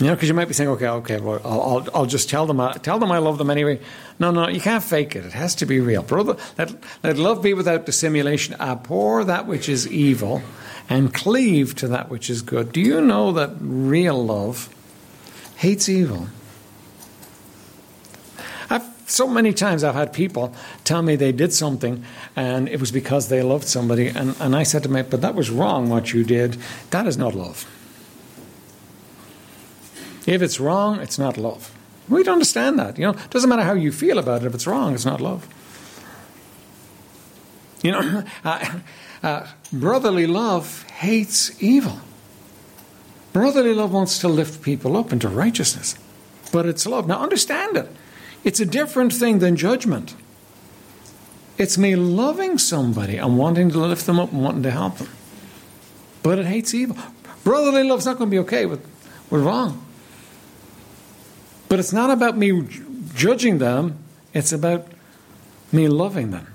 You 0.00 0.06
know, 0.06 0.14
because 0.14 0.28
you 0.28 0.34
might 0.34 0.48
be 0.48 0.54
saying, 0.54 0.70
okay, 0.70 0.88
okay, 0.88 1.20
well, 1.20 1.40
I'll, 1.44 1.60
I'll, 1.60 1.88
I'll 1.94 2.06
just 2.06 2.28
tell 2.28 2.46
them, 2.46 2.60
I, 2.60 2.72
tell 2.72 2.98
them 2.98 3.12
I 3.12 3.18
love 3.18 3.38
them 3.38 3.48
anyway. 3.48 3.80
No, 4.18 4.32
no, 4.32 4.48
you 4.48 4.60
can't 4.60 4.82
fake 4.82 5.14
it. 5.14 5.24
It 5.24 5.32
has 5.32 5.54
to 5.56 5.66
be 5.66 5.78
real. 5.78 6.02
Brother, 6.02 6.36
let, 6.58 6.74
let 7.04 7.16
love 7.16 7.42
be 7.42 7.54
without 7.54 7.86
dissimulation. 7.86 8.56
Abhor 8.58 9.24
that 9.24 9.46
which 9.46 9.68
is 9.68 9.86
evil 9.86 10.42
and 10.88 11.14
cleave 11.14 11.76
to 11.76 11.88
that 11.88 12.08
which 12.08 12.28
is 12.28 12.42
good. 12.42 12.72
Do 12.72 12.80
you 12.80 13.00
know 13.00 13.30
that 13.32 13.52
real 13.60 14.24
love 14.24 14.68
hates 15.56 15.88
evil 15.88 16.26
so 19.06 19.28
many 19.28 19.52
times 19.52 19.84
I've 19.84 19.94
had 19.94 20.12
people 20.12 20.54
tell 20.84 21.02
me 21.02 21.16
they 21.16 21.32
did 21.32 21.52
something 21.52 22.04
and 22.36 22.68
it 22.68 22.80
was 22.80 22.90
because 22.90 23.28
they 23.28 23.42
loved 23.42 23.66
somebody. 23.66 24.08
And, 24.08 24.34
and 24.40 24.56
I 24.56 24.62
said 24.62 24.82
to 24.84 24.88
them, 24.88 25.06
but 25.10 25.20
that 25.20 25.34
was 25.34 25.50
wrong 25.50 25.88
what 25.88 26.12
you 26.12 26.24
did. 26.24 26.56
That 26.90 27.06
is 27.06 27.16
not 27.16 27.34
love. 27.34 27.66
If 30.26 30.40
it's 30.40 30.58
wrong, 30.58 31.00
it's 31.00 31.18
not 31.18 31.36
love. 31.36 31.72
We 32.08 32.22
don't 32.22 32.34
understand 32.34 32.78
that. 32.78 32.98
You 32.98 33.04
know, 33.04 33.12
it 33.12 33.30
doesn't 33.30 33.48
matter 33.48 33.62
how 33.62 33.74
you 33.74 33.92
feel 33.92 34.18
about 34.18 34.42
it. 34.42 34.46
If 34.46 34.54
it's 34.54 34.66
wrong, 34.66 34.94
it's 34.94 35.04
not 35.04 35.20
love. 35.20 35.46
You 37.82 37.92
know, 37.92 38.24
uh, 38.44 38.80
uh, 39.22 39.46
brotherly 39.72 40.26
love 40.26 40.82
hates 40.84 41.62
evil. 41.62 42.00
Brotherly 43.32 43.74
love 43.74 43.92
wants 43.92 44.18
to 44.20 44.28
lift 44.28 44.62
people 44.62 44.96
up 44.96 45.12
into 45.12 45.28
righteousness, 45.28 45.96
but 46.52 46.66
it's 46.66 46.86
love. 46.86 47.06
Now, 47.06 47.20
understand 47.20 47.76
it. 47.76 47.90
It's 48.44 48.60
a 48.60 48.66
different 48.66 49.12
thing 49.12 49.38
than 49.38 49.56
judgment. 49.56 50.14
It's 51.56 51.78
me 51.78 51.96
loving 51.96 52.58
somebody 52.58 53.16
and 53.16 53.38
wanting 53.38 53.70
to 53.70 53.78
lift 53.78 54.06
them 54.06 54.18
up 54.18 54.32
and 54.32 54.42
wanting 54.42 54.62
to 54.64 54.70
help 54.70 54.98
them. 54.98 55.08
But 56.22 56.38
it 56.38 56.46
hates 56.46 56.74
evil. 56.74 56.96
Brotherly 57.42 57.84
love's 57.84 58.06
not 58.06 58.18
going 58.18 58.30
to 58.30 58.34
be 58.34 58.40
okay 58.40 58.66
with, 58.66 58.84
with 59.30 59.42
wrong. 59.42 59.84
But 61.68 61.78
it's 61.78 61.92
not 61.92 62.10
about 62.10 62.36
me 62.36 62.68
judging 63.14 63.58
them, 63.58 63.98
it's 64.32 64.52
about 64.52 64.86
me 65.72 65.88
loving 65.88 66.30
them 66.30 66.46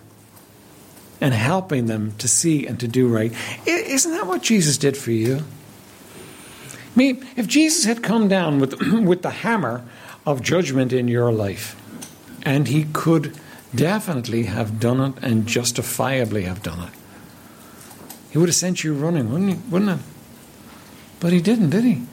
and 1.21 1.33
helping 1.33 1.87
them 1.87 2.13
to 2.17 2.27
see 2.27 2.65
and 2.65 2.79
to 2.79 2.87
do 2.87 3.07
right. 3.07 3.33
Isn't 3.65 4.11
that 4.11 4.27
what 4.27 4.41
Jesus 4.41 4.77
did 4.77 4.95
for 4.95 5.11
you? 5.11 5.43
I 6.73 6.97
mean, 6.97 7.25
if 7.35 7.47
Jesus 7.47 7.85
had 7.85 8.03
come 8.03 8.27
down 8.27 8.59
with, 8.59 8.79
with 8.91 9.21
the 9.21 9.29
hammer 9.29 9.83
of 10.25 10.41
judgment 10.41 10.93
in 10.93 11.07
your 11.07 11.31
life, 11.31 11.78
and 12.43 12.67
he 12.67 12.85
could 12.85 13.37
definitely 13.73 14.43
have 14.43 14.79
done 14.79 14.99
it 14.99 15.23
and 15.23 15.47
justifiably 15.47 16.43
have 16.43 16.63
done 16.63 16.87
it, 16.87 16.93
he 18.31 18.37
would 18.37 18.49
have 18.49 18.55
sent 18.55 18.83
you 18.83 18.93
running, 18.93 19.31
wouldn't 19.31 19.51
he? 19.51 19.69
Wouldn't 19.69 19.99
he? 19.99 20.05
But 21.19 21.33
he 21.33 21.41
didn't, 21.41 21.71
did 21.71 21.83
he? 21.83 22.03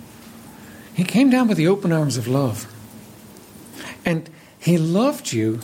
He 0.94 1.04
came 1.04 1.30
down 1.30 1.48
with 1.48 1.58
the 1.58 1.68
open 1.68 1.92
arms 1.92 2.16
of 2.16 2.26
love. 2.26 2.72
And 4.04 4.30
he 4.58 4.78
loved 4.78 5.32
you 5.32 5.60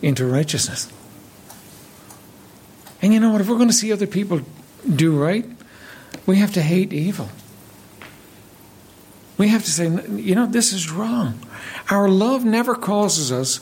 into 0.00 0.26
righteousness. 0.26 0.90
And 3.02 3.12
you 3.12 3.20
know 3.20 3.30
what? 3.30 3.42
If 3.42 3.48
we're 3.48 3.56
going 3.56 3.68
to 3.68 3.74
see 3.74 3.92
other 3.92 4.06
people 4.06 4.40
do 4.88 5.16
right, 5.16 5.44
we 6.24 6.36
have 6.36 6.52
to 6.54 6.62
hate 6.62 6.92
evil. 6.92 7.28
We 9.36 9.48
have 9.48 9.64
to 9.64 9.70
say, 9.70 9.88
you 10.12 10.34
know, 10.34 10.46
this 10.46 10.72
is 10.72 10.90
wrong. 10.90 11.40
Our 11.90 12.08
love 12.08 12.44
never 12.44 12.74
causes 12.74 13.30
us 13.30 13.60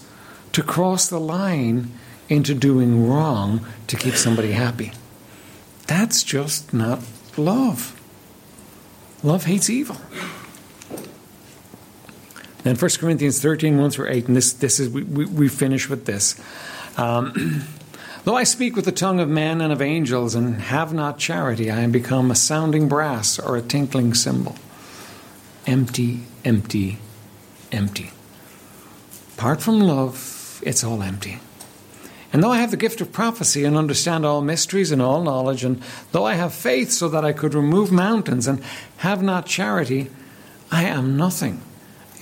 to 0.52 0.62
cross 0.62 1.08
the 1.08 1.20
line 1.20 1.90
into 2.28 2.54
doing 2.54 3.08
wrong 3.08 3.66
to 3.86 3.96
keep 3.96 4.14
somebody 4.14 4.52
happy. 4.52 4.92
That's 5.86 6.22
just 6.22 6.72
not 6.72 7.00
love. 7.36 7.98
Love 9.22 9.44
hates 9.44 9.68
evil. 9.70 9.96
Then 12.62 12.76
1 12.76 12.90
Corinthians 12.98 13.40
13, 13.40 13.78
1 13.78 13.90
through 13.90 14.08
8, 14.08 14.28
and 14.28 14.36
this, 14.36 14.52
this 14.52 14.78
is, 14.78 14.88
we, 14.88 15.02
we, 15.02 15.26
we 15.26 15.48
finish 15.48 15.88
with 15.88 16.06
this. 16.06 16.40
Um, 16.96 17.66
Though 18.24 18.36
I 18.36 18.44
speak 18.44 18.76
with 18.76 18.84
the 18.84 18.92
tongue 18.92 19.18
of 19.18 19.28
men 19.28 19.60
and 19.60 19.72
of 19.72 19.82
angels 19.82 20.36
and 20.36 20.60
have 20.60 20.94
not 20.94 21.18
charity, 21.18 21.72
I 21.72 21.80
am 21.80 21.90
become 21.90 22.30
a 22.30 22.36
sounding 22.36 22.86
brass 22.88 23.36
or 23.36 23.56
a 23.56 23.62
tinkling 23.62 24.14
cymbal. 24.14 24.54
Empty, 25.66 26.20
empty, 26.44 26.98
empty. 27.72 28.12
Apart 29.36 29.60
from 29.60 29.80
love, 29.80 30.31
it's 30.62 30.84
all 30.84 31.02
empty. 31.02 31.38
And 32.32 32.42
though 32.42 32.50
I 32.50 32.58
have 32.58 32.70
the 32.70 32.78
gift 32.78 33.00
of 33.02 33.12
prophecy 33.12 33.64
and 33.64 33.76
understand 33.76 34.24
all 34.24 34.40
mysteries 34.40 34.90
and 34.90 35.02
all 35.02 35.22
knowledge, 35.22 35.64
and 35.64 35.82
though 36.12 36.24
I 36.24 36.34
have 36.34 36.54
faith 36.54 36.90
so 36.90 37.08
that 37.10 37.24
I 37.24 37.32
could 37.32 37.52
remove 37.52 37.92
mountains 37.92 38.46
and 38.46 38.62
have 38.98 39.22
not 39.22 39.44
charity, 39.44 40.10
I 40.70 40.84
am 40.84 41.16
nothing. 41.16 41.60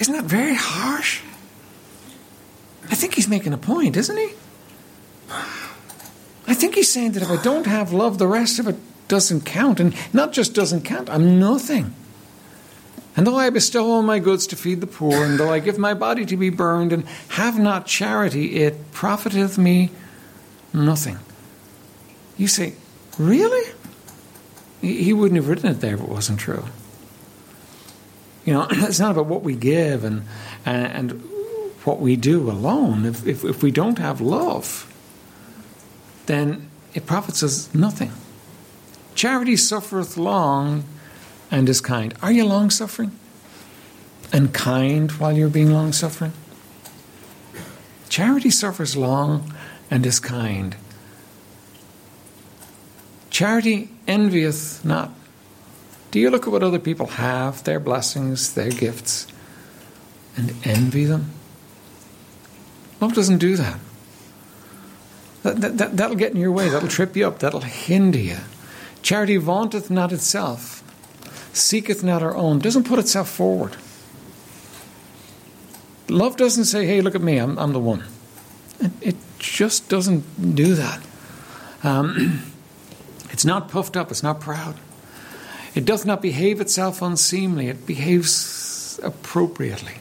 Isn't 0.01 0.15
that 0.15 0.25
very 0.25 0.55
harsh? 0.55 1.21
I 2.91 2.97
think 2.97 3.15
he's 3.15 3.29
making 3.29 3.53
a 3.53 3.59
point, 3.59 3.97
isn't 3.97 4.17
he? 4.17 4.31
I 6.49 6.55
think 6.55 6.75
he's 6.75 6.91
saying 6.91 7.13
that 7.13 7.23
if 7.23 7.31
I 7.31 7.41
don't 7.41 7.67
have 7.67 7.93
love, 7.93 8.19
the 8.19 8.27
rest 8.27 8.59
of 8.59 8.67
it 8.67 8.77
doesn't 9.07 9.43
count. 9.43 9.79
And 9.79 9.95
not 10.13 10.33
just 10.33 10.55
doesn't 10.55 10.83
count, 10.83 11.09
I'm 11.09 11.39
nothing. 11.39 11.95
And 13.17 13.27
though 13.27 13.37
I 13.37 13.51
bestow 13.51 13.91
all 13.91 14.03
my 14.03 14.19
goods 14.19 14.47
to 14.49 14.57
feed 14.57 14.81
the 14.81 14.87
poor, 14.87 15.25
and 15.25 15.39
though 15.39 15.53
I 15.53 15.59
give 15.59 15.79
my 15.79 15.95
body 15.95 16.25
to 16.27 16.37
be 16.37 16.51
burned, 16.51 16.93
and 16.93 17.05
have 17.29 17.59
not 17.59 17.87
charity, 17.87 18.57
it 18.57 18.93
profiteth 18.93 19.59
me 19.59 19.91
nothing. 20.73 21.19
You 22.37 22.47
say, 22.47 22.75
Really? 23.19 23.71
He 24.81 25.13
wouldn't 25.13 25.37
have 25.37 25.49
written 25.49 25.69
it 25.69 25.81
there 25.81 25.95
if 25.95 26.01
it 26.01 26.09
wasn't 26.09 26.41
true. 26.41 26.65
You 28.47 28.55
know, 28.55 28.67
it's 28.71 28.99
not 28.99 29.11
about 29.11 29.27
what 29.27 29.43
we 29.43 29.55
give 29.55 30.05
and, 30.05 30.23
and, 30.65 30.87
and 31.13 31.23
what 31.85 32.01
we 32.01 32.17
do 32.17 32.51
alone. 32.51 33.05
If, 33.05 33.27
if, 33.27 33.45
if 33.45 33.63
we 33.63 33.71
don't 33.71 33.99
have 33.99 34.21
love, 34.21 34.87
then 36.27 36.71
it 36.95 37.07
profits 37.07 37.43
us 37.43 37.73
nothing. 37.75 38.13
Charity 39.15 39.57
suffereth 39.57 40.17
long 40.17 40.85
and 41.51 41.69
is 41.69 41.81
kind. 41.81 42.15
Are 42.23 42.33
you 42.33 42.45
long 42.45 42.71
suffering? 42.71 43.13
And 44.33 44.55
kind 44.55 45.11
while 45.13 45.33
you're 45.33 45.49
being 45.49 45.73
long 45.73 45.93
suffering? 45.93 46.33
Charity 48.09 48.51
suffers 48.51 48.97
long 48.97 49.55
and 49.91 50.07
is 50.07 50.21
kind. 50.21 50.77
Charity 53.31 53.89
envieth 54.07 54.85
not. 54.85 55.13
Do 56.11 56.19
you 56.19 56.31
look 56.31 56.47
at 56.47 56.53
what 56.53 56.63
other 56.63 56.81
people 56.81 57.07
have, 57.07 57.63
their 57.65 57.79
blessings, 57.79 58.55
their 58.55 58.71
gifts, 58.71 59.27
and 60.37 60.55
envy 60.65 61.05
them? 61.05 61.31
Love 63.01 63.15
doesn't 63.15 63.39
do 63.39 63.57
that. 63.57 63.79
That, 65.43 65.79
that, 65.79 65.97
that'll 65.97 66.17
get 66.17 66.33
in 66.33 66.39
your 66.39 66.53
way, 66.53 66.69
that'll 66.69 66.89
trip 66.89 67.17
you 67.17 67.27
up, 67.27 67.39
that'll 67.39 67.61
hinder 67.61 68.19
you. 68.19 68.37
Charity 69.03 69.39
vaunteth 69.39 69.89
not 69.91 70.13
itself, 70.13 70.80
seeketh 71.53 72.03
not 72.03 72.23
her 72.23 72.37
own, 72.37 72.59
doesn't 72.59 72.85
put 72.85 72.99
itself 72.99 73.29
forward. 73.29 73.77
Love 76.09 76.37
doesn't 76.37 76.65
say, 76.65 76.87
hey, 76.87 77.01
look 77.01 77.15
at 77.15 77.23
me, 77.23 77.39
I'm, 77.39 77.59
I'm 77.59 77.73
the 77.73 77.81
one. 77.81 78.05
It, 79.01 79.17
just 79.41 79.89
doesn't 79.89 80.55
do 80.55 80.75
that. 80.75 81.01
Um, 81.83 82.43
it's 83.31 83.45
not 83.45 83.69
puffed 83.69 83.97
up, 83.97 84.11
it's 84.11 84.23
not 84.23 84.41
proud. 84.41 84.77
It 85.75 85.85
doth 85.85 86.05
not 86.05 86.21
behave 86.21 86.61
itself 86.61 87.03
unseemly, 87.03 87.69
it 87.69 87.87
behaves 87.87 89.01
appropriately. 89.03 89.95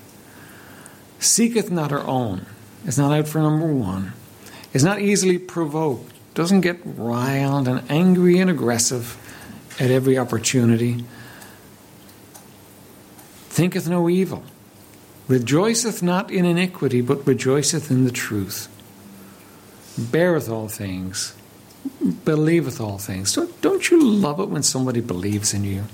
Seeketh 1.20 1.72
not 1.72 1.92
her 1.92 2.06
own, 2.06 2.46
is 2.86 2.98
not 2.98 3.18
out 3.18 3.28
for 3.28 3.40
number 3.40 3.68
one, 3.68 4.14
is 4.74 4.84
not 4.84 5.00
easily 5.00 5.38
provoked, 5.38 6.14
doesn't 6.34 6.62
get 6.62 6.80
riled 6.84 7.68
and 7.68 7.90
angry 7.90 8.40
and 8.40 8.50
aggressive 8.50 9.18
at 9.80 9.92
every 9.92 10.18
opportunity, 10.18 11.04
thinketh 13.60 13.90
no 13.90 14.10
evil, 14.10 14.44
rejoiceth 15.28 16.02
not 16.02 16.32
in 16.32 16.46
iniquity, 16.46 17.02
but 17.02 17.28
rejoiceth 17.28 17.92
in 17.92 18.06
the 18.06 18.12
truth, 18.12 18.68
beareth 19.98 20.50
all 20.50 20.68
things 20.68 21.36
believeth 22.26 22.80
all 22.80 22.98
things. 22.98 23.34
Don't, 23.34 23.62
don't 23.62 23.90
you 23.90 24.02
love 24.02 24.40
it 24.40 24.50
when 24.50 24.64
somebody 24.64 25.02
believes 25.02 25.54
in 25.54 25.64
you? 25.64 25.86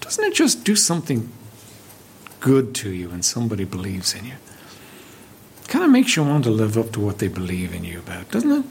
Doesn't 0.00 0.24
it 0.24 0.34
just 0.34 0.64
do 0.64 0.76
something 0.76 1.30
good 2.40 2.74
to 2.76 2.90
you 2.90 3.08
when 3.08 3.22
somebody 3.22 3.64
believes 3.64 4.14
in 4.14 4.26
you? 4.26 4.34
Kind 5.68 5.84
of 5.84 5.90
makes 5.90 6.16
you 6.16 6.22
want 6.22 6.44
to 6.44 6.50
live 6.50 6.76
up 6.76 6.92
to 6.92 7.00
what 7.00 7.18
they 7.18 7.28
believe 7.28 7.74
in 7.74 7.84
you 7.84 8.00
about, 8.00 8.30
doesn't 8.30 8.50
it? 8.50 8.64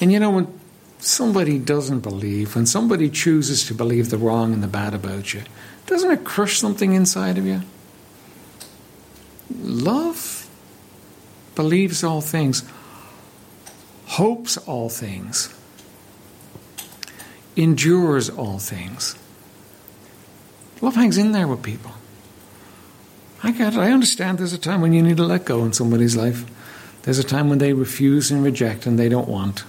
And 0.00 0.12
you 0.12 0.20
know, 0.20 0.30
when 0.30 0.60
somebody 1.00 1.58
doesn't 1.58 2.00
believe, 2.00 2.54
when 2.54 2.66
somebody 2.66 3.10
chooses 3.10 3.66
to 3.66 3.74
believe 3.74 4.10
the 4.10 4.18
wrong 4.18 4.52
and 4.52 4.62
the 4.62 4.68
bad 4.68 4.94
about 4.94 5.34
you, 5.34 5.42
doesn't 5.88 6.10
it 6.10 6.24
crush 6.24 6.58
something 6.58 6.92
inside 6.92 7.36
of 7.36 7.44
you? 7.44 7.62
Love 9.60 10.48
believes 11.56 12.04
all 12.04 12.20
things 12.20 12.62
hopes 14.18 14.56
all 14.56 14.88
things, 14.88 15.54
endures 17.56 18.28
all 18.28 18.58
things. 18.58 19.14
Love 20.80 20.96
hangs 20.96 21.18
in 21.18 21.32
there 21.32 21.46
with 21.46 21.62
people. 21.62 21.92
I 23.44 23.52
get 23.52 23.74
it. 23.74 23.78
I 23.78 23.92
understand 23.92 24.38
there's 24.38 24.52
a 24.52 24.58
time 24.58 24.80
when 24.80 24.92
you 24.92 25.02
need 25.02 25.18
to 25.18 25.24
let 25.24 25.44
go 25.44 25.64
in 25.64 25.72
somebody's 25.72 26.16
life. 26.16 26.44
There's 27.02 27.20
a 27.20 27.24
time 27.24 27.48
when 27.48 27.58
they 27.58 27.72
refuse 27.72 28.30
and 28.30 28.42
reject 28.42 28.86
and 28.86 28.98
they 28.98 29.08
don't 29.08 29.28
want. 29.28 29.64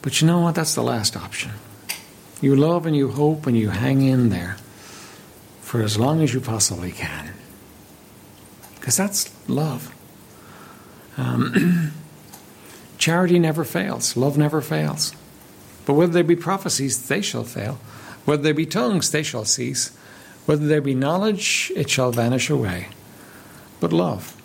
But 0.00 0.20
you 0.20 0.26
know 0.26 0.40
what? 0.40 0.54
That's 0.54 0.74
the 0.74 0.82
last 0.82 1.16
option. 1.16 1.52
You 2.40 2.56
love 2.56 2.86
and 2.86 2.96
you 2.96 3.10
hope 3.10 3.46
and 3.46 3.56
you 3.56 3.68
hang 3.68 4.00
in 4.00 4.30
there 4.30 4.56
for 5.72 5.80
as 5.80 5.98
long 5.98 6.20
as 6.20 6.34
you 6.34 6.38
possibly 6.38 6.92
can. 6.92 7.32
Because 8.74 8.94
that's 8.94 9.32
love. 9.48 9.90
Um, 11.16 11.92
charity 12.98 13.38
never 13.38 13.64
fails, 13.64 14.14
love 14.14 14.36
never 14.36 14.60
fails. 14.60 15.16
But 15.86 15.94
whether 15.94 16.12
there 16.12 16.24
be 16.24 16.36
prophecies, 16.36 17.08
they 17.08 17.22
shall 17.22 17.44
fail. 17.44 17.78
Whether 18.26 18.42
there 18.42 18.52
be 18.52 18.66
tongues, 18.66 19.12
they 19.12 19.22
shall 19.22 19.46
cease. 19.46 19.96
Whether 20.44 20.66
there 20.66 20.82
be 20.82 20.94
knowledge, 20.94 21.72
it 21.74 21.88
shall 21.88 22.12
vanish 22.12 22.50
away. 22.50 22.88
But 23.80 23.94
love. 23.94 24.36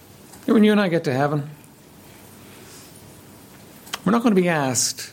When 0.45 0.63
you 0.63 0.71
and 0.71 0.79
I 0.79 0.87
get 0.87 1.03
to 1.03 1.13
heaven, 1.13 1.49
we're 4.05 4.13
not 4.13 4.23
going 4.23 4.33
to 4.33 4.41
be 4.41 4.47
asked 4.47 5.11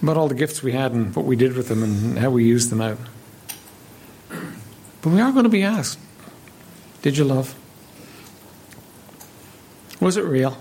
about 0.00 0.16
all 0.16 0.28
the 0.28 0.34
gifts 0.34 0.62
we 0.62 0.72
had 0.72 0.92
and 0.92 1.14
what 1.14 1.26
we 1.26 1.36
did 1.36 1.54
with 1.54 1.68
them 1.68 1.82
and 1.82 2.18
how 2.18 2.30
we 2.30 2.42
used 2.46 2.70
them 2.70 2.80
out. 2.80 2.96
But 5.02 5.10
we 5.10 5.20
are 5.20 5.32
going 5.32 5.44
to 5.44 5.50
be 5.50 5.64
asked 5.64 5.98
Did 7.02 7.16
you 7.16 7.24
love? 7.24 7.54
Was 10.00 10.16
it 10.16 10.24
real? 10.24 10.56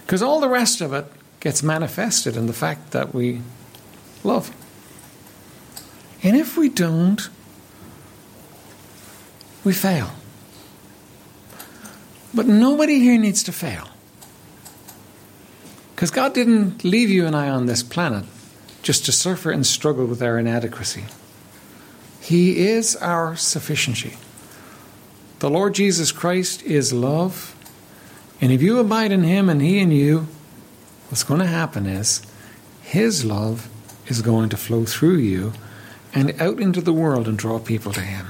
Because 0.00 0.22
all 0.22 0.40
the 0.40 0.48
rest 0.48 0.80
of 0.80 0.92
it 0.92 1.06
gets 1.40 1.62
manifested 1.62 2.36
in 2.36 2.46
the 2.46 2.52
fact 2.52 2.92
that 2.92 3.14
we 3.14 3.42
love. 4.22 4.50
And 6.22 6.36
if 6.36 6.56
we 6.56 6.68
don't, 6.68 7.28
we 9.62 9.72
fail. 9.72 10.10
But 12.32 12.46
nobody 12.46 12.98
here 12.98 13.18
needs 13.18 13.42
to 13.44 13.52
fail. 13.52 13.88
Because 15.94 16.10
God 16.10 16.34
didn't 16.34 16.84
leave 16.84 17.10
you 17.10 17.26
and 17.26 17.36
I 17.36 17.48
on 17.48 17.66
this 17.66 17.82
planet 17.82 18.24
just 18.82 19.04
to 19.06 19.12
suffer 19.12 19.50
and 19.50 19.66
struggle 19.66 20.06
with 20.06 20.22
our 20.22 20.38
inadequacy. 20.38 21.04
He 22.24 22.68
is 22.68 22.96
our 22.96 23.36
sufficiency. 23.36 24.16
The 25.40 25.50
Lord 25.50 25.74
Jesus 25.74 26.10
Christ 26.10 26.62
is 26.62 26.90
love. 26.90 27.54
And 28.40 28.50
if 28.50 28.62
you 28.62 28.78
abide 28.78 29.12
in 29.12 29.24
Him 29.24 29.50
and 29.50 29.60
He 29.60 29.78
in 29.78 29.90
you, 29.90 30.26
what's 31.10 31.22
going 31.22 31.40
to 31.40 31.46
happen 31.46 31.84
is 31.84 32.22
His 32.80 33.26
love 33.26 33.68
is 34.06 34.22
going 34.22 34.48
to 34.48 34.56
flow 34.56 34.86
through 34.86 35.18
you 35.18 35.52
and 36.14 36.40
out 36.40 36.60
into 36.60 36.80
the 36.80 36.94
world 36.94 37.28
and 37.28 37.36
draw 37.36 37.58
people 37.58 37.92
to 37.92 38.00
Him. 38.00 38.28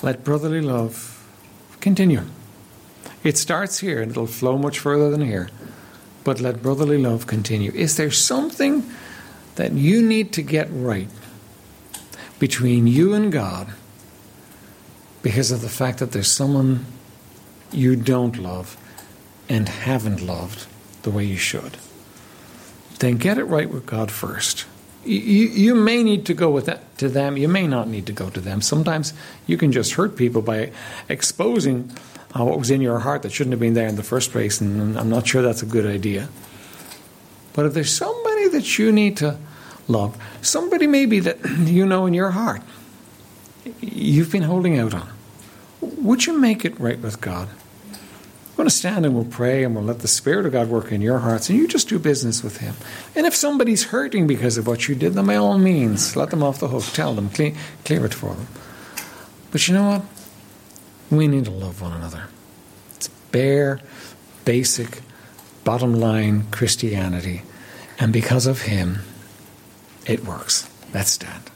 Let 0.00 0.24
brotherly 0.24 0.62
love 0.62 1.28
continue. 1.80 2.22
It 3.22 3.36
starts 3.36 3.80
here 3.80 4.00
and 4.00 4.10
it'll 4.10 4.26
flow 4.26 4.56
much 4.56 4.78
further 4.78 5.10
than 5.10 5.20
here. 5.20 5.50
But 6.24 6.40
let 6.40 6.62
brotherly 6.62 6.96
love 6.96 7.26
continue. 7.26 7.70
Is 7.72 7.98
there 7.98 8.10
something 8.10 8.90
that 9.56 9.72
you 9.72 10.02
need 10.02 10.32
to 10.32 10.42
get 10.42 10.68
right 10.70 11.08
between 12.38 12.86
you 12.86 13.14
and 13.14 13.32
God 13.32 13.68
because 15.22 15.50
of 15.50 15.60
the 15.60 15.68
fact 15.68 15.98
that 15.98 16.12
there's 16.12 16.30
someone 16.30 16.84
you 17.70 17.96
don't 17.96 18.36
love 18.36 18.76
and 19.48 19.68
haven't 19.68 20.20
loved 20.20 20.66
the 21.02 21.10
way 21.10 21.24
you 21.24 21.36
should? 21.36 21.76
Then 22.98 23.16
get 23.16 23.38
it 23.38 23.44
right 23.44 23.68
with 23.68 23.86
God 23.86 24.10
first. 24.10 24.66
You, 25.04 25.48
you 25.48 25.74
may 25.74 26.02
need 26.02 26.26
to 26.26 26.34
go 26.34 26.50
with 26.50 26.66
that 26.66 26.96
to 26.98 27.08
them. 27.08 27.36
You 27.36 27.48
may 27.48 27.66
not 27.66 27.88
need 27.88 28.06
to 28.06 28.12
go 28.12 28.30
to 28.30 28.40
them. 28.40 28.60
Sometimes 28.60 29.12
you 29.46 29.56
can 29.56 29.72
just 29.72 29.94
hurt 29.94 30.16
people 30.16 30.42
by 30.42 30.70
exposing 31.08 31.90
uh, 32.38 32.44
what 32.44 32.58
was 32.58 32.70
in 32.70 32.80
your 32.80 33.00
heart 33.00 33.22
that 33.22 33.32
shouldn't 33.32 33.52
have 33.52 33.60
been 33.60 33.74
there 33.74 33.88
in 33.88 33.96
the 33.96 34.02
first 34.02 34.30
place, 34.30 34.60
and 34.60 34.96
I'm 34.96 35.10
not 35.10 35.26
sure 35.26 35.42
that's 35.42 35.62
a 35.62 35.66
good 35.66 35.86
idea. 35.86 36.28
But 37.52 37.66
if 37.66 37.74
there's 37.74 37.94
somebody 37.94 38.21
that 38.52 38.78
you 38.78 38.92
need 38.92 39.16
to 39.18 39.36
love, 39.88 40.16
somebody 40.40 40.86
maybe 40.86 41.20
that 41.20 41.38
you 41.64 41.84
know 41.84 42.06
in 42.06 42.14
your 42.14 42.30
heart 42.30 42.62
you've 43.80 44.32
been 44.32 44.42
holding 44.42 44.78
out 44.78 44.94
on, 44.94 45.08
would 45.80 46.26
you 46.26 46.38
make 46.38 46.64
it 46.64 46.78
right 46.80 46.98
with 46.98 47.20
God? 47.20 47.48
We're 48.52 48.56
going 48.56 48.68
to 48.68 48.74
stand 48.74 49.06
and 49.06 49.14
we'll 49.14 49.24
pray 49.24 49.64
and 49.64 49.74
we'll 49.74 49.84
let 49.84 50.00
the 50.00 50.08
Spirit 50.08 50.44
of 50.44 50.52
God 50.52 50.68
work 50.68 50.92
in 50.92 51.00
your 51.00 51.20
hearts 51.20 51.48
and 51.48 51.58
you 51.58 51.66
just 51.66 51.88
do 51.88 51.98
business 51.98 52.42
with 52.44 52.58
Him. 52.58 52.74
And 53.16 53.26
if 53.26 53.34
somebody's 53.34 53.84
hurting 53.84 54.26
because 54.26 54.58
of 54.58 54.66
what 54.66 54.88
you 54.88 54.94
did, 54.94 55.14
then 55.14 55.26
by 55.26 55.36
all 55.36 55.58
means, 55.58 56.16
let 56.16 56.30
them 56.30 56.42
off 56.42 56.60
the 56.60 56.68
hook. 56.68 56.84
Tell 56.92 57.14
them, 57.14 57.30
clear, 57.30 57.54
clear 57.84 58.04
it 58.04 58.14
for 58.14 58.34
them. 58.34 58.46
But 59.50 59.66
you 59.66 59.74
know 59.74 59.88
what? 59.88 60.02
We 61.10 61.28
need 61.28 61.46
to 61.46 61.50
love 61.50 61.80
one 61.80 61.92
another. 61.92 62.24
It's 62.96 63.08
bare, 63.08 63.80
basic, 64.44 65.00
bottom 65.64 65.94
line 65.94 66.44
Christianity. 66.50 67.42
And 68.02 68.12
because 68.12 68.46
of 68.48 68.62
Him, 68.62 68.98
it 70.06 70.24
works. 70.24 70.68
Let's 70.92 71.12
stand. 71.12 71.51